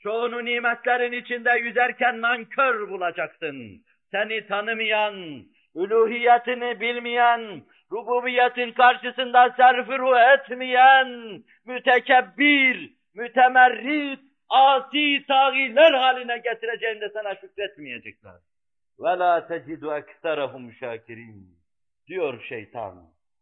Çoğunu 0.00 0.44
nimetlerin 0.44 1.12
içinde 1.12 1.50
yüzerken 1.50 2.20
nankör 2.20 2.88
bulacaksın. 2.88 3.84
Seni 4.10 4.46
tanımayan, 4.46 5.44
üluhiyetini 5.77 6.79
bilmeyen, 6.79 7.63
rububiyetin 7.91 8.71
karşısında 8.71 9.53
serfiru 9.57 10.17
etmeyen, 10.17 11.43
mütekebbir, 11.65 12.93
mütemerrit, 13.13 14.19
asi 14.49 15.25
tağiler 15.27 15.93
haline 15.93 16.37
getireceğinde 16.37 17.09
sana 17.09 17.35
şükretmeyecekler. 17.35 18.35
وَلَا 18.99 19.47
تَجِدُ 19.47 19.83
اَكْثَرَهُمْ 19.99 20.77
شَاكِرِينَ 20.79 21.43
diyor 22.07 22.41
şeytan. 22.49 22.95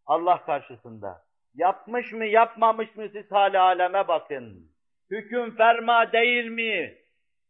Allah 0.06 0.46
karşısında. 0.46 1.22
Yapmış 1.56 2.12
mı 2.12 2.26
yapmamış 2.26 2.96
mı 2.96 3.10
siz 3.14 3.32
hali 3.32 3.60
aleme 3.60 4.08
bakın. 4.08 4.72
Hüküm 5.12 5.56
ferma 5.56 6.12
değil 6.12 6.46
mi? 6.46 6.98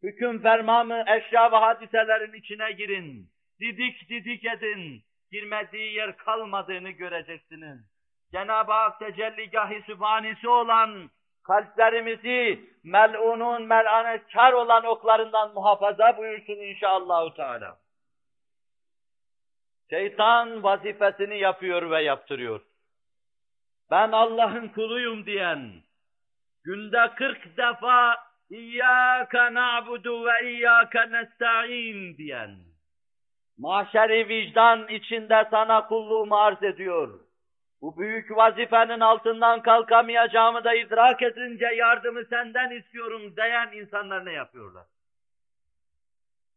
Hüküm 0.03 0.41
ferma 0.41 0.83
mı? 0.83 1.03
Eşya 1.07 1.51
ve 1.51 1.55
hadiselerin 1.55 2.33
içine 2.33 2.71
girin. 2.71 3.29
Didik 3.60 4.08
didik 4.08 4.44
edin. 4.44 5.02
Girmediği 5.32 5.94
yer 5.94 6.16
kalmadığını 6.16 6.90
göreceksiniz. 6.90 7.80
Cenab-ı 8.32 8.72
Hak 8.72 8.98
tecelligahi 8.98 9.82
sübhanesi 9.86 10.48
olan 10.48 11.10
kalplerimizi 11.42 12.70
mel'unun 12.84 13.62
mel'anetkar 13.62 14.52
olan 14.52 14.84
oklarından 14.84 15.54
muhafaza 15.54 16.16
buyursun 16.16 16.52
inşallahü 16.52 17.34
teala. 17.34 17.78
Şeytan 19.90 20.62
vazifesini 20.62 21.38
yapıyor 21.38 21.90
ve 21.90 22.02
yaptırıyor. 22.02 22.60
Ben 23.90 24.12
Allah'ın 24.12 24.68
kuluyum 24.68 25.26
diyen, 25.26 25.72
günde 26.64 27.14
kırk 27.16 27.56
defa 27.56 28.16
İyyâke 28.50 29.54
na'budu 29.54 30.26
ve 30.26 30.50
iyyâke 30.50 31.12
nesta'in 31.12 32.16
diyen, 32.16 32.56
mahşeri 33.58 34.28
vicdan 34.28 34.88
içinde 34.88 35.48
sana 35.50 35.86
kulluğumu 35.86 36.36
arz 36.36 36.62
ediyor. 36.62 37.20
Bu 37.80 37.98
büyük 37.98 38.36
vazifenin 38.36 39.00
altından 39.00 39.62
kalkamayacağımı 39.62 40.64
da 40.64 40.74
idrak 40.74 41.22
edince 41.22 41.66
yardımı 41.66 42.24
senden 42.24 42.70
istiyorum 42.70 43.36
diyen 43.36 43.72
insanlar 43.72 44.24
ne 44.24 44.32
yapıyorlar? 44.32 44.84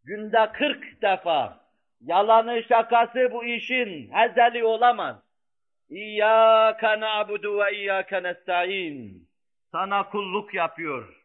Günde 0.03 0.51
kırk 0.53 1.01
defa 1.01 1.59
yalanı 2.01 2.63
şakası 2.63 3.29
bu 3.31 3.45
işin 3.45 4.11
hezeli 4.13 4.63
olamaz. 4.63 5.15
İyyâke 5.89 6.99
na'budu 6.99 7.59
ve 7.59 7.75
iyyâke 7.75 8.23
nesta'in. 8.23 9.27
Sana 9.71 10.09
kulluk 10.09 10.53
yapıyor. 10.53 11.15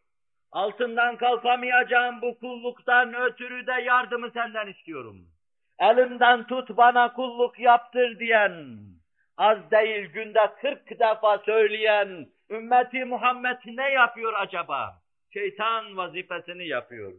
Altından 0.53 1.17
kalkamayacağım 1.17 2.23
bu 2.23 2.39
kulluktan 2.39 3.15
ötürü 3.15 3.67
de 3.67 3.73
yardımı 3.73 4.31
senden 4.31 4.67
istiyorum. 4.67 5.34
Elimden 5.79 6.47
tut 6.47 6.77
bana 6.77 7.13
kulluk 7.13 7.59
yaptır 7.59 8.19
diyen, 8.19 8.79
az 9.37 9.71
değil 9.71 10.07
günde 10.13 10.53
kırk 10.61 10.91
defa 10.91 11.39
söyleyen, 11.39 12.27
Ümmeti 12.51 13.05
Muhammed 13.05 13.59
ne 13.67 13.91
yapıyor 13.91 14.33
acaba? 14.37 15.03
Şeytan 15.33 15.97
vazifesini 15.97 16.67
yapıyor. 16.67 17.13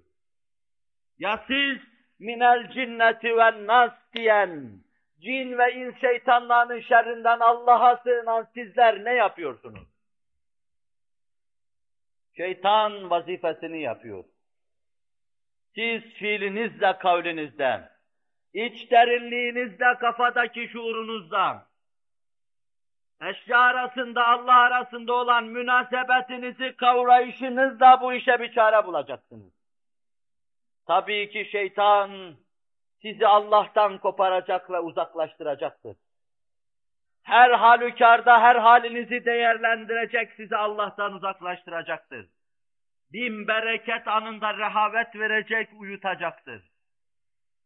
Ya 1.20 1.44
siz 1.48 1.78
minel 2.20 2.72
cinneti 2.72 3.38
ve 3.38 3.68
nas 3.68 3.94
diyen, 4.14 4.72
cin 5.20 5.58
ve 5.58 5.74
ins 5.74 6.02
şeytanlarının 6.02 6.80
şerrinden 6.80 7.40
Allah'a 7.40 7.98
sığınan 7.98 8.48
sizler 8.54 9.06
ne 9.06 9.14
yapıyorsunuz? 9.14 9.88
Şeytan 12.38 13.10
vazifesini 13.10 13.82
yapıyor. 13.82 14.24
Siz 15.76 16.04
fiilinizle, 16.04 16.98
kavlinizde, 16.98 17.90
iç 18.56 18.92
derinliğinizde, 18.92 19.96
kafadaki 20.00 20.68
şuurunuzda, 20.68 21.66
eşya 23.22 23.60
arasında, 23.60 24.28
Allah 24.28 24.56
arasında 24.56 25.14
olan 25.14 25.44
münasebetinizi, 25.44 26.76
kavrayışınızla 26.76 28.02
bu 28.02 28.14
işe 28.14 28.40
bir 28.40 28.52
çare 28.52 28.86
bulacaksınız. 28.88 29.54
Tabii 30.88 31.30
ki 31.30 31.50
şeytan 31.52 32.36
sizi 33.02 33.28
Allah'tan 33.28 33.98
koparacak 33.98 34.70
ve 34.70 34.80
uzaklaştıracaktır. 34.80 35.98
Her 37.24 37.52
halükarda 37.52 38.42
her 38.42 38.56
halinizi 38.56 39.26
değerlendirecek, 39.26 40.34
sizi 40.34 40.56
Allah'tan 40.56 41.14
uzaklaştıracaktır. 41.14 42.28
Bin 43.14 43.48
bereket 43.48 44.08
anında 44.08 44.58
rehavet 44.58 45.16
verecek, 45.16 45.70
uyutacaktır. 45.80 46.75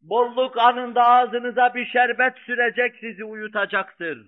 Bolluk 0.03 0.59
anında 0.59 1.07
ağzınıza 1.07 1.75
bir 1.75 1.87
şerbet 1.87 2.37
sürecek, 2.39 2.97
sizi 3.01 3.25
uyutacaktır. 3.25 4.27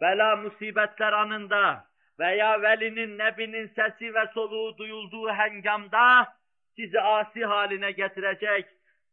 Bela 0.00 0.36
musibetler 0.36 1.12
anında 1.12 1.84
veya 2.18 2.62
velinin, 2.62 3.18
nebinin 3.18 3.66
sesi 3.66 4.14
ve 4.14 4.26
soluğu 4.34 4.78
duyulduğu 4.78 5.28
hengamda 5.28 6.28
sizi 6.76 7.00
asi 7.00 7.44
haline 7.44 7.90
getirecek, 7.90 8.66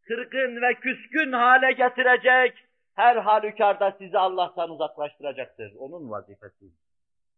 kırgın 0.07 0.61
ve 0.61 0.74
küskün 0.74 1.32
hale 1.32 1.71
getirecek, 1.71 2.53
her 2.95 3.15
halükarda 3.15 3.91
sizi 3.91 4.17
Allah'tan 4.17 4.69
uzaklaştıracaktır. 4.69 5.71
Onun 5.78 6.11
vazifesi. 6.11 6.65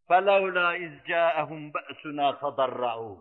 فَلَوْلَا 0.10 0.68
اِذْ 0.84 0.94
جَاءَهُمْ 1.12 1.72
بَأْسُنَا 1.74 2.28
تَضَرَّعُوا 2.40 3.18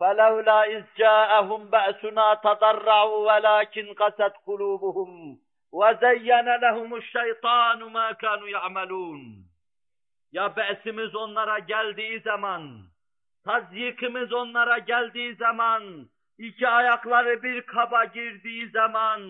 فَلَوْلَا 0.00 0.58
اِذْ 0.74 0.84
جَاءَهُمْ 0.98 1.60
بَأْسُنَا 1.70 2.34
تَضَرَّعُوا 2.34 3.18
وَلَاكِنْ 3.28 3.86
قَسَتْ 3.94 4.34
قُلُوبُهُمْ 4.46 5.38
وَزَيَّنَ 5.72 6.48
لَهُمُ 6.64 6.90
الشَّيْطَانُ 7.02 7.80
مَا 7.96 8.12
كَانُوا 8.12 8.48
يَعْمَلُونَ. 8.48 9.20
Ya 10.32 10.56
be'simiz 10.56 11.14
onlara 11.14 11.58
geldiği 11.58 12.20
zaman, 12.20 12.62
tazyikimiz 13.44 14.32
onlara 14.32 14.78
geldiği 14.78 15.34
zaman, 15.34 15.82
iki 16.38 16.68
ayakları 16.68 17.42
bir 17.42 17.62
kaba 17.66 18.04
girdiği 18.04 18.70
zaman, 18.70 19.20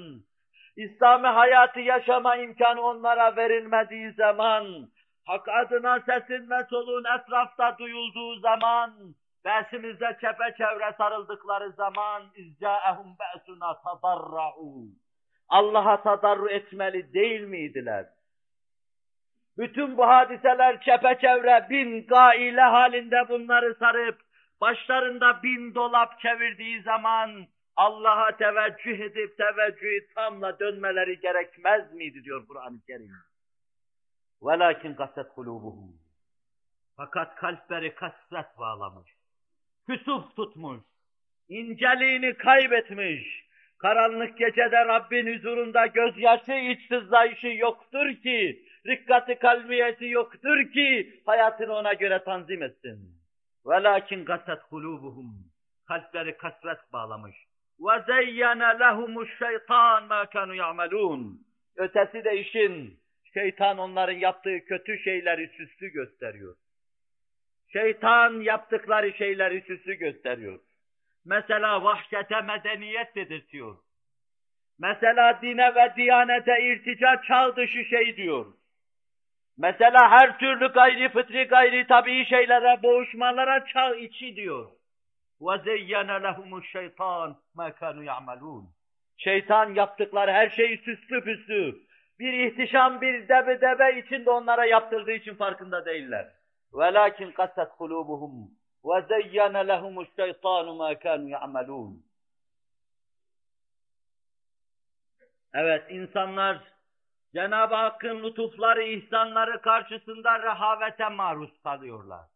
İslami 0.76 1.26
hayatı 1.26 1.80
yaşama 1.80 2.36
imkanı 2.36 2.80
onlara 2.80 3.36
verilmediği 3.36 4.12
zaman, 4.12 4.88
hak 5.26 5.48
adına 5.48 6.00
sesin 6.00 6.50
ve 6.50 6.64
soluğun 6.70 7.04
etrafta 7.18 7.78
duyulduğu 7.78 8.40
zaman, 8.40 8.90
besimizde 9.45 10.17
çepeçevre 10.21 10.93
sarıldıkları 10.97 11.71
zaman, 11.71 12.23
اِزْجَاءَهُمْ 12.35 13.17
بَأْسُنَا 13.17 13.81
تَضَرَّعُوا 13.83 14.89
Allah'a 15.49 16.03
tadarru 16.03 16.49
etmeli 16.49 17.13
değil 17.13 17.41
miydiler? 17.41 18.05
Bütün 19.57 19.97
bu 19.97 20.07
hadiseler 20.07 20.81
çepeçevre 20.81 21.67
bin 21.69 22.07
gaile 22.07 22.61
halinde 22.61 23.29
bunları 23.29 23.75
sarıp, 23.75 24.21
başlarında 24.61 25.43
bin 25.43 25.75
dolap 25.75 26.19
çevirdiği 26.19 26.81
zaman, 26.81 27.47
Allah'a 27.75 28.37
teveccüh 28.37 28.99
edip 28.99 29.37
teveccühü 29.37 30.13
tamla 30.15 30.59
dönmeleri 30.59 31.19
gerekmez 31.19 31.93
miydi 31.93 32.23
diyor 32.23 32.47
Kur'an-ı 32.47 32.79
Kerim. 32.87 33.11
وَلَكِنْ 34.41 34.95
قَسَتْ 34.95 35.27
قُلُوبُهُمْ 35.35 35.91
Fakat 36.97 37.35
kalpleri 37.35 37.95
kasvet 37.95 38.57
bağlamış. 38.57 39.12
küsuf 39.88 40.36
tutmuş, 40.36 40.80
inceliğini 41.48 42.34
kaybetmiş, 42.34 43.44
karanlık 43.78 44.38
gecede 44.38 44.86
Rabbin 44.86 45.34
huzurunda 45.34 45.86
gözyaşı 45.86 46.52
iç 46.52 46.88
sızlayışı 46.88 47.46
yoktur 47.46 48.14
ki, 48.14 48.64
rikkati 48.86 49.38
kalbiyesi 49.38 50.06
yoktur 50.06 50.72
ki 50.72 51.20
hayatını 51.26 51.72
ona 51.72 51.92
göre 51.92 52.24
tanzim 52.24 52.62
etsin. 52.62 53.14
وَلَاكِنْ 53.64 54.24
قَسَتْ 54.24 54.60
قُلُوبُهُمْ 54.70 55.28
Kalpleri 55.88 56.36
kasvet 56.36 56.92
bağlamış. 56.92 57.36
وَزَيَّنَ 57.80 58.62
لَهُمُ 58.82 59.14
الشَّيْطَانَ 59.26 60.08
مَا 60.08 60.24
كَانُوا 60.24 60.56
يَعْمَلُونَ 60.56 61.38
Ötesi 61.76 62.24
de 62.24 62.38
işin, 62.38 63.00
şeytan 63.34 63.78
onların 63.78 64.18
yaptığı 64.18 64.64
kötü 64.64 64.98
şeyleri 64.98 65.48
süslü 65.48 65.88
gösteriyor. 65.88 66.56
Şeytan 67.74 68.40
yaptıkları 68.40 69.12
şeyleri 69.12 69.60
süslü 69.60 69.94
gösteriyor. 69.94 70.60
Mesela 71.24 71.84
vahşete 71.84 72.40
medeniyet 72.40 73.14
dedirtiyor. 73.14 73.76
Mesela 74.78 75.38
dine 75.42 75.74
ve 75.74 75.92
diyanete 75.96 76.62
irtica 76.62 77.22
çağ 77.28 77.56
dışı 77.56 77.84
şey 77.84 78.16
diyor. 78.16 78.46
Mesela 79.58 80.10
her 80.10 80.38
türlü 80.38 80.72
gayri 80.72 81.08
fıtri 81.08 81.44
gayri 81.44 81.86
tabii 81.86 82.24
şeylere 82.24 82.82
boğuşmalara 82.82 83.66
çağ 83.66 83.94
içi 83.94 84.36
diyor. 84.36 84.70
وَزَيَّنَ 85.40 86.10
لَهُمُ 86.22 86.62
الشَّيْطَانِ 86.62 87.34
مَا 87.56 87.70
كَانُوا 87.70 88.04
يَعْمَلُونَ 88.04 88.64
Şeytan 89.16 89.74
yaptıkları 89.74 90.32
her 90.32 90.50
şeyi 90.50 90.78
süslü 90.78 91.24
püslü, 91.24 91.76
bir 92.18 92.32
ihtişam, 92.32 93.00
bir 93.00 93.28
debe 93.28 93.60
debe 93.60 93.98
içinde 93.98 94.30
onlara 94.30 94.64
yaptırdığı 94.64 95.12
için 95.12 95.34
farkında 95.34 95.86
değiller. 95.86 96.43
وَلَاكِنْ 96.78 97.28
قَسَتْ 97.38 97.70
قُلُوبُهُمْ 97.80 98.34
وَزَيَّنَ 98.88 99.54
لَهُمُ 99.70 99.94
الشَّيْطَانُ 100.04 100.66
مَا 100.80 100.90
كَانُوا 100.92 101.30
يَعْمَلُونَ 101.36 102.02
Evet 105.54 105.90
insanlar 105.90 106.58
Cenab-ı 107.34 107.74
Hakk'ın 107.74 108.22
lütufları, 108.22 108.82
ihsanları 108.82 109.60
karşısında 109.62 110.42
rehavete 110.42 111.08
maruz 111.08 111.62
kalıyorlar. 111.62 112.26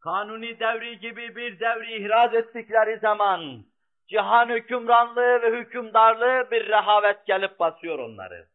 Kanuni 0.00 0.60
devri 0.60 0.98
gibi 0.98 1.36
bir 1.36 1.60
devri 1.60 1.96
ihraz 1.96 2.34
ettikleri 2.34 2.98
zaman 2.98 3.64
cihan 4.08 4.48
hükümranlığı 4.48 5.42
ve 5.42 5.60
hükümdarlığı 5.60 6.50
bir 6.50 6.68
rehavet 6.68 7.26
gelip 7.26 7.58
basıyor 7.58 7.98
onları. 7.98 8.46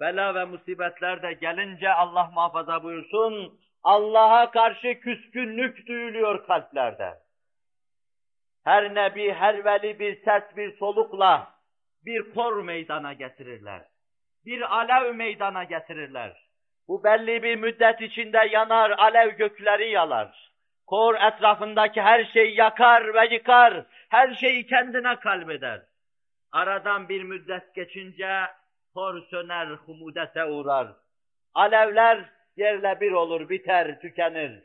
Bela 0.00 0.34
ve 0.34 0.44
musibetler 0.44 1.22
de 1.22 1.32
gelince 1.32 1.92
Allah 1.92 2.30
muhafaza 2.34 2.82
buyursun, 2.82 3.60
Allah'a 3.82 4.50
karşı 4.50 5.00
küskünlük 5.00 5.86
duyuluyor 5.86 6.46
kalplerde. 6.46 7.18
Her 8.64 8.94
nebi, 8.94 9.32
her 9.32 9.64
veli 9.64 9.98
bir 9.98 10.24
ses, 10.24 10.42
bir 10.56 10.76
solukla 10.76 11.54
bir 12.06 12.34
kor 12.34 12.62
meydana 12.62 13.12
getirirler. 13.12 13.82
Bir 14.44 14.76
alev 14.76 15.14
meydana 15.14 15.64
getirirler. 15.64 16.50
Bu 16.88 17.04
belli 17.04 17.42
bir 17.42 17.56
müddet 17.56 18.00
içinde 18.00 18.48
yanar, 18.50 18.90
alev 18.90 19.36
gökleri 19.36 19.90
yalar. 19.90 20.50
Kor 20.86 21.14
etrafındaki 21.14 22.02
her 22.02 22.24
şeyi 22.24 22.56
yakar 22.56 23.14
ve 23.14 23.34
yıkar, 23.34 23.86
her 24.08 24.34
şeyi 24.34 24.66
kendine 24.66 25.16
kalbeder. 25.16 25.82
Aradan 26.52 27.08
bir 27.08 27.22
müddet 27.22 27.74
geçince 27.74 28.46
kor 28.94 29.22
söner, 29.30 29.66
humudete 29.66 30.44
uğrar. 30.44 30.88
Alevler 31.54 32.24
yerle 32.60 33.00
bir 33.00 33.12
olur, 33.12 33.48
biter, 33.48 34.00
tükenir. 34.00 34.62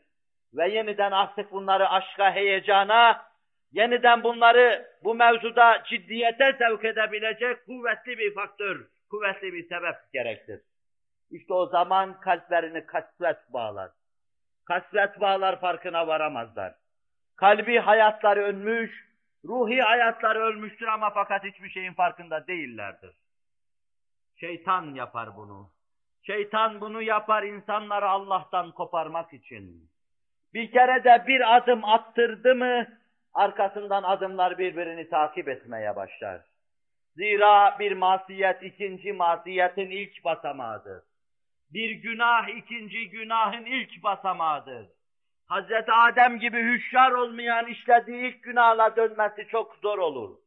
Ve 0.54 0.70
yeniden 0.70 1.12
artık 1.12 1.52
bunları 1.52 1.90
aşka, 1.90 2.36
heyecana, 2.36 3.26
yeniden 3.72 4.24
bunları 4.24 4.86
bu 5.04 5.16
mevzuda 5.16 5.84
ciddiyete 5.90 6.56
sevk 6.60 6.86
edebilecek 6.86 7.66
kuvvetli 7.66 8.18
bir 8.18 8.34
faktör, 8.34 8.88
kuvvetli 9.10 9.54
bir 9.54 9.70
sebep 9.70 9.96
gerektir. 10.14 10.62
İşte 11.32 11.54
o 11.54 11.66
zaman 11.66 12.20
kalplerini 12.20 12.86
kasvet 12.86 13.38
bağlar. 13.54 13.92
Kasvet 14.66 15.22
bağlar 15.22 15.60
farkına 15.60 16.08
varamazlar. 16.08 16.76
Kalbi 17.36 17.80
hayatları 17.80 18.44
ölmüş, 18.44 19.06
ruhi 19.46 19.82
hayatları 19.82 20.40
ölmüştür 20.40 20.88
ama 20.88 21.10
fakat 21.10 21.44
hiçbir 21.44 21.70
şeyin 21.70 21.94
farkında 21.94 22.48
değillerdir. 22.48 23.12
Şeytan 24.36 24.96
yapar 24.96 25.36
bunu. 25.38 25.75
Şeytan 26.28 26.82
bunu 26.82 27.02
yapar 27.02 27.44
insanları 27.44 28.10
Allah'tan 28.10 28.72
koparmak 28.72 29.34
için. 29.34 29.90
Bir 30.54 30.72
kere 30.72 31.04
de 31.04 31.24
bir 31.28 31.56
adım 31.56 31.86
attırdı 31.86 32.56
mı, 32.56 32.88
arkasından 33.34 34.04
adımlar 34.04 34.58
birbirini 34.58 35.10
takip 35.10 35.48
etmeye 35.48 35.96
başlar. 35.96 36.42
Zira 37.16 37.80
bir 37.80 37.92
masiyet 37.92 38.64
ikinci 38.64 39.14
masiyetin 39.14 39.90
ilk 39.90 40.24
basamağıdır. 40.24 41.04
Bir 41.74 41.92
günah 41.92 42.48
ikinci 42.48 43.10
günahın 43.10 43.66
ilk 43.66 44.04
basamağıdır. 44.04 44.88
Hazreti 45.48 45.92
Adem 45.92 46.40
gibi 46.40 46.64
hüşyar 46.64 47.12
olmayan 47.12 47.68
işlediği 47.68 48.24
ilk 48.24 48.44
günahla 48.44 48.96
dönmesi 48.96 49.48
çok 49.48 49.76
zor 49.76 49.98
olur. 49.98 50.38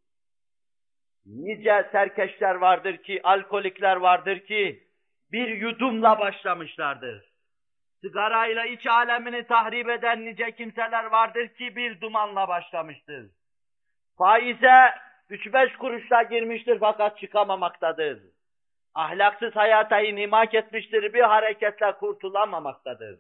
Nice 1.27 1.89
serkeşler 1.93 2.55
vardır 2.55 2.97
ki, 2.97 3.21
alkolikler 3.23 3.97
vardır 3.97 4.39
ki, 4.39 4.88
bir 5.33 5.49
yudumla 5.49 6.19
başlamışlardır. 6.19 7.25
Sigarayla 8.01 8.67
iç 8.67 8.87
alemini 8.87 9.47
tahrip 9.47 9.89
eden 9.89 10.25
nice 10.25 10.53
kimseler 10.53 11.05
vardır 11.05 11.49
ki 11.49 11.77
bir 11.77 12.01
dumanla 12.01 12.49
başlamıştır. 12.49 13.31
Faize 14.19 14.95
üç 15.29 15.53
beş 15.53 15.77
kuruşla 15.77 16.23
girmiştir 16.23 16.79
fakat 16.81 17.19
çıkamamaktadır. 17.19 18.19
Ahlaksız 18.95 19.57
hayata 19.57 20.01
inhimak 20.01 20.55
etmiştir 20.55 21.13
bir 21.15 21.23
hareketle 21.23 21.93
kurtulamamaktadır. 21.93 23.19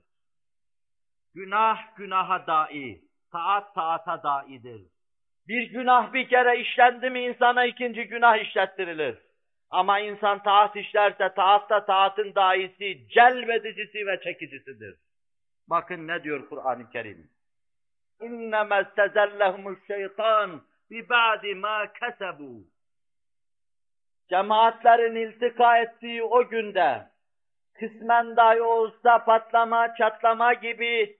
Günah 1.34 1.96
günaha 1.96 2.46
dai, 2.46 3.00
taat 3.32 3.74
taata 3.74 4.22
daidir. 4.22 4.82
Bir 5.48 5.70
günah 5.70 6.12
bir 6.12 6.28
kere 6.28 6.60
işlendi 6.60 7.10
mi 7.10 7.20
insana 7.20 7.64
ikinci 7.64 8.04
günah 8.04 8.36
işlettirilir. 8.36 9.18
Ama 9.70 10.00
insan 10.00 10.42
taat 10.42 10.76
işlerse 10.76 11.34
taat 11.34 11.70
da 11.70 11.84
taatın 11.84 12.34
daisi, 12.34 13.08
celbedicisi 13.08 14.06
ve 14.06 14.20
çekicisidir. 14.20 14.96
Bakın 15.66 16.08
ne 16.08 16.24
diyor 16.24 16.48
Kur'an-ı 16.48 16.90
Kerim. 16.90 17.30
Stezellehumuş 18.92 19.86
şeytan 19.86 20.62
bi 20.90 21.08
ba'di 21.08 21.54
ma 21.54 21.92
kesebu. 21.92 22.64
Cemaatlerin 24.28 25.14
iltika 25.14 25.78
ettiği 25.78 26.22
o 26.22 26.48
günde 26.48 27.06
kısmen 27.74 28.36
dahi 28.36 28.62
olsa 28.62 29.24
patlama, 29.24 29.94
çatlama 29.94 30.52
gibi 30.52 31.16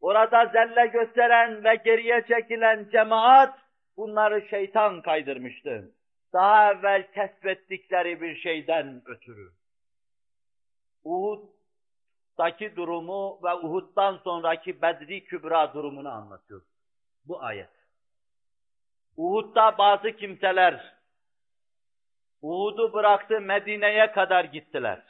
orada 0.00 0.46
zelle 0.46 0.86
gösteren 0.86 1.64
ve 1.64 1.74
geriye 1.84 2.24
çekilen 2.28 2.86
cemaat 2.92 3.58
bunları 3.96 4.48
şeytan 4.48 5.02
kaydırmıştı. 5.02 5.90
Daha 6.34 6.72
evvel 6.72 7.12
kesbettikleri 7.12 8.20
bir 8.20 8.36
şeyden 8.36 9.02
ötürü. 9.06 9.52
Uhud'daki 11.04 12.76
durumu 12.76 13.40
ve 13.42 13.54
Uhud'dan 13.54 14.16
sonraki 14.24 14.82
Bedri 14.82 15.24
Kübra 15.24 15.74
durumunu 15.74 16.08
anlatıyor. 16.08 16.62
Bu 17.24 17.42
ayet. 17.42 17.70
Uhud'da 19.16 19.78
bazı 19.78 20.12
kimseler 20.12 20.94
Uhud'u 22.42 22.92
bıraktı 22.92 23.40
Medine'ye 23.40 24.12
kadar 24.12 24.44
gittiler. 24.44 25.02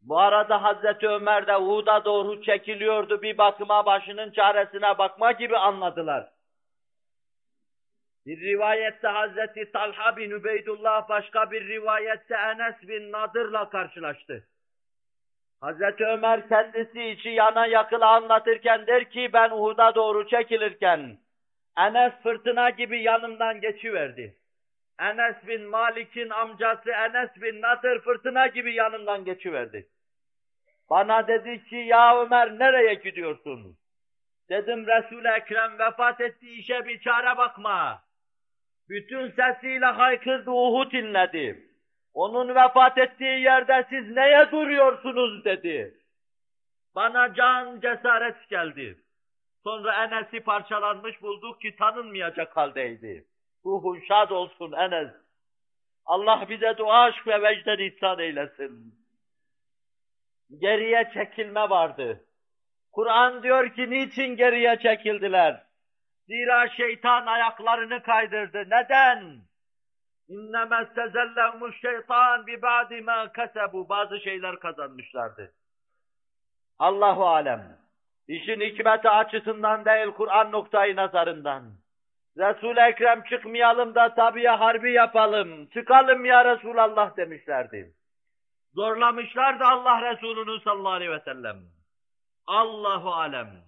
Bu 0.00 0.18
arada 0.18 0.62
Hazreti 0.62 1.08
Ömer 1.08 1.46
de 1.46 1.56
Uhud'a 1.56 2.04
doğru 2.04 2.42
çekiliyordu. 2.42 3.22
Bir 3.22 3.38
bakıma 3.38 3.86
başının 3.86 4.30
çaresine 4.30 4.98
bakma 4.98 5.32
gibi 5.32 5.58
anladılar. 5.58 6.37
Bir 8.28 8.40
rivayette 8.40 9.08
Hazreti 9.08 9.72
Talha 9.72 10.16
bin 10.16 10.30
Übeydullah, 10.30 11.08
başka 11.08 11.50
bir 11.50 11.68
rivayette 11.68 12.34
Enes 12.34 12.74
bin 12.82 13.12
Nadır'la 13.12 13.68
karşılaştı. 13.68 14.48
Hazreti 15.60 16.04
Ömer 16.06 16.48
kendisi 16.48 17.04
içi 17.04 17.28
yana 17.28 17.66
yakıla 17.66 18.06
anlatırken 18.06 18.86
der 18.86 19.10
ki 19.10 19.30
ben 19.32 19.50
Uhud'a 19.50 19.94
doğru 19.94 20.28
çekilirken 20.28 21.18
Enes 21.78 22.12
fırtına 22.22 22.70
gibi 22.70 23.02
yanımdan 23.02 23.60
geçiverdi. 23.60 24.36
Enes 25.00 25.36
bin 25.46 25.62
Malik'in 25.62 26.30
amcası 26.30 26.90
Enes 26.90 27.30
bin 27.42 27.62
Nadır 27.62 28.00
fırtına 28.00 28.46
gibi 28.46 28.74
yanımdan 28.74 29.24
geçiverdi. 29.24 29.88
Bana 30.90 31.28
dedi 31.28 31.64
ki 31.64 31.76
ya 31.76 32.22
Ömer 32.22 32.58
nereye 32.58 32.94
gidiyorsun? 32.94 33.76
Dedim 34.50 34.86
Resul-i 34.86 35.28
Ekrem 35.28 35.78
vefat 35.78 36.20
etti 36.20 36.50
işe 36.50 36.86
bir 36.86 37.00
çare 37.00 37.36
bakma. 37.36 38.07
Bütün 38.88 39.30
sesiyle 39.30 39.86
haykırdı 39.86 40.50
Uhud 40.50 40.92
inledi. 40.92 41.68
Onun 42.14 42.48
vefat 42.48 42.98
ettiği 42.98 43.40
yerde 43.40 43.86
siz 43.90 44.10
neye 44.10 44.50
duruyorsunuz 44.50 45.44
dedi. 45.44 45.94
Bana 46.94 47.34
can 47.34 47.80
cesaret 47.80 48.48
geldi. 48.48 48.98
Sonra 49.64 50.04
Enes'i 50.04 50.40
parçalanmış 50.40 51.22
bulduk 51.22 51.60
ki 51.60 51.76
tanınmayacak 51.76 52.56
haldeydi. 52.56 53.24
Ruhun 53.64 54.00
şad 54.08 54.30
olsun 54.30 54.72
Enes. 54.72 55.10
Allah 56.06 56.46
bize 56.48 56.74
dua 56.78 57.02
aşk 57.02 57.26
ve 57.26 57.42
vecden 57.42 57.78
ihsan 57.78 58.18
eylesin. 58.18 58.94
Geriye 60.58 61.10
çekilme 61.14 61.70
vardı. 61.70 62.24
Kur'an 62.92 63.42
diyor 63.42 63.74
ki 63.74 63.90
niçin 63.90 64.36
geriye 64.36 64.78
çekildiler? 64.78 65.67
Zira 66.28 66.68
şeytan 66.68 67.26
ayaklarını 67.26 68.02
kaydırdı. 68.02 68.58
Neden? 68.70 69.38
İnnemâ 70.28 70.84
stezellehumuş 70.84 71.80
şeytan 71.80 72.46
ba'di 72.46 73.00
mâ 73.00 73.32
kesebu. 73.32 73.88
Bazı 73.88 74.20
şeyler 74.20 74.58
kazanmışlardı. 74.58 75.52
Allahu 76.78 77.26
alem. 77.26 77.78
İşin 78.28 78.60
hikmeti 78.60 79.08
açısından 79.08 79.84
değil 79.84 80.10
Kur'an 80.10 80.52
noktayı 80.52 80.96
nazarından. 80.96 81.62
Resul-i 82.38 82.80
Ekrem 82.80 83.22
çıkmayalım 83.22 83.94
da 83.94 84.14
tabiye 84.14 84.50
harbi 84.50 84.92
yapalım. 84.92 85.66
Çıkalım 85.66 86.24
ya 86.24 86.44
Resulallah 86.44 87.16
demişlerdi. 87.16 87.92
Zorlamışlardı 88.74 89.64
Allah 89.64 90.12
Resulü'nü 90.12 90.60
sallallahu 90.60 90.92
aleyhi 90.92 91.12
ve 91.12 91.20
sellem. 91.20 91.56
Allahu 92.46 93.12
alem. 93.12 93.67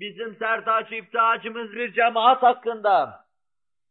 Bizim 0.00 0.36
serdaç 0.36 0.92
iptihacımız 0.92 1.72
bir 1.72 1.92
cemaat 1.92 2.42
hakkında 2.42 3.24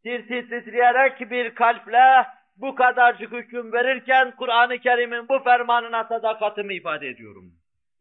tir 0.02 0.28
titreyerek 0.28 1.30
bir 1.30 1.54
kalple 1.54 2.26
bu 2.56 2.74
kadarcık 2.74 3.32
hüküm 3.32 3.72
verirken 3.72 4.36
Kur'an-ı 4.36 4.78
Kerim'in 4.78 5.28
bu 5.28 5.38
fermanına 5.38 6.04
sadakatimi 6.04 6.74
ifade 6.74 7.08
ediyorum. 7.08 7.52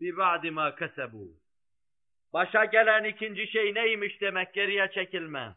Bir 0.02 0.18
ba'dima 0.18 0.76
kesebu. 0.76 1.28
Başa 2.34 2.66
gelen 2.66 3.04
ikinci 3.04 3.48
şey 3.48 3.74
neymiş 3.74 4.22
demek 4.22 4.54
geriye 4.54 4.92
çekilme. 4.92 5.56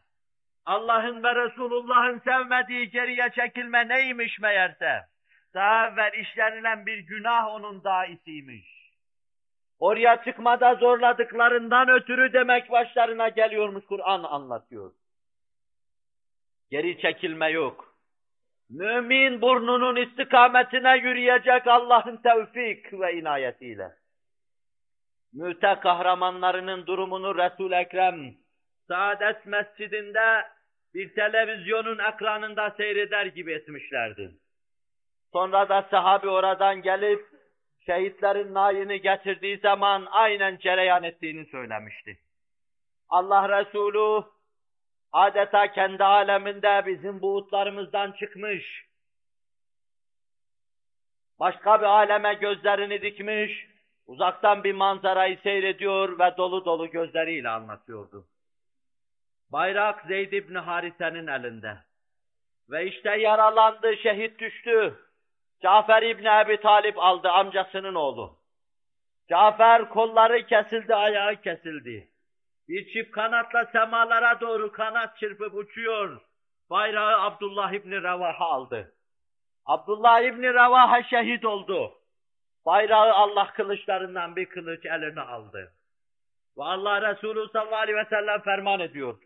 Allah'ın 0.65 1.23
ve 1.23 1.35
Resulullah'ın 1.35 2.19
sevmediği 2.19 2.89
geriye 2.89 3.29
çekilme 3.35 3.87
neymiş 3.87 4.39
meğerse. 4.39 5.01
Daha 5.53 5.87
evvel 5.87 6.13
işlenilen 6.13 6.85
bir 6.85 6.97
günah 6.97 7.47
onun 7.47 7.83
daisiymiş. 7.83 8.78
Oraya 9.79 10.23
çıkmada 10.23 10.75
zorladıklarından 10.75 11.89
ötürü 11.89 12.33
demek 12.33 12.71
başlarına 12.71 13.29
geliyormuş 13.29 13.85
Kur'an 13.85 14.23
anlatıyor. 14.23 14.91
Geri 16.71 17.01
çekilme 17.01 17.49
yok. 17.49 17.95
Mümin 18.69 19.41
burnunun 19.41 19.95
istikametine 19.95 20.97
yürüyecek 20.97 21.67
Allah'ın 21.67 22.17
tevfik 22.17 22.93
ve 22.93 23.13
inayetiyle. 23.13 23.91
Müte 25.33 25.75
kahramanlarının 25.81 26.85
durumunu 26.87 27.37
Resul-i 27.37 27.75
Ekrem 27.75 28.33
Saadet 28.87 29.45
Mescidinde 29.45 30.45
bir 30.93 31.15
televizyonun 31.15 31.99
ekranında 31.99 32.69
seyreder 32.69 33.25
gibi 33.25 33.53
etmişlerdi. 33.53 34.31
Sonra 35.33 35.69
da 35.69 35.87
sahabi 35.91 36.29
oradan 36.29 36.81
gelip 36.81 37.25
şehitlerin 37.89 38.53
nayını 38.53 38.95
getirdiği 38.95 39.57
zaman 39.57 40.07
aynen 40.11 40.57
cereyan 40.57 41.03
ettiğini 41.03 41.45
söylemişti. 41.45 42.19
Allah 43.09 43.59
Resulü 43.59 44.25
adeta 45.11 45.71
kendi 45.71 46.03
aleminde 46.03 46.83
bizim 46.85 47.21
buğutlarımızdan 47.21 48.11
çıkmış, 48.11 48.85
başka 51.39 51.79
bir 51.81 51.85
aleme 51.85 52.33
gözlerini 52.33 53.01
dikmiş, 53.01 53.67
uzaktan 54.07 54.63
bir 54.63 54.73
manzarayı 54.73 55.37
seyrediyor 55.37 56.19
ve 56.19 56.37
dolu 56.37 56.65
dolu 56.65 56.89
gözleriyle 56.89 57.49
anlatıyordu. 57.49 58.25
Bayrak 59.51 60.05
Zeyd 60.07 60.31
İbni 60.31 60.57
Harise'nin 60.57 61.27
elinde. 61.27 61.77
Ve 62.69 62.87
işte 62.87 63.09
yaralandı, 63.09 63.97
şehit 63.97 64.39
düştü. 64.39 65.08
Cafer 65.61 66.03
İbni 66.03 66.27
Ebi 66.27 66.61
Talip 66.61 66.99
aldı, 66.99 67.29
amcasının 67.29 67.95
oğlu. 67.95 68.37
Cafer 69.29 69.89
kolları 69.89 70.45
kesildi, 70.45 70.95
ayağı 70.95 71.35
kesildi. 71.35 72.09
Bir 72.67 72.93
çift 72.93 73.11
kanatla 73.11 73.65
semalara 73.65 74.41
doğru 74.41 74.71
kanat 74.71 75.17
çırpıp 75.17 75.55
uçuyor. 75.55 76.21
Bayrağı 76.69 77.21
Abdullah 77.21 77.71
İbni 77.71 78.03
Revaha 78.03 78.45
aldı. 78.45 78.93
Abdullah 79.65 80.21
İbni 80.21 80.53
Revaha 80.53 81.03
şehit 81.03 81.45
oldu. 81.45 81.93
Bayrağı 82.65 83.13
Allah 83.13 83.53
kılıçlarından 83.53 84.35
bir 84.35 84.45
kılıç 84.45 84.85
eline 84.85 85.21
aldı. 85.21 85.73
Ve 86.57 86.63
Allah 86.63 87.11
Resulü 87.11 87.49
sallallahu 87.49 87.75
aleyhi 87.75 87.97
ve 87.97 88.05
sellem 88.05 88.41
ferman 88.41 88.79
ediyor. 88.79 89.17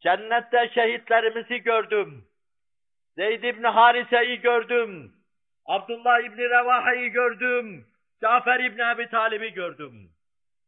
Cennette 0.00 0.70
şehitlerimizi 0.74 1.58
gördüm. 1.58 2.28
Zeyd 3.16 3.42
İbni 3.42 3.66
Harise'yi 3.66 4.40
gördüm. 4.40 5.17
Abdullah 5.68 6.20
İbni 6.20 6.50
Revaha'yı 6.50 7.08
gördüm. 7.08 7.86
Cafer 8.22 8.60
İbni 8.60 8.82
Ebi 8.94 9.08
Talib'i 9.10 9.52
gördüm. 9.52 10.10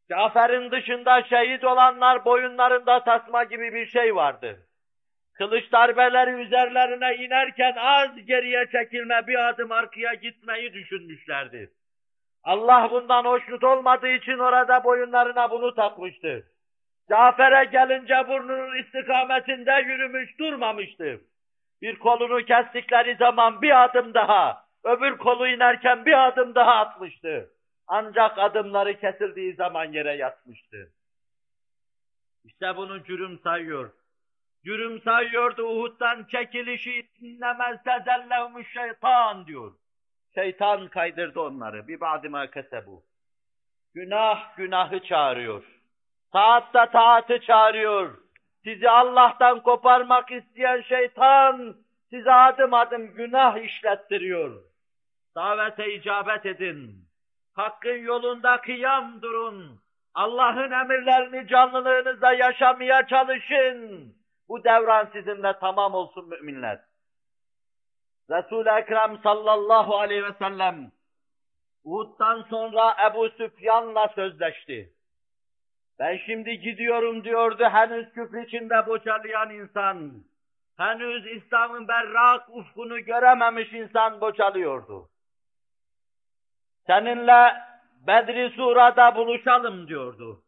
Cafer'in 0.08 0.70
dışında 0.70 1.22
şehit 1.22 1.64
olanlar 1.64 2.24
boyunlarında 2.24 3.04
tasma 3.04 3.44
gibi 3.44 3.74
bir 3.74 3.86
şey 3.86 4.16
vardı. 4.16 4.66
Kılıç 5.34 5.72
darbeleri 5.72 6.30
üzerlerine 6.30 7.16
inerken 7.16 7.74
az 7.76 8.26
geriye 8.26 8.66
çekilme 8.72 9.26
bir 9.26 9.48
adım 9.48 9.72
arkaya 9.72 10.14
gitmeyi 10.14 10.72
düşünmüşlerdi. 10.72 11.70
Allah 12.44 12.88
bundan 12.90 13.24
hoşnut 13.24 13.64
olmadığı 13.64 14.10
için 14.10 14.38
orada 14.38 14.84
boyunlarına 14.84 15.50
bunu 15.50 15.74
takmıştı. 15.74 16.44
Cafer'e 17.08 17.64
gelince 17.64 18.28
burnunun 18.28 18.78
istikametinde 18.78 19.72
yürümüş 19.86 20.38
durmamıştı. 20.38 21.20
Bir 21.82 21.98
kolunu 21.98 22.44
kestikleri 22.44 23.16
zaman 23.16 23.62
bir 23.62 23.84
adım 23.84 24.14
daha, 24.14 24.69
öbür 24.84 25.18
kolu 25.18 25.48
inerken 25.48 26.06
bir 26.06 26.26
adım 26.26 26.54
daha 26.54 26.74
atmıştı. 26.74 27.50
Ancak 27.86 28.38
adımları 28.38 29.00
kesildiği 29.00 29.54
zaman 29.54 29.84
yere 29.84 30.16
yatmıştı. 30.16 30.92
İşte 32.44 32.76
bunu 32.76 33.04
cürüm 33.04 33.38
sayıyor. 33.38 33.90
Cürüm 34.64 35.02
sayıyordu 35.02 35.62
Uhud'dan 35.62 36.24
çekilişi 36.24 37.08
innemez 37.20 37.82
tezellevmüş 37.82 38.72
şeytan 38.72 39.46
diyor. 39.46 39.72
Şeytan 40.34 40.88
kaydırdı 40.88 41.40
onları. 41.40 41.88
Bir 41.88 42.00
badima 42.00 42.50
kesebu. 42.50 43.02
Günah 43.94 44.56
günahı 44.56 45.02
çağırıyor. 45.02 45.64
Taat 46.32 46.74
da 46.74 46.90
taatı 46.90 47.40
çağırıyor. 47.40 48.18
Sizi 48.64 48.90
Allah'tan 48.90 49.62
koparmak 49.62 50.30
isteyen 50.32 50.80
şeytan 50.80 51.76
size 52.10 52.32
adım 52.32 52.74
adım 52.74 53.14
günah 53.14 53.58
işlettiriyor. 53.58 54.69
Davete 55.34 55.94
icabet 55.94 56.46
edin. 56.46 57.04
Hakkın 57.52 57.96
yolunda 57.96 58.60
kıyam 58.60 59.22
durun. 59.22 59.80
Allah'ın 60.14 60.70
emirlerini 60.70 61.48
canlılığınızda 61.48 62.32
yaşamaya 62.32 63.06
çalışın. 63.06 64.14
Bu 64.48 64.64
devran 64.64 65.08
sizinle 65.12 65.52
tamam 65.60 65.94
olsun 65.94 66.28
müminler. 66.28 66.80
Resul-i 68.30 68.68
Ekrem 68.68 69.18
sallallahu 69.22 69.98
aleyhi 69.98 70.24
ve 70.24 70.32
sellem 70.38 70.92
Uhud'dan 71.84 72.42
sonra 72.42 72.96
Ebu 73.10 73.28
Süfyan'la 73.28 74.08
sözleşti. 74.08 74.92
Ben 75.98 76.16
şimdi 76.26 76.60
gidiyorum 76.60 77.24
diyordu 77.24 77.64
henüz 77.64 78.12
küfür 78.12 78.42
içinde 78.42 78.86
boçalayan 78.86 79.50
insan. 79.50 80.12
Henüz 80.76 81.26
İslam'ın 81.26 81.88
berrak 81.88 82.48
ufkunu 82.48 83.00
görememiş 83.00 83.72
insan 83.72 84.20
boçalıyordu. 84.20 85.09
Seninle 86.86 87.54
Bedri 88.06 88.50
Sura'da 88.56 89.16
buluşalım 89.16 89.88
diyordu. 89.88 90.42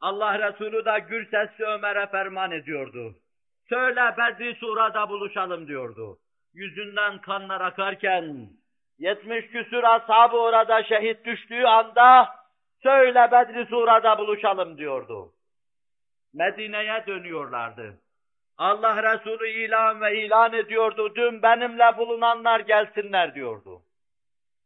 Allah 0.00 0.38
Resulü 0.38 0.84
de 0.84 0.98
gür 1.08 1.30
sesli 1.30 1.64
Ömer'e 1.64 2.06
ferman 2.06 2.50
ediyordu. 2.50 3.14
Söyle 3.68 4.14
Bedri 4.18 4.54
Sura'da 4.54 5.08
buluşalım 5.08 5.68
diyordu. 5.68 6.18
Yüzünden 6.54 7.20
kanlar 7.20 7.60
akarken, 7.60 8.48
yetmiş 8.98 9.46
küsür 9.46 9.82
ashabı 9.82 10.36
orada 10.36 10.82
şehit 10.82 11.24
düştüğü 11.24 11.64
anda, 11.64 12.28
söyle 12.82 13.28
Bedri 13.32 13.66
Sura'da 13.66 14.18
buluşalım 14.18 14.78
diyordu. 14.78 15.32
Medine'ye 16.34 17.04
dönüyorlardı. 17.06 17.94
Allah 18.58 19.02
Resulü 19.02 19.48
ilan 19.48 20.00
ve 20.00 20.24
ilan 20.24 20.52
ediyordu, 20.52 21.14
dün 21.14 21.42
benimle 21.42 21.98
bulunanlar 21.98 22.60
gelsinler 22.60 23.34
diyordu. 23.34 23.82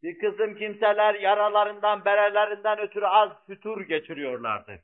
Bir 0.03 0.18
kısım 0.18 0.55
kimseler 0.55 1.14
yaralarından, 1.14 2.05
berelerinden 2.05 2.78
ötürü 2.78 3.07
az 3.07 3.30
fütur 3.46 3.80
geçiriyorlardı. 3.80 4.78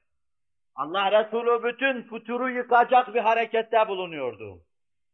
Allah 0.76 1.12
Resulü 1.12 1.64
bütün 1.64 2.02
futuru 2.02 2.50
yıkacak 2.50 3.14
bir 3.14 3.20
harekette 3.20 3.88
bulunuyordu. 3.88 4.60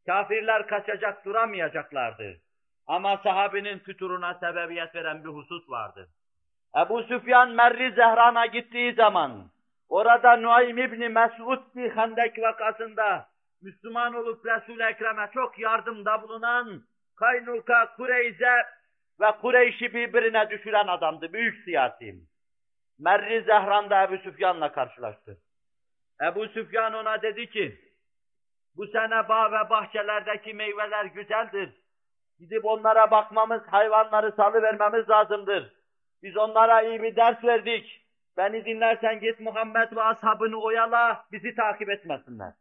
Kafirler 0.06 0.66
kaçacak 0.66 1.24
duramayacaklardı. 1.24 2.36
Ama 2.86 3.16
sahabinin 3.16 3.78
füturuna 3.78 4.34
sebebiyet 4.34 4.94
veren 4.94 5.24
bir 5.24 5.28
husus 5.28 5.70
vardı. 5.70 6.08
Ebu 6.76 7.02
Süfyan 7.02 7.50
Merri 7.50 7.92
Zehran'a 7.92 8.46
gittiği 8.46 8.94
zaman 8.94 9.50
orada 9.88 10.36
Nuaym 10.36 10.78
İbni 10.78 11.08
Mesud 11.08 11.62
bir 11.76 11.90
Hendek 11.90 12.38
vakasında 12.38 13.28
Müslüman 13.62 14.14
olup 14.14 14.46
Resul-i 14.46 14.82
Ekrem'e 14.82 15.30
çok 15.34 15.58
yardımda 15.58 16.22
bulunan 16.22 16.82
Kaynuka, 17.16 17.96
Kureyze 17.96 18.52
ve 19.20 19.32
Kureyş'i 19.40 19.94
birbirine 19.94 20.50
düşüren 20.50 20.86
adamdı. 20.86 21.32
Büyük 21.32 21.64
siyasi. 21.64 22.14
Merri 22.98 23.42
Zehran'da 23.42 24.02
Ebu 24.02 24.18
Süfyan'la 24.18 24.72
karşılaştı. 24.72 25.38
Ebu 26.22 26.48
Süfyan 26.48 26.94
ona 26.94 27.22
dedi 27.22 27.50
ki, 27.50 27.78
bu 28.76 28.86
sene 28.86 29.28
bağ 29.28 29.52
ve 29.52 29.70
bahçelerdeki 29.70 30.54
meyveler 30.54 31.04
güzeldir. 31.04 31.70
Gidip 32.38 32.64
onlara 32.64 33.10
bakmamız, 33.10 33.62
hayvanları 33.66 34.32
salıvermemiz 34.32 35.10
lazımdır. 35.10 35.72
Biz 36.22 36.36
onlara 36.36 36.82
iyi 36.82 37.02
bir 37.02 37.16
ders 37.16 37.44
verdik. 37.44 38.06
Beni 38.36 38.64
dinlersen 38.64 39.20
git 39.20 39.40
Muhammed 39.40 39.96
ve 39.96 40.02
ashabını 40.02 40.60
oyala, 40.60 41.24
bizi 41.32 41.54
takip 41.54 41.90
etmesinler. 41.90 42.52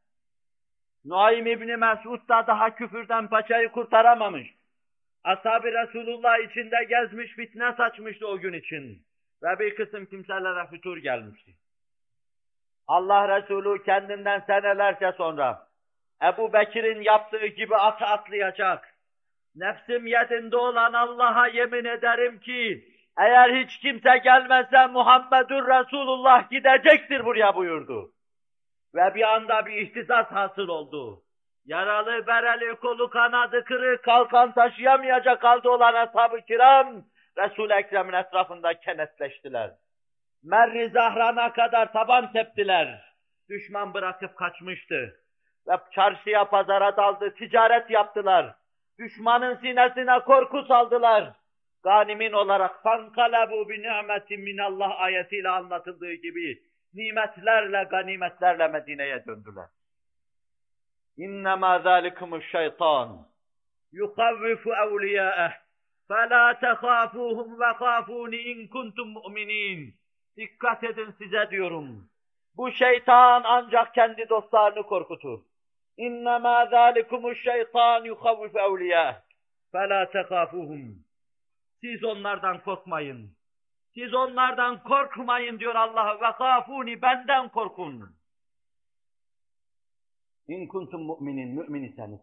Nuaym 1.06 1.48
İbni 1.48 1.78
Mesud 1.78 2.30
da 2.30 2.48
daha 2.48 2.76
küfürden 2.76 3.28
paçayı 3.28 3.70
kurtaramamış. 3.72 4.59
Ashab-ı 5.24 5.68
Resulullah 5.68 6.38
içinde 6.38 6.84
gezmiş, 6.90 7.32
fitne 7.32 7.74
saçmıştı 7.78 8.28
o 8.28 8.40
gün 8.40 8.54
için. 8.54 9.04
Ve 9.44 9.60
bir 9.60 9.76
kısım 9.76 10.06
kimselere 10.06 10.68
fütur 10.68 10.98
gelmişti. 10.98 11.52
Allah 12.88 13.38
Resulü 13.38 13.84
kendinden 13.84 14.40
senelerce 14.40 15.12
sonra 15.18 15.68
Ebu 16.24 16.54
Bekir'in 16.54 17.02
yaptığı 17.02 17.46
gibi 17.46 17.76
atı 17.76 18.06
atlayacak. 18.06 18.96
Nefsim 19.56 20.08
yedinde 20.08 20.58
olan 20.58 20.94
Allah'a 20.94 21.48
yemin 21.48 21.86
ederim 21.86 22.40
ki 22.40 22.86
eğer 23.18 23.64
hiç 23.64 23.78
kimse 23.78 24.18
gelmezse 24.18 24.88
Muhammedur 24.88 25.68
Resulullah 25.68 26.50
gidecektir 26.50 27.26
buraya 27.26 27.56
buyurdu. 27.56 28.12
Ve 28.96 29.16
bir 29.16 29.36
anda 29.36 29.66
bir 29.66 29.74
ihtisas 29.74 30.28
hasıl 30.28 30.68
oldu. 30.68 31.24
Yaralı, 31.66 32.28
bereli, 32.28 32.76
kolu 32.76 33.10
kanadı 33.10 33.64
kırık, 33.64 34.04
kalkan 34.04 34.54
taşıyamayacak 34.54 35.44
halde 35.44 35.70
olan 35.70 35.94
ashab-ı 35.94 36.42
kiram, 36.42 37.04
Resul-i 37.38 37.74
Ekrem'in 37.74 38.14
etrafında 38.14 38.74
kenetleştiler. 38.74 39.72
Merri 40.44 40.90
Zahran'a 40.90 41.54
kadar 41.54 41.94
taban 41.94 42.32
teptiler. 42.32 43.02
Düşman 43.50 43.94
bırakıp 43.94 44.36
kaçmıştı. 44.36 45.20
Ve 45.68 45.78
çarşıya, 45.92 46.46
pazara 46.46 46.98
daldı, 46.98 47.34
ticaret 47.36 47.90
yaptılar. 47.90 48.56
Düşmanın 49.00 49.56
sinesine 49.56 50.20
korku 50.20 50.64
saldılar. 50.64 51.34
Ganimin 51.84 52.32
olarak 52.32 52.84
fankalabu 52.84 53.70
bi 53.70 53.82
ni'metin 53.82 54.42
minallah 54.42 55.02
ayetiyle 55.02 55.50
anlatıldığı 55.50 56.14
gibi 56.14 56.60
nimetlerle, 56.94 57.84
ganimetlerle 57.84 58.68
Medine'ye 58.68 59.26
döndüler. 59.26 59.66
İnnemâ 61.20 61.80
zâlikumuş 61.80 62.52
şeytan. 62.52 63.28
Yukavvifu 63.92 64.74
evliyâeh. 64.74 65.54
Fela 66.08 66.52
tehâfûhum 66.52 67.60
ve 67.60 67.72
kâfûni 67.82 68.36
in 68.36 68.68
kuntum 68.68 69.10
mu'minîn. 69.10 69.94
Dikkat 70.38 70.84
edin 70.84 71.12
size 71.18 71.48
diyorum. 71.52 72.10
Bu 72.58 72.72
şeytan 72.72 73.42
ancak 73.46 73.94
kendi 73.94 74.30
dostlarını 74.30 74.84
korkutur. 74.84 75.40
İnnemâ 75.98 76.66
zâlikumuş 76.66 77.44
şeytan 77.44 78.04
yukavvifu 78.04 78.60
evliyâeh. 78.60 79.16
Fela 79.72 80.04
tehâfûhum. 80.04 80.96
Siz 81.82 82.04
onlardan 82.04 82.60
korkmayın. 82.64 83.32
Siz 83.94 84.14
onlardan 84.14 84.84
korkmayın 84.84 85.60
diyor 85.60 85.76
Allah 85.76 86.18
ve 86.22 86.26
kâfûni 86.26 87.02
benden 87.02 87.50
korkun. 87.50 88.19
İn 90.50 90.68
kuntum 90.68 91.02
mu'minin, 91.02 91.56
mümin 91.56 91.84
iseniz. 91.84 92.20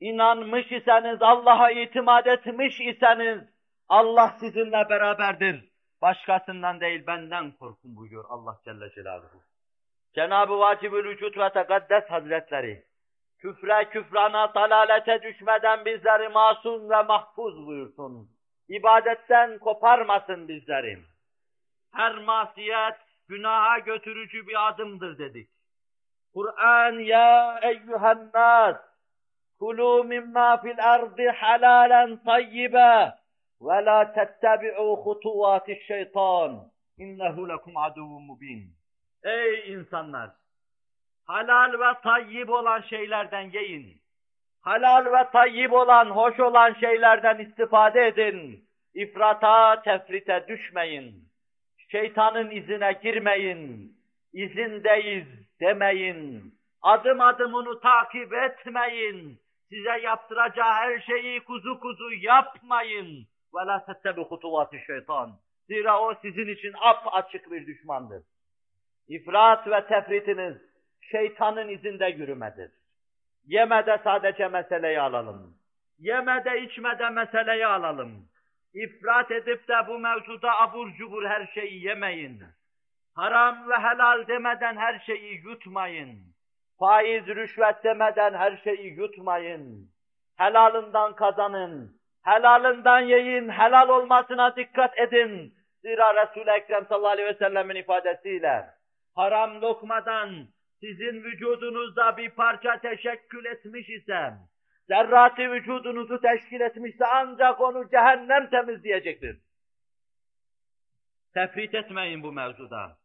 İnanmış 0.00 0.72
iseniz, 0.72 1.22
Allah'a 1.22 1.70
itimat 1.70 2.26
etmiş 2.26 2.80
iseniz, 2.80 3.40
Allah 3.88 4.28
sizinle 4.40 4.88
beraberdir. 4.90 5.64
Başkasından 6.02 6.80
değil 6.80 7.06
benden 7.06 7.52
korkun 7.52 7.96
buyuruyor 7.96 8.24
Allah 8.28 8.60
Celle 8.64 8.90
Celaluhu. 8.94 9.42
Cenab-ı 10.14 10.58
Vacibül 10.58 11.04
Vücut 11.04 11.38
ve 11.38 11.52
Tekaddes 11.52 12.10
Hazretleri, 12.10 12.84
küfre 13.38 13.88
küfrana 13.88 14.54
dalalete 14.54 15.22
düşmeden 15.22 15.84
bizleri 15.84 16.28
masum 16.28 16.90
ve 16.90 17.02
mahfuz 17.02 17.66
buyursun. 17.66 18.30
İbadetten 18.68 19.58
koparmasın 19.58 20.48
bizleri. 20.48 20.98
Her 21.92 22.18
masiyet 22.18 22.96
günaha 23.28 23.78
götürücü 23.84 24.46
bir 24.46 24.68
adımdır 24.68 25.18
dedik. 25.18 25.57
Kur'an 26.34 26.98
ya 26.98 27.60
eyyühen 27.62 28.30
nas 28.34 28.76
kulu 29.58 30.04
mimma 30.04 30.60
fil 30.62 30.84
ardı 30.84 31.28
halalen 31.28 32.16
tayyiba 32.24 33.18
ve 33.60 33.84
la 33.84 34.12
tettebi'u 34.12 34.96
hutuvati 34.96 35.82
şeytan. 35.86 36.70
innehu 36.98 37.48
lekum 37.48 37.76
aduvun 37.76 38.22
mubin. 38.22 38.74
Ey 39.24 39.72
insanlar! 39.72 40.30
Halal 41.24 41.72
ve 41.72 42.00
tayyib 42.02 42.48
olan 42.48 42.80
şeylerden 42.80 43.50
yiyin. 43.50 44.00
Halal 44.60 45.06
ve 45.06 45.30
tayyib 45.32 45.72
olan, 45.72 46.06
hoş 46.06 46.40
olan 46.40 46.74
şeylerden 46.80 47.38
istifade 47.38 48.06
edin. 48.06 48.68
İfrata, 48.94 49.82
tefrite 49.82 50.44
düşmeyin. 50.48 51.28
Şeytanın 51.88 52.50
izine 52.50 52.92
girmeyin. 53.02 53.92
İzindeyiz 54.32 55.26
demeyin. 55.60 56.54
Adım 56.82 57.20
adım 57.20 57.54
onu 57.54 57.80
takip 57.80 58.32
etmeyin. 58.32 59.40
Size 59.68 59.98
yaptıracağı 60.02 60.72
her 60.72 61.00
şeyi 61.00 61.40
kuzu 61.40 61.80
kuzu 61.80 62.12
yapmayın. 62.12 63.26
Ve 63.54 63.66
la 63.66 63.84
tettebi 63.84 64.20
hutuvati 64.20 64.84
şeytan. 64.86 65.32
Zira 65.66 66.02
o 66.02 66.14
sizin 66.22 66.48
için 66.48 66.74
ap 66.80 67.06
açık 67.12 67.50
bir 67.50 67.66
düşmandır. 67.66 68.22
İfrat 69.08 69.66
ve 69.66 69.86
tefritiniz 69.86 70.56
şeytanın 71.10 71.68
izinde 71.68 72.06
yürümedir. 72.06 72.70
Yemede 73.46 74.00
sadece 74.04 74.48
meseleyi 74.48 75.00
alalım. 75.00 75.54
Yemede 75.98 76.62
içmede 76.62 77.10
meseleyi 77.10 77.66
alalım. 77.66 78.28
İfrat 78.74 79.30
edip 79.30 79.68
de 79.68 79.74
bu 79.88 79.98
mevzuda 79.98 80.58
abur 80.58 80.94
cubur 80.94 81.24
her 81.24 81.46
şeyi 81.46 81.84
yemeyin. 81.84 82.42
Haram 83.18 83.68
ve 83.68 83.74
helal 83.74 84.28
demeden 84.28 84.76
her 84.76 84.98
şeyi 84.98 85.40
yutmayın. 85.44 86.18
Faiz, 86.78 87.26
rüşvet 87.26 87.84
demeden 87.84 88.34
her 88.34 88.56
şeyi 88.56 88.94
yutmayın. 88.94 89.90
Helalından 90.36 91.14
kazanın. 91.14 92.00
Helalından 92.24 93.00
yiyin, 93.00 93.48
helal 93.48 93.88
olmasına 93.88 94.56
dikkat 94.56 94.98
edin. 94.98 95.54
Zira 95.82 96.22
Resul-i 96.22 96.50
Ekrem 96.50 96.86
sallallahu 96.86 97.10
aleyhi 97.10 97.28
ve 97.28 97.34
sellemin 97.34 97.74
ifadesiyle 97.74 98.66
haram 99.14 99.60
lokmadan 99.60 100.48
sizin 100.80 101.24
vücudunuzda 101.24 102.16
bir 102.16 102.30
parça 102.30 102.80
teşekkül 102.80 103.44
etmiş 103.44 103.88
ise, 103.88 104.32
zerratı 104.88 105.52
vücudunuzu 105.52 106.20
teşkil 106.20 106.60
etmişse 106.60 107.06
ancak 107.06 107.60
onu 107.60 107.90
cehennem 107.90 108.50
temizleyecektir. 108.50 109.38
Tefrit 111.34 111.74
etmeyin 111.74 112.22
bu 112.22 112.32
mevzuda. 112.32 112.98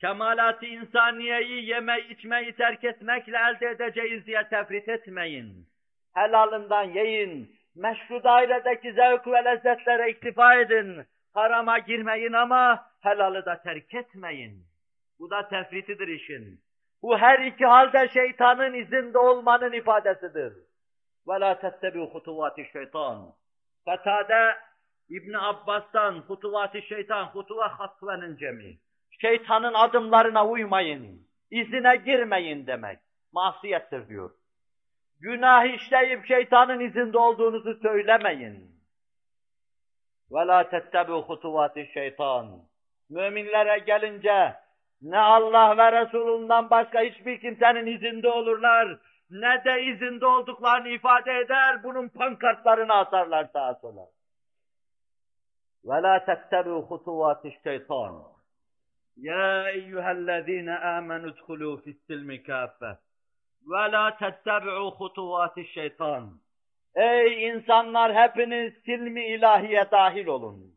Kemalat-ı 0.00 0.66
insaniyeyi 0.66 1.68
yeme 1.68 2.00
içmeyi 2.00 2.52
terk 2.52 2.84
etmekle 2.84 3.36
elde 3.36 3.66
edeceğiz 3.66 4.26
diye 4.26 4.48
tefrit 4.48 4.88
etmeyin. 4.88 5.66
Helalından 6.14 6.84
yiyin, 6.84 7.56
meşru 7.74 8.24
dairedeki 8.24 8.92
zevk 8.92 9.26
ve 9.26 9.44
lezzetlere 9.44 10.10
iktifa 10.10 10.54
edin. 10.54 11.06
Harama 11.34 11.78
girmeyin 11.78 12.32
ama 12.32 12.86
helalı 13.00 13.44
da 13.46 13.62
terk 13.62 13.94
etmeyin. 13.94 14.64
Bu 15.18 15.30
da 15.30 15.48
tefritidir 15.48 16.08
işin. 16.08 16.60
Bu 17.02 17.18
her 17.18 17.38
iki 17.38 17.66
halde 17.66 18.08
şeytanın 18.08 18.74
izinde 18.74 19.18
olmanın 19.18 19.72
ifadesidir. 19.72 20.52
وَلَا 21.26 21.60
تَتَّبِعُ 21.60 22.12
خُطُوَاتِ 22.12 22.72
şeytan. 22.72 23.32
Katade 23.84 24.56
İbn 25.08 25.32
Abbas'tan 25.32 26.14
hutuvat-ı 26.14 26.82
şeytan, 26.82 27.24
hutuva 27.24 27.68
hatvenin 27.78 28.36
cemi. 28.36 28.78
Şeytanın 29.20 29.74
adımlarına 29.74 30.46
uymayın, 30.46 31.26
izine 31.50 31.96
girmeyin 31.96 32.66
demek. 32.66 32.98
Masiyettir 33.32 34.08
diyor. 34.08 34.30
Günah 35.20 35.64
işleyip 35.64 36.26
şeytanın 36.26 36.80
izinde 36.80 37.18
olduğunuzu 37.18 37.74
söylemeyin. 37.82 38.72
وَلَا 40.30 40.70
تَتَّبِعُ 40.70 41.26
خُطُوَاتِ 41.26 41.92
şeytan. 41.92 42.62
Müminlere 43.10 43.78
gelince 43.78 44.54
ne 45.02 45.18
Allah 45.18 45.76
ve 45.76 45.92
Resulünden 45.92 46.70
başka 46.70 47.00
hiçbir 47.00 47.40
kimsenin 47.40 47.86
izinde 47.86 48.28
olurlar, 48.28 48.98
ne 49.30 49.64
de 49.64 49.82
izinde 49.82 50.26
olduklarını 50.26 50.88
ifade 50.88 51.38
eder, 51.38 51.84
bunun 51.84 52.08
pankartlarını 52.08 52.94
atarlar 52.94 53.44
sağa 53.52 53.74
sola. 53.74 54.08
وَلَا 55.84 56.24
تَتَّبِعُ 56.24 56.88
خُطُوَاتِ 56.88 57.42
الشَّيْطَانِ 57.42 58.32
يَا 59.16 59.66
اَيُّهَا 59.66 60.12
الَّذ۪ينَ 60.12 60.68
آمَنُوا 60.68 61.30
ادْخُلُوا 61.30 61.76
فِي 61.76 61.90
السِّلْمِ 61.90 62.36
كَافَّةً 62.48 62.98
وَلَا 63.66 64.10
تَتَّبِعُوا 64.10 64.90
خُطُوَاتِ 64.90 65.56
الشَّيْطَانِ 65.58 66.24
Ey 66.94 67.48
insanlar 67.48 68.14
hepiniz 68.14 68.72
silmi 68.84 69.26
ilahiye 69.26 69.90
dahil 69.90 70.26
olun. 70.26 70.74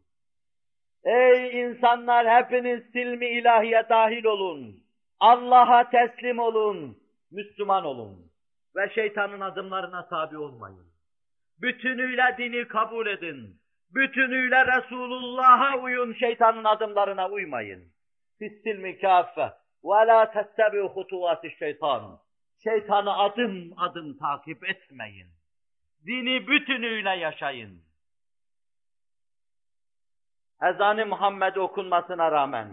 Ey 1.03 1.61
insanlar 1.61 2.27
hepiniz 2.27 2.83
silmi 2.93 3.25
ilahiye 3.25 3.83
dahil 3.89 4.25
olun. 4.25 4.75
Allah'a 5.19 5.89
teslim 5.89 6.39
olun. 6.39 6.97
Müslüman 7.31 7.85
olun. 7.85 8.31
Ve 8.75 8.89
şeytanın 8.89 9.41
adımlarına 9.41 10.07
tabi 10.07 10.37
olmayın. 10.37 10.85
Bütünüyle 11.61 12.35
dini 12.37 12.67
kabul 12.67 13.07
edin. 13.07 13.59
Bütünüyle 13.95 14.65
Resulullah'a 14.65 15.77
uyun, 15.77 16.13
şeytanın 16.13 16.63
adımlarına 16.63 17.29
uymayın. 17.29 17.95
Fissilmi 18.40 18.98
kâffe 18.98 19.52
ve 19.84 20.06
lâ 20.06 20.32
tettebi'u 20.32 20.88
hutuvâti 20.88 21.56
şeytan. 21.58 22.18
Şeytanı 22.64 23.18
adım 23.18 23.72
adım 23.76 24.18
takip 24.18 24.68
etmeyin. 24.68 25.26
Dini 26.06 26.48
bütünüyle 26.48 27.10
yaşayın. 27.10 27.82
Ezan-ı 30.62 31.06
Muhammed 31.06 31.56
okunmasına 31.56 32.32
rağmen 32.32 32.68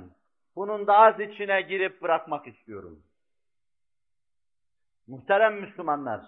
bunun 0.56 0.88
da 0.88 0.98
az 0.98 1.20
içine 1.20 1.62
girip 1.62 2.02
bırakmak 2.02 2.48
istiyorum. 2.48 3.04
Muhterem 5.08 5.62
Müslümanlar, 5.62 6.22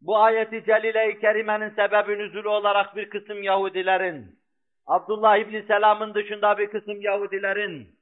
bu 0.00 0.18
ayeti 0.18 0.64
celile-i 0.64 1.20
kerimenin 1.20 1.70
sebebi 1.70 2.18
nüzulü 2.18 2.48
olarak 2.48 2.96
bir 2.96 3.10
kısım 3.10 3.42
Yahudilerin, 3.42 4.38
Abdullah 4.86 5.36
İbni 5.36 5.62
Selam'ın 5.62 6.14
dışında 6.14 6.58
bir 6.58 6.66
kısım 6.66 7.00
Yahudilerin, 7.00 7.98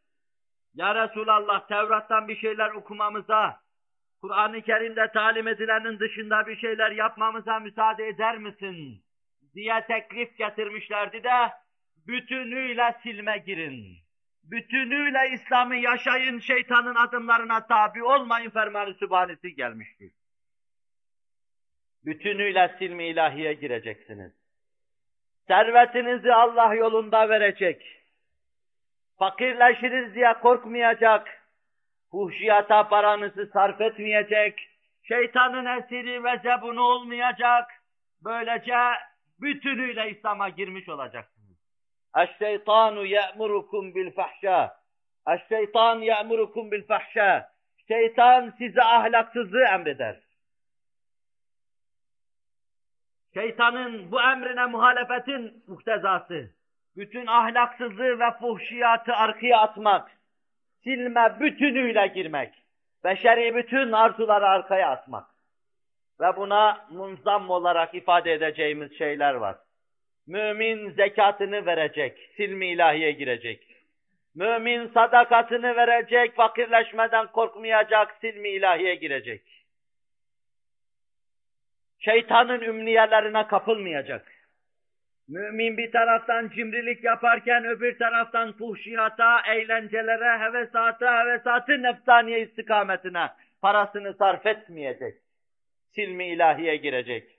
Ya 0.74 0.94
Resulallah 0.94 1.66
Tevrat'tan 1.68 2.28
bir 2.28 2.36
şeyler 2.36 2.70
okumamıza, 2.70 3.60
Kur'an-ı 4.20 4.62
Kerim'de 4.62 5.12
talim 5.12 5.48
edilenin 5.48 5.98
dışında 5.98 6.46
bir 6.46 6.56
şeyler 6.56 6.90
yapmamıza 6.90 7.58
müsaade 7.58 8.08
eder 8.08 8.38
misin? 8.38 9.04
diye 9.54 9.84
teklif 9.86 10.38
getirmişlerdi 10.38 11.24
de, 11.24 11.52
bütünüyle 12.06 12.96
silme 13.02 13.38
girin. 13.38 13.96
Bütünüyle 14.42 15.30
İslam'ı 15.34 15.76
yaşayın, 15.76 16.38
şeytanın 16.38 16.94
adımlarına 16.94 17.66
tabi 17.66 18.04
olmayın 18.04 18.50
fermanı 18.50 18.94
sübhanesi 18.94 19.54
gelmiştir. 19.54 20.12
Bütünüyle 22.04 22.76
silmi 22.78 23.06
ilahiye 23.06 23.52
gireceksiniz. 23.52 24.43
Servetinizi 25.48 26.34
Allah 26.34 26.74
yolunda 26.74 27.28
verecek. 27.28 27.82
Fakirleşiriz 29.18 30.14
diye 30.14 30.34
korkmayacak. 30.42 31.44
Fuhşiyata 32.10 32.88
paranızı 32.88 33.50
sarf 33.52 33.80
etmeyecek. 33.80 34.68
Şeytanın 35.02 35.82
esiri 35.82 36.24
ve 36.24 36.40
zebunu 36.42 36.82
olmayacak. 36.82 37.70
Böylece 38.24 38.76
bütünüyle 39.40 40.10
İslam'a 40.10 40.48
girmiş 40.48 40.88
olacaksınız. 40.88 41.58
Eşşeytanu 42.16 43.04
ye'murukum 43.06 43.94
bil 43.94 44.10
fahşa. 44.10 44.76
Eşşeytan 45.28 46.00
ye'murukum 46.00 46.70
bil 46.70 46.86
fahşa. 46.86 47.48
Şeytan 47.88 48.54
size 48.58 48.82
ahlaksızlığı 48.82 49.64
emreder. 49.64 50.23
Şeytanın 53.34 54.12
bu 54.12 54.22
emrine 54.22 54.66
muhalefetin 54.66 55.62
muhtezası, 55.66 56.50
bütün 56.96 57.26
ahlaksızlığı 57.26 58.18
ve 58.18 58.30
fuhşiyatı 58.40 59.12
arkaya 59.12 59.58
atmak, 59.58 60.10
silme 60.84 61.36
bütünüyle 61.40 62.06
girmek, 62.06 62.54
beşeri 63.04 63.56
bütün 63.56 63.92
arzuları 63.92 64.46
arkaya 64.46 64.90
atmak. 64.90 65.24
Ve 66.20 66.36
buna 66.36 66.86
munzam 66.90 67.50
olarak 67.50 67.94
ifade 67.94 68.32
edeceğimiz 68.32 68.98
şeyler 68.98 69.34
var. 69.34 69.56
Mümin 70.26 70.90
zekatını 70.90 71.66
verecek, 71.66 72.18
silmi 72.36 72.66
ilahiye 72.66 73.12
girecek. 73.12 73.66
Mümin 74.34 74.88
sadakatını 74.88 75.76
verecek, 75.76 76.36
fakirleşmeden 76.36 77.26
korkmayacak, 77.26 78.16
silmi 78.20 78.48
ilahiye 78.48 78.94
girecek 78.94 79.53
şeytanın 82.04 82.60
ümniyelerine 82.60 83.46
kapılmayacak. 83.46 84.26
Mümin 85.28 85.76
bir 85.76 85.92
taraftan 85.92 86.48
cimrilik 86.48 87.04
yaparken 87.04 87.64
öbür 87.64 87.98
taraftan 87.98 88.52
fuhşiyata, 88.52 89.40
eğlencelere, 89.46 90.38
hevesata, 90.38 91.20
hevesatı 91.20 91.82
nefsaniye 91.82 92.40
istikametine 92.40 93.28
parasını 93.62 94.14
sarf 94.14 94.46
etmeyecek. 94.46 95.14
Silmi 95.94 96.28
ilahiye 96.28 96.76
girecek. 96.76 97.30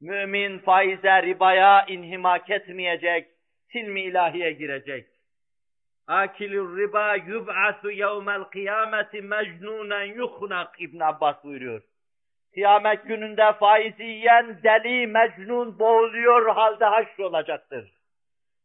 Mümin 0.00 0.58
faize, 0.58 1.22
ribaya 1.22 1.84
inhimak 1.86 2.50
etmeyecek. 2.50 3.28
Silmi 3.72 4.02
ilahiye 4.02 4.52
girecek. 4.52 5.06
Akilur 6.06 6.78
riba 6.78 7.14
yub'asu 7.16 7.90
yevmel 7.90 8.44
kıyameti 8.44 9.22
mecnunen 9.22 10.04
yuhnak 10.04 10.80
İbn 10.80 11.00
Abbas 11.00 11.44
buyuruyor. 11.44 11.82
Kıyamet 12.56 13.04
gününde 13.04 13.52
faizi 13.52 14.02
yiyen 14.02 14.58
deli 14.62 15.06
mecnun 15.06 15.78
boğuluyor 15.78 16.54
halde 16.54 16.84
haşr 16.84 17.20
olacaktır. 17.20 17.92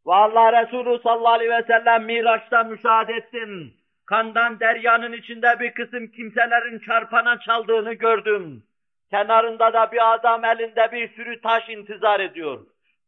Ve 0.07 0.13
Allah 0.13 0.61
Resulü 0.61 1.01
sallallahu 1.03 1.33
aleyhi 1.33 1.51
ve 1.51 1.63
sellem 1.67 2.05
Miraç'ta 2.05 2.63
müşahede 2.63 3.13
ettim. 3.13 3.73
Kandan 4.05 4.59
deryanın 4.59 5.13
içinde 5.13 5.59
bir 5.59 5.73
kısım 5.73 6.07
kimselerin 6.07 6.79
çarpana 6.79 7.39
çaldığını 7.39 7.93
gördüm. 7.93 8.63
Kenarında 9.09 9.73
da 9.73 9.91
bir 9.91 10.13
adam 10.13 10.45
elinde 10.45 10.91
bir 10.91 11.09
sürü 11.15 11.41
taş 11.41 11.69
intizar 11.69 12.19
ediyor. 12.19 12.65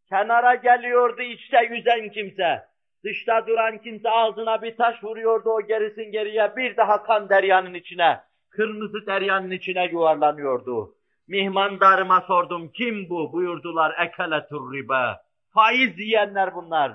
Kenara 0.10 0.56
geliyordu 0.56 1.22
içte 1.22 1.68
yüzen 1.72 2.10
kimse. 2.10 2.64
Dışta 3.04 3.48
duran 3.48 3.78
kimse 3.78 4.10
ağzına 4.10 4.62
bir 4.62 4.78
taş 4.78 5.04
vuruyordu 5.04 5.50
o 5.50 5.62
gerisin 5.62 6.12
geriye 6.12 6.56
bir 6.58 6.78
daha 6.78 7.04
kan 7.04 7.30
deryanın 7.30 7.74
içine. 7.74 8.20
Kırmızı 8.56 9.06
deryanın 9.06 9.52
içine 9.52 9.86
yuvarlanıyordu. 9.86 10.96
Mihmandarıma 11.28 12.22
sordum 12.22 12.70
kim 12.70 13.10
bu? 13.10 13.34
Buyurdular 13.34 14.06
ekeletur 14.06 14.74
riba. 14.74 15.24
Faiz 15.54 16.00
yiyenler 16.00 16.56
bunlar. 16.56 16.94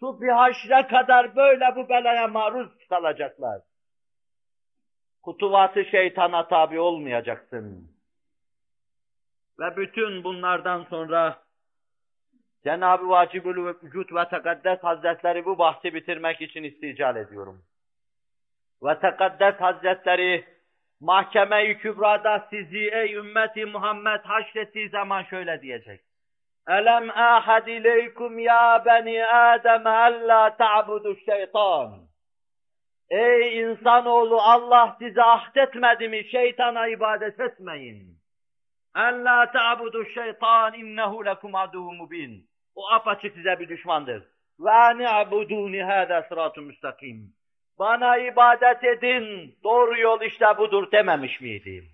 Subhi 0.00 0.30
haşre 0.30 0.86
kadar 0.86 1.36
böyle 1.36 1.76
bu 1.76 1.88
belaya 1.88 2.28
maruz 2.28 2.68
kalacaklar. 2.88 3.60
Kutuvatı 5.22 5.84
şeytana 5.84 6.48
tabi 6.48 6.80
olmayacaksın. 6.80 7.90
Ve 9.58 9.76
bütün 9.76 10.24
bunlardan 10.24 10.84
sonra 10.84 11.38
Cenab-ı 12.64 13.08
Vacibül 13.08 13.74
Vücut 13.82 14.14
ve 14.14 14.28
Tekaddes 14.28 14.80
Hazretleri 14.82 15.44
bu 15.44 15.58
bahsi 15.58 15.94
bitirmek 15.94 16.40
için 16.40 16.62
istical 16.62 17.16
ediyorum. 17.16 17.62
Ve 18.82 19.00
Tekaddes 19.00 19.54
Hazretleri 19.54 20.57
Mahkeme-i 21.00 21.78
Kübra'da 21.78 22.46
sizi 22.50 22.90
ey 22.92 23.14
ümmeti 23.14 23.66
Muhammed 23.66 24.20
haşrettiği 24.24 24.88
zaman 24.88 25.22
şöyle 25.22 25.62
diyecek. 25.62 26.00
Elem 26.68 27.10
ahad 27.10 27.66
ileykum 27.66 28.38
ya 28.38 28.82
beni 28.86 29.26
Adem 29.26 29.86
alla 29.86 30.56
ta'budu 30.56 31.16
şeytan. 31.16 32.08
Ey 33.10 33.60
insanoğlu 33.60 34.40
Allah 34.40 34.96
size 34.98 35.22
ahdetmedi 35.22 36.08
mi 36.08 36.24
şeytana 36.30 36.88
ibadet 36.88 37.40
etmeyin. 37.40 38.18
Alla 38.94 39.52
ta'budu 39.52 40.04
şeytan 40.04 40.74
innehu 40.74 41.26
lekum 41.26 41.54
aduwwun 41.54 41.96
mubin. 41.96 42.46
O 42.74 42.90
apaçık 42.90 43.34
size 43.34 43.60
bir 43.60 43.68
düşmandır. 43.68 44.22
Ve 44.60 44.98
ni'buduni 44.98 45.82
hâzâ 45.82 46.22
sıratun 46.28 46.64
müstakim. 46.64 47.37
Bana 47.78 48.18
ibadet 48.18 48.84
edin, 48.84 49.54
doğru 49.64 49.98
yol 49.98 50.20
işte 50.20 50.46
budur 50.58 50.92
dememiş 50.92 51.40
miydim? 51.40 51.84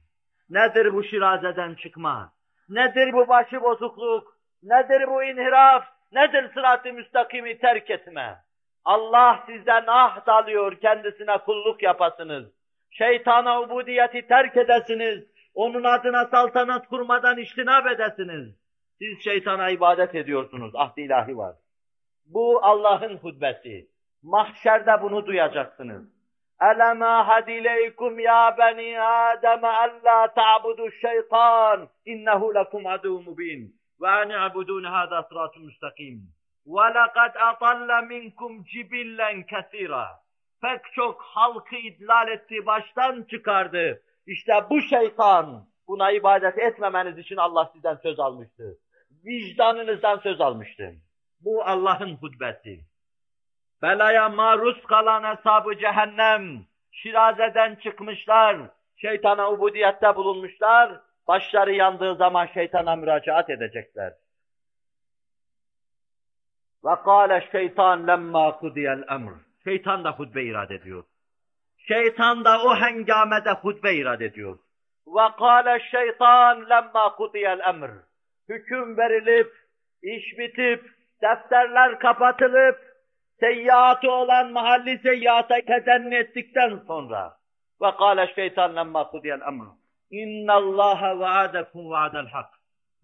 Nedir 0.50 0.94
bu 0.94 1.04
şirazeden 1.04 1.74
çıkma? 1.74 2.32
Nedir 2.68 3.12
bu 3.12 3.28
başı 3.28 3.62
bozukluk? 3.62 4.38
Nedir 4.62 5.06
bu 5.08 5.24
inhiraf? 5.24 5.84
Nedir 6.12 6.50
sırat-ı 6.54 6.92
müstakimi 6.92 7.58
terk 7.58 7.90
etme? 7.90 8.36
Allah 8.84 9.44
sizden 9.46 9.84
ahd 9.86 10.26
alıyor 10.26 10.80
kendisine 10.80 11.38
kulluk 11.38 11.82
yapasınız. 11.82 12.44
Şeytana 12.90 13.62
ubudiyeti 13.62 14.26
terk 14.26 14.56
edesiniz. 14.56 15.24
Onun 15.54 15.84
adına 15.84 16.26
saltanat 16.26 16.88
kurmadan 16.88 17.38
iştinab 17.38 17.86
edesiniz. 17.86 18.54
Siz 18.98 19.24
şeytana 19.24 19.70
ibadet 19.70 20.14
ediyorsunuz. 20.14 20.72
Ahd 20.74 20.96
ilahi 20.96 21.36
var. 21.36 21.56
Bu 22.26 22.60
Allah'ın 22.62 23.16
hutbesi. 23.16 23.93
Mahşerde 24.24 25.02
bunu 25.02 25.26
duyacaksınız. 25.26 26.02
Elem 26.60 27.02
ahad 27.02 27.48
ileykum 27.48 28.18
ya 28.18 28.54
beni 28.58 29.00
Adem 29.00 29.64
alla 29.64 30.34
ta'budu 30.34 30.90
şeytan 30.90 31.88
innehu 32.04 32.54
lekum 32.54 32.86
aduvun 32.86 33.24
mubin 33.24 33.76
ve 34.00 34.08
an 34.08 34.30
i'budun 34.30 34.84
hada 34.84 35.22
sıratun 35.22 35.64
müstakim. 35.64 36.28
Ve 36.66 36.88
lekad 36.88 37.34
atalla 37.34 38.02
minkum 38.02 38.64
cibillen 38.64 39.42
kesira. 39.42 40.08
Pek 40.62 40.80
çok 40.94 41.22
halkı 41.22 41.76
idlal 41.76 42.28
etti, 42.28 42.66
baştan 42.66 43.22
çıkardı. 43.22 44.02
İşte 44.26 44.52
bu 44.70 44.80
şeytan, 44.80 45.66
buna 45.88 46.10
ibadet 46.10 46.58
etmemeniz 46.58 47.18
için 47.18 47.36
Allah 47.36 47.70
sizden 47.72 47.96
söz 48.02 48.20
almıştı. 48.20 48.78
Vicdanınızdan 49.24 50.18
söz 50.18 50.40
almıştı. 50.40 50.94
Bu 51.40 51.64
Allah'ın 51.64 52.16
hutbesi. 52.16 52.93
Belaya 53.84 54.28
maruz 54.28 54.82
kalan 54.82 55.36
hesabı 55.36 55.78
cehennem, 55.78 56.64
şirazeden 56.92 57.74
çıkmışlar, 57.74 58.56
şeytana 58.96 59.50
ubudiyette 59.50 60.16
bulunmuşlar, 60.16 61.00
başları 61.28 61.72
yandığı 61.72 62.14
zaman 62.14 62.46
şeytana 62.46 62.96
müracaat 62.96 63.50
edecekler. 63.50 64.12
Ve 66.84 66.94
kâle 67.04 67.48
şeytan 67.52 68.06
lemma 68.06 68.56
kudiyel 68.58 69.02
emr. 69.10 69.32
Şeytan 69.64 70.04
da 70.04 70.10
hutbe 70.10 70.44
irad 70.44 70.70
ediyor. 70.70 71.04
Şeytan 71.78 72.44
da 72.44 72.62
o 72.62 72.76
hengamede 72.76 73.50
hutbe 73.50 73.94
irad 73.94 74.20
ediyor. 74.20 74.58
Ve 75.06 75.36
kâle 75.38 75.80
şeytan 75.90 76.70
lemma 76.70 77.14
kudiyel 77.16 77.60
emr. 77.68 77.90
Hüküm 78.48 78.96
verilip, 78.96 79.52
iş 80.02 80.38
bitip, 80.38 80.90
defterler 81.22 81.98
kapatılıp, 81.98 82.93
seyyiatı 83.40 84.10
olan 84.10 84.52
mahalli 84.52 84.98
seyyata 84.98 85.60
tezenni 85.60 86.14
ettikten 86.14 86.80
sonra 86.86 87.36
ve 87.82 87.90
kâle 87.98 88.32
şeytan 88.34 88.76
lemma 88.76 89.10
kudiyel 89.10 89.40
emr 89.40 89.66
inna 90.10 90.54
allaha 90.54 91.18
vaadakum 91.18 91.90
vaadel 91.90 92.26
hak 92.26 92.50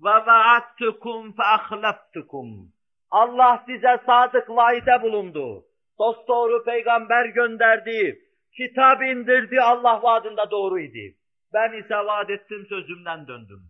ve 0.04 0.10
vaadtukum 0.10 1.32
fe 1.36 1.42
ahlaftukum 1.42 2.72
Allah 3.10 3.62
size 3.66 4.00
sadık 4.06 4.50
vaide 4.50 5.02
bulundu. 5.02 5.64
Dost 5.98 6.28
doğru 6.28 6.64
peygamber 6.64 7.26
gönderdi. 7.26 8.18
Kitap 8.56 9.02
indirdi 9.02 9.60
Allah 9.60 10.02
vaadinde 10.02 10.50
doğruydu. 10.50 11.16
Ben 11.52 11.72
ise 11.72 11.96
vaat 11.96 12.30
ettim 12.30 12.66
sözümden 12.68 13.26
döndüm. 13.26 13.62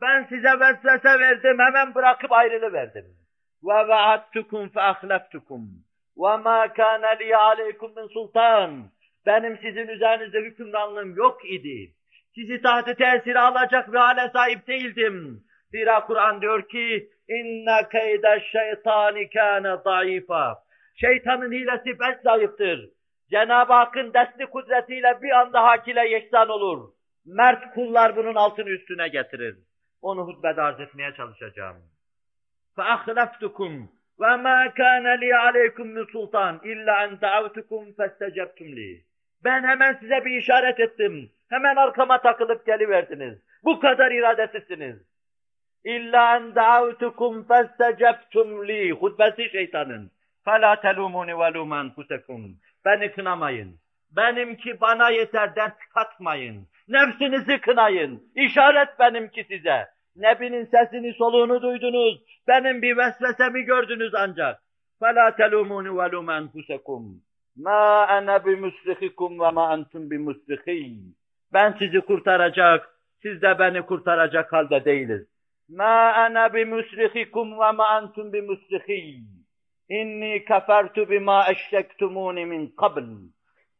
Ben 0.00 0.24
size 0.24 0.60
vesvese 0.60 1.18
verdim 1.18 1.58
hemen 1.58 1.94
bırakıp 1.94 2.32
ayrılıverdim. 2.32 3.04
Ve 3.62 3.88
vaadtukum 3.88 4.68
fe 4.68 4.80
ahlaftukum. 4.80 5.84
وَمَا 6.17 6.67
كَانَ 6.67 7.03
لِيَ 7.19 7.33
عَلَيْكُمْ 7.35 7.93
مِنْ 7.95 8.13
sultan. 8.13 8.91
Benim 9.25 9.57
sizin 9.57 9.87
üzerinizde 9.87 10.39
hükümranlığım 10.39 11.15
yok 11.15 11.45
idi. 11.45 11.93
Sizi 12.35 12.61
tahtı 12.61 12.95
tesiri 12.95 13.39
alacak 13.39 13.93
bir 13.93 13.97
hale 13.97 14.29
sahip 14.33 14.67
değildim. 14.67 15.43
Zira 15.71 16.05
Kur'an 16.05 16.41
diyor 16.41 16.69
ki, 16.69 17.09
اِنَّ 17.29 17.65
كَيْدَ 17.65 18.23
الشَّيْطَانِ 18.39 19.29
كَانَ 19.29 19.83
ضَعِيفًا 19.83 20.55
Şeytanın 20.95 21.51
hilesi 21.51 21.97
pek 21.97 22.21
zayıftır. 22.23 22.89
Cenab-ı 23.29 23.73
Hakk'ın 23.73 24.13
desti 24.13 24.45
kudretiyle 24.45 25.19
bir 25.21 25.29
anda 25.39 25.63
hakile 25.63 26.09
yeksan 26.09 26.49
olur. 26.49 26.89
Mert 27.25 27.73
kullar 27.73 28.15
bunun 28.15 28.35
altını 28.35 28.69
üstüne 28.69 29.07
getirir. 29.07 29.57
Onu 30.01 30.21
hutbede 30.27 30.61
arz 30.61 30.79
etmeye 30.79 31.13
çalışacağım. 31.13 31.77
ve 34.20 34.36
ma 34.36 34.74
kana 34.74 35.10
li 35.10 35.36
aleykum 35.36 35.88
min 35.88 36.04
sultan 36.04 36.60
illa 36.64 37.04
en 37.04 37.20
da'avtukum 37.20 37.92
festecebtum 37.96 38.76
li. 38.76 39.04
Ben 39.44 39.62
hemen 39.62 39.92
size 39.92 40.24
bir 40.24 40.38
işaret 40.38 40.80
ettim. 40.80 41.30
Hemen 41.50 41.76
arkama 41.76 42.22
takılıp 42.22 42.66
geliverdiniz. 42.66 43.38
Bu 43.64 43.80
kadar 43.80 44.10
iradesizsiniz. 44.10 44.96
İlla 45.84 46.36
en 46.36 46.54
da'avtukum 46.54 47.48
festecebtum 47.48 48.68
li. 48.68 48.90
Hutbesi 48.90 49.50
şeytanın. 49.50 50.10
Fela 50.44 50.80
telumuni 50.80 51.38
ve 51.38 51.52
luman 51.54 51.94
kusekum. 51.94 52.56
Beni 52.84 53.12
kınamayın. 53.12 53.78
Benimki 54.10 54.80
bana 54.80 55.10
yeter 55.10 55.56
dert 55.56 55.78
katmayın. 55.94 56.68
Nefsinizi 56.88 57.60
kınayın. 57.60 58.22
İşaret 58.34 58.98
benimki 58.98 59.44
size. 59.44 59.86
Nebinin 60.16 60.64
sesini, 60.64 61.12
soluğunu 61.14 61.62
duydunuz. 61.62 62.33
Benim 62.47 62.81
bir 62.81 62.97
vesvesemi 62.97 63.61
gördünüz 63.61 64.15
ancak. 64.15 64.61
فَلَا 65.01 65.25
تَلُومُونِ 65.39 65.87
وَلُومَ 65.99 66.29
أَنْفُسَكُمْ 66.39 67.01
مَا 67.65 67.83
أَنَا 68.17 68.35
بِمُسْرِخِكُمْ 68.45 69.31
وَمَا 69.43 69.65
أَنْتُمْ 69.75 70.01
بِمُسْرِخِينَ 70.11 71.13
Ben 71.53 71.75
sizi 71.79 72.01
kurtaracak, 72.01 72.89
siz 73.21 73.41
de 73.41 73.59
beni 73.59 73.81
kurtaracak 73.81 74.53
halde 74.53 74.85
değiliz. 74.85 75.27
مَا 75.69 76.13
أَنَا 76.25 76.53
بِمُسْرِخِكُمْ 76.53 77.47
وَمَا 77.61 77.85
أَنْتُمْ 77.99 78.31
بِمُسْرِخِينَ 78.33 79.23
İnni 79.89 80.45
kefertu 80.45 81.09
bima 81.09 81.51
eşrektumuni 81.51 82.45
min 82.45 82.67
qabl. 82.67 83.03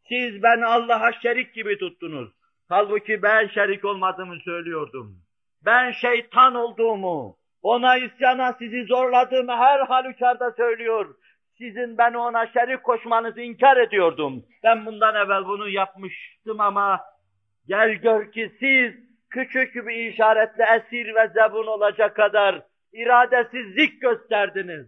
Siz 0.10 0.44
beni 0.44 0.66
Allah'a 0.66 1.11
şerik 1.11 1.53
gibi 1.53 1.78
tuttunuz. 1.78 2.30
Halbuki 2.70 3.24
ben 3.24 3.48
şerik 3.48 3.86
olmadığımı 3.86 4.40
söylüyordum. 4.40 5.22
Ben 5.66 5.91
şeytan 5.91 6.56
olduğumu, 6.56 7.38
ona 7.65 7.97
isyana 7.97 8.53
sizi 8.53 8.85
zorladığımı 8.85 9.53
her 9.53 9.81
halükarda 9.81 10.51
söylüyor. 10.51 11.15
sizin 11.59 11.99
ben 11.99 12.15
ona 12.15 12.47
şerik 12.47 12.82
koşmanızı 12.82 13.41
inkar 13.41 13.77
ediyordum. 13.77 14.45
Ben 14.62 14.86
bundan 14.86 15.15
evvel 15.15 15.45
bunu 15.45 15.69
yapmıştım 15.69 16.61
ama 16.61 17.01
gel 17.69 17.95
gör 17.95 18.32
ki 18.32 18.53
siz 18.61 18.95
küçük 19.31 19.74
bir 19.74 20.12
işaretle 20.12 20.65
esir 20.77 21.15
ve 21.15 21.28
zebun 21.28 21.66
olacak 21.66 22.16
kadar 22.16 22.62
iradesizlik 22.93 24.01
gösterdiniz. 24.01 24.86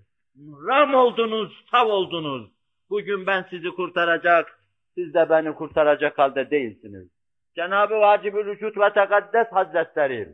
Ram 0.68 0.94
oldunuz, 0.94 1.64
tav 1.70 1.86
oldunuz. 1.86 2.50
Bugün 2.90 3.26
ben 3.26 3.46
sizi 3.50 3.70
kurtaracak, 3.70 4.60
siz 4.94 5.14
de 5.14 5.30
beni 5.30 5.54
kurtaracak 5.54 6.18
halde 6.18 6.50
değilsiniz. 6.50 7.08
Cenab-ı 7.56 7.94
Vacib-ül 7.94 8.46
Vücut 8.46 8.78
ve 8.78 8.92
Tekaddes 8.92 9.52
Hazretleri, 9.52 10.28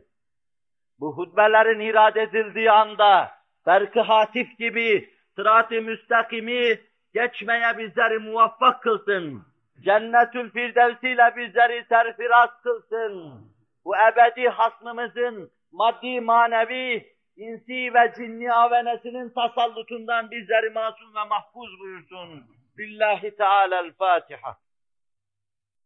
bu 0.99 1.17
hutbelerin 1.17 1.79
irad 1.79 2.15
edildiği 2.15 2.71
anda, 2.71 3.31
Berk-ı 3.65 4.01
Hatif 4.01 4.57
gibi 4.57 5.09
sırat-ı 5.35 5.81
müstakimi 5.81 6.79
geçmeye 7.13 7.77
bizleri 7.77 8.19
muvaffak 8.19 8.83
kılsın. 8.83 9.43
Cennetül 9.81 10.51
Firdevsiyle 10.51 11.33
bizleri 11.37 11.85
serfiraz 11.89 12.49
kılsın. 12.63 13.41
Bu 13.85 13.95
ebedi 13.97 14.49
hasmımızın 14.49 15.51
maddi 15.71 16.21
manevi, 16.21 17.13
insi 17.37 17.93
ve 17.93 18.13
cinni 18.17 18.53
avenesinin 18.53 19.29
tasallutundan 19.29 20.31
bizleri 20.31 20.69
masum 20.69 21.15
ve 21.15 21.23
mahfuz 21.29 21.79
buyursun. 21.79 22.43
Billahi 22.77 23.35
Teala'l-Fatiha. 23.35 24.57